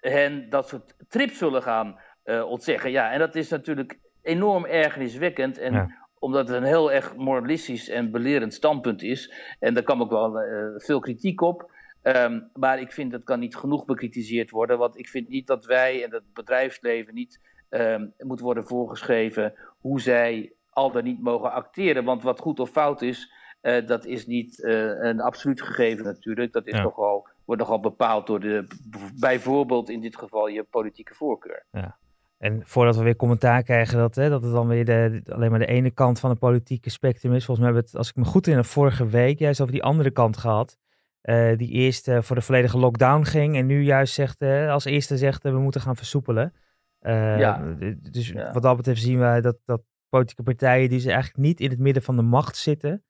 hen 0.01 0.51
dat 0.51 0.69
soort 0.69 0.95
trips 1.09 1.39
zullen 1.39 1.63
gaan 1.63 1.99
ontzeggen. 2.25 2.91
Ja, 2.91 3.13
en 3.13 3.19
dat 3.19 3.35
is 3.35 3.49
natuurlijk 3.49 3.99
enorm 4.23 4.65
ergerniswekkend. 4.65 5.59
En. 5.59 6.05
Omdat 6.19 6.49
het 6.49 6.57
een 6.57 6.63
heel 6.65 6.93
erg 6.93 7.17
moralistisch 7.17 7.89
en 7.89 8.11
belerend 8.11 8.55
standpunt 8.55 9.03
is. 9.03 9.33
En 9.59 9.75
daar 9.75 9.83
kwam 9.83 10.01
ook 10.01 10.11
wel 10.11 10.41
eh, 10.41 10.67
veel 10.77 11.01
kritiek 11.01 11.41
op. 11.41 11.71
Ehm, 12.03 12.41
maar 12.55 12.81
ik 12.81 12.93
vind 12.93 13.11
dat 13.13 13.25
kan 13.25 13.39
niet 13.39 13.57
genoeg 13.57 13.85
bekritiseerd 13.85 14.51
worden. 14.51 14.79
Want 14.79 14.99
ik 14.99 15.09
vind 15.09 15.29
niet 15.29 15.47
dat 15.47 15.65
wij 15.65 16.05
en 16.05 16.13
het 16.13 16.33
bedrijfsleven 16.33 17.15
niet 17.15 17.41
ehm, 17.69 18.07
moet 18.19 18.41
worden 18.41 18.67
voorgeschreven 18.67 19.55
hoe 19.81 20.01
zij 20.01 20.53
al 20.71 20.91
dan 20.93 21.05
niet 21.05 21.21
mogen 21.23 21.53
acteren. 21.53 22.05
Want 22.05 22.23
wat 22.23 22.41
goed 22.41 22.61
of 22.61 22.71
fout 22.71 23.03
is, 23.03 23.33
eh, 23.61 23.87
dat 23.87 24.05
is 24.05 24.27
niet 24.27 24.63
eh, 24.63 25.01
een 25.03 25.21
absoluut 25.21 25.63
gegeven 25.63 26.05
natuurlijk. 26.05 26.53
Dat 26.53 26.67
is 26.67 26.77
Ja. 26.77 26.83
nogal, 26.83 27.29
wordt 27.45 27.61
nogal 27.61 27.81
bepaald 27.81 28.27
door 28.27 28.41
de, 28.41 28.67
bijvoorbeeld 29.21 29.91
in 29.91 30.01
dit 30.01 30.17
geval 30.17 30.47
je 30.47 30.63
politieke 30.63 31.15
voorkeur. 31.15 31.67
En 32.39 32.63
voordat 32.65 32.97
we 32.97 33.03
weer 33.03 33.17
commentaar 33.17 33.63
krijgen 33.63 33.99
dat, 33.99 34.15
hè, 34.15 34.29
dat 34.29 34.43
het 34.43 34.53
dan 34.53 34.69
weer 34.69 34.85
de, 34.85 35.23
alleen 35.33 35.51
maar 35.51 35.59
de 35.59 35.67
ene 35.67 35.91
kant 35.91 36.21
van 36.21 36.31
het 36.31 36.39
politieke 36.39 36.91
spectrum 36.91 37.33
is. 37.33 37.45
Volgens 37.45 37.67
mij 37.67 37.75
hebben 37.75 37.83
we 37.83 37.89
het, 37.89 37.99
als 37.99 38.09
ik 38.09 38.17
me 38.17 38.25
goed 38.25 38.47
in 38.47 38.65
vorige 38.65 39.07
week 39.09 39.39
juist 39.39 39.61
over 39.61 39.73
die 39.73 39.83
andere 39.83 40.11
kant 40.11 40.37
gehad. 40.37 40.77
eh, 41.21 41.57
die 41.57 41.71
eerst 41.71 42.09
eh, 42.09 42.23
voor 42.23 42.37
de 42.37 42.43
volledige 42.43 42.79
lockdown 42.79 43.23
ging 43.25 43.57
en 43.57 43.67
nu 43.67 43.83
juist 43.83 44.15
zegt, 44.15 44.41
eh, 44.41 44.71
als 44.71 44.85
eerste 44.85 45.17
zegt 45.17 45.43
we 45.43 45.51
moeten 45.51 45.81
gaan 45.81 45.97
versoepelen. 45.97 46.53
Ja. 47.01 47.75
Dus 48.11 48.29
Ja. 48.29 48.53
wat 48.53 48.63
dat 48.63 48.77
betreft 48.77 49.01
zien 49.01 49.19
wij 49.19 49.41
dat, 49.41 49.57
dat 49.65 49.83
politieke 50.09 50.43
partijen 50.43 50.89
die 50.89 50.99
ze 51.01 51.11
eigenlijk 51.13 51.39
niet 51.39 51.61
in 51.61 51.71
het 51.71 51.79
midden 51.79 52.03
van 52.03 52.17
de 52.17 52.23
macht 52.23 52.57
zitten, 52.57 53.05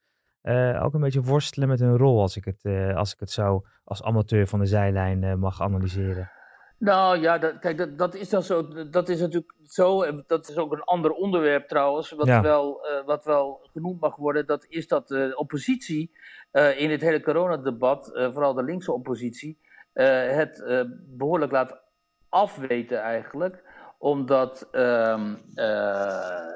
ook 0.83 0.95
een 0.95 1.01
beetje 1.01 1.23
worstelen 1.23 1.69
met 1.69 1.81
hun 1.81 1.97
rol 1.97 2.21
als 2.21 2.37
ik 2.37 2.45
het, 2.45 2.95
als 2.95 3.12
ik 3.12 3.21
het 3.21 3.31
zo 3.31 3.65
als 3.85 4.03
amateur 4.03 4.47
van 4.47 4.59
de 4.59 4.67
zijlijn 4.67 5.39
mag 5.39 5.62
analyseren. 5.62 6.31
Nou 6.79 7.21
ja, 7.21 7.39
dat, 7.39 7.59
kijk, 7.59 7.77
dat, 7.79 7.99
dat 7.99 8.15
is 8.15 8.29
dan 8.29 8.43
zo. 8.43 8.69
Dat 8.91 9.09
is 9.09 9.21
natuurlijk 9.21 9.53
zo. 9.65 10.03
en 10.03 10.25
Dat 10.27 10.49
is 10.49 10.57
ook 10.57 10.73
een 10.73 10.83
ander 10.83 11.11
onderwerp 11.11 11.69
trouwens. 11.69 12.11
Wat, 12.11 12.27
Ja. 12.27 12.43
wel, 12.43 12.87
eh, 12.87 13.05
wat 13.05 13.25
wel 13.25 13.61
genoemd 13.73 14.01
mag 14.01 14.17
worden. 14.17 14.47
Dat 14.47 14.67
is 14.69 14.89
dat 14.89 15.09
de 15.09 15.33
oppositie 15.37 16.11
eh, 16.51 16.81
in 16.81 16.91
het 16.91 17.01
hele 17.01 17.21
coronadebat, 17.23 18.15
eh, 18.15 18.33
vooral 18.33 18.55
de 18.55 18.62
linkse 18.62 18.93
oppositie, 18.93 19.59
het 19.93 20.62
eh, 20.62 20.81
behoorlijk 21.07 21.53
laat 21.53 21.81
afweten 22.29 22.99
eigenlijk. 23.01 23.62
Omdat 23.99 24.69
ehm, 24.73 25.35
eh, 25.55 26.47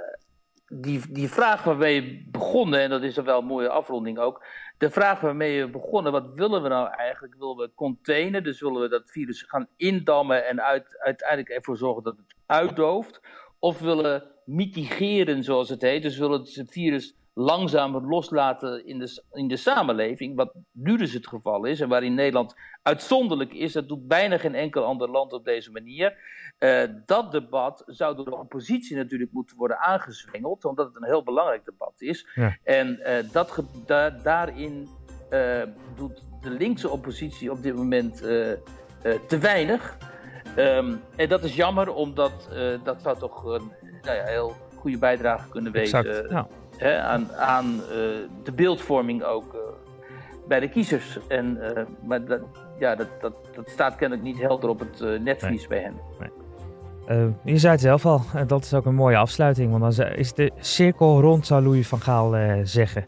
die, 0.66 1.12
die 1.12 1.28
vraag 1.30 1.64
waarmee 1.64 1.94
je 1.94 2.28
begonnen, 2.30 2.80
en 2.80 2.90
dat 2.90 3.02
is 3.02 3.16
er 3.16 3.24
wel 3.24 3.38
een 3.38 3.44
mooie 3.46 3.68
afronding 3.68 4.18
ook. 4.18 4.44
De 4.80 4.90
vraag 4.90 5.20
waarmee 5.20 5.52
je 5.52 5.70
begonnen, 5.70 6.12
wat 6.12 6.34
willen 6.34 6.62
we 6.62 6.68
nou 6.68 6.88
eigenlijk? 6.88 7.34
Willen 7.38 7.56
we 7.56 7.70
containen, 7.74 8.42
dus 8.42 8.60
willen 8.60 8.80
we 8.80 8.88
dat 8.88 9.10
virus 9.10 9.42
gaan 9.42 9.68
indammen 9.76 10.46
en 10.46 10.62
uit, 10.62 10.98
uiteindelijk 10.98 11.48
ervoor 11.48 11.76
zorgen 11.76 12.02
dat 12.02 12.16
het 12.16 12.34
uitdooft? 12.46 13.20
Of 13.58 13.78
willen 13.78 14.04
we 14.04 14.26
mitigeren, 14.44 15.44
zoals 15.44 15.68
het 15.68 15.82
heet, 15.82 16.02
dus 16.02 16.18
willen 16.18 16.42
we 16.42 16.50
het 16.54 16.70
virus 16.70 17.14
langzamer 17.40 18.02
loslaten 18.06 18.86
in 18.86 18.98
de, 18.98 19.22
in 19.32 19.48
de 19.48 19.56
samenleving, 19.56 20.36
wat 20.36 20.52
nu 20.72 20.96
dus 20.96 21.12
het 21.12 21.26
geval 21.26 21.64
is 21.64 21.80
en 21.80 21.88
waarin 21.88 22.14
Nederland 22.14 22.54
uitzonderlijk 22.82 23.52
is. 23.52 23.72
Dat 23.72 23.88
doet 23.88 24.08
bijna 24.08 24.38
geen 24.38 24.54
enkel 24.54 24.84
ander 24.84 25.10
land 25.10 25.32
op 25.32 25.44
deze 25.44 25.70
manier. 25.70 26.16
Eh, 26.58 26.82
dat 27.06 27.32
debat 27.32 27.82
zou 27.86 28.16
door 28.16 28.24
de 28.24 28.36
oppositie 28.36 28.96
natuurlijk 28.96 29.32
moeten 29.32 29.56
worden 29.56 29.78
aangezwengeld, 29.78 30.64
omdat 30.64 30.86
het 30.86 30.96
een 30.96 31.08
heel 31.08 31.22
belangrijk 31.22 31.64
debat 31.64 31.94
is. 31.98 32.28
Ja. 32.34 32.56
En 32.64 32.98
eh, 32.98 33.24
dat 33.32 33.62
da- 33.86 34.10
daarin 34.10 34.88
eh, 35.30 35.62
doet 35.96 36.22
de 36.40 36.50
linkse 36.50 36.88
oppositie 36.88 37.50
op 37.50 37.62
dit 37.62 37.74
moment 37.74 38.16
te 39.26 39.38
weinig. 39.40 39.96
Ehm, 40.56 40.94
en 41.16 41.28
dat 41.28 41.44
is 41.44 41.56
jammer, 41.56 41.94
omdat 41.94 42.48
dat 42.84 43.02
zou 43.02 43.18
toch 43.18 43.44
een 43.44 43.72
nou 44.02 44.16
ja, 44.16 44.24
heel 44.24 44.54
goede 44.74 44.98
bijdrage 44.98 45.48
kunnen 45.48 45.72
wezen 45.72 45.98
Exact. 45.98 46.30
Ja. 46.30 46.48
Hè, 46.80 47.00
aan, 47.00 47.32
aan 47.36 47.64
eh, 47.66 47.96
de 48.42 48.52
beeldvorming 48.54 49.22
ook 49.22 49.54
eh, 49.54 49.60
bij 50.48 50.60
de 50.60 50.68
kiezers. 50.68 51.18
En, 51.28 51.76
eh, 51.76 51.82
maar 52.04 52.24
dat, 52.24 52.40
ja, 52.78 52.94
dat, 52.94 53.08
dat, 53.20 53.32
dat 53.54 53.70
staat 53.70 53.96
kennelijk 53.96 54.26
niet 54.26 54.40
helder 54.40 54.70
op 54.70 54.78
het 54.78 55.22
netvlies 55.22 55.66
bij 55.66 55.80
hen. 55.80 55.94
Je 57.44 57.58
zei 57.58 57.72
het 57.72 57.80
zelf 57.80 58.06
al, 58.06 58.22
en 58.34 58.46
dat 58.46 58.64
is 58.64 58.74
ook 58.74 58.86
een 58.86 58.94
mooie 58.94 59.16
afsluiting, 59.16 59.78
want 59.78 59.96
dan 59.96 60.06
is 60.06 60.32
de 60.32 60.50
cirkel 60.58 61.20
rond, 61.20 61.46
zou 61.46 61.62
Louis 61.62 61.88
van 61.88 62.00
Gaal 62.00 62.34
zeggen. 62.62 63.06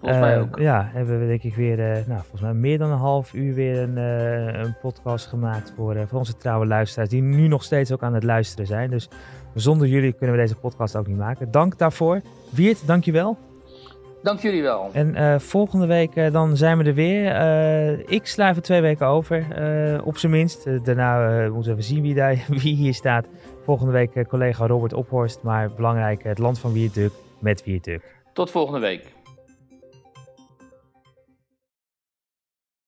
Volgens 0.00 0.20
mij 0.20 0.40
ook. 0.40 0.58
Ja, 0.58 0.90
hebben 0.92 1.20
we 1.20 1.26
denk 1.26 1.42
ik 1.42 1.54
weer, 1.54 1.76
nou, 2.06 2.20
volgens 2.20 2.40
mij 2.40 2.52
meer 2.52 2.78
dan 2.78 2.90
een 2.90 2.98
half 2.98 3.34
uur 3.34 3.54
weer 3.54 3.78
een, 3.78 3.96
een 3.96 4.76
podcast 4.80 5.26
gemaakt 5.26 5.72
voor, 5.76 6.06
voor 6.06 6.18
onze 6.18 6.36
trouwe 6.36 6.66
luisteraars. 6.66 7.10
Die 7.10 7.22
nu 7.22 7.48
nog 7.48 7.64
steeds 7.64 7.92
ook 7.92 8.02
aan 8.02 8.14
het 8.14 8.24
luisteren 8.24 8.66
zijn. 8.66 8.90
Dus 8.90 9.08
zonder 9.54 9.86
jullie 9.88 10.12
kunnen 10.12 10.36
we 10.36 10.42
deze 10.42 10.56
podcast 10.56 10.96
ook 10.96 11.06
niet 11.06 11.16
maken. 11.16 11.50
Dank 11.50 11.78
daarvoor. 11.78 12.20
Wiert, 12.50 12.86
dankjewel. 12.86 13.38
Dank 14.22 14.40
jullie 14.40 14.62
wel. 14.62 14.90
En 14.92 15.14
eh, 15.14 15.38
volgende 15.38 15.86
week 15.86 16.14
eh, 16.14 16.32
dan 16.32 16.56
zijn 16.56 16.78
we 16.78 16.84
er 16.84 16.94
weer. 16.94 17.26
Eh, 17.26 17.98
ik 17.98 18.26
sla 18.26 18.50
even 18.50 18.62
twee 18.62 18.80
weken 18.80 19.06
over, 19.06 19.46
op 20.04 20.18
zijn 20.18 20.32
minst. 20.32 20.84
Daarna 20.84 21.28
moeten 21.48 21.62
we 21.62 21.70
even 21.70 21.94
zien 21.94 22.02
wie, 22.02 22.14
daar, 22.14 22.44
wie 22.62 22.74
hier 22.74 22.94
staat. 22.94 23.26
Volgende 23.64 23.92
week 23.92 24.28
collega 24.28 24.66
Robert 24.66 24.92
Ophorst. 24.92 25.42
Maar 25.42 25.70
belangrijk, 25.72 26.22
het 26.22 26.38
land 26.38 26.58
van 26.58 26.72
Wierduk 26.72 27.12
met 27.38 27.64
Wierduk. 27.64 28.02
Tot 28.32 28.50
volgende 28.50 28.80
week. 28.80 29.21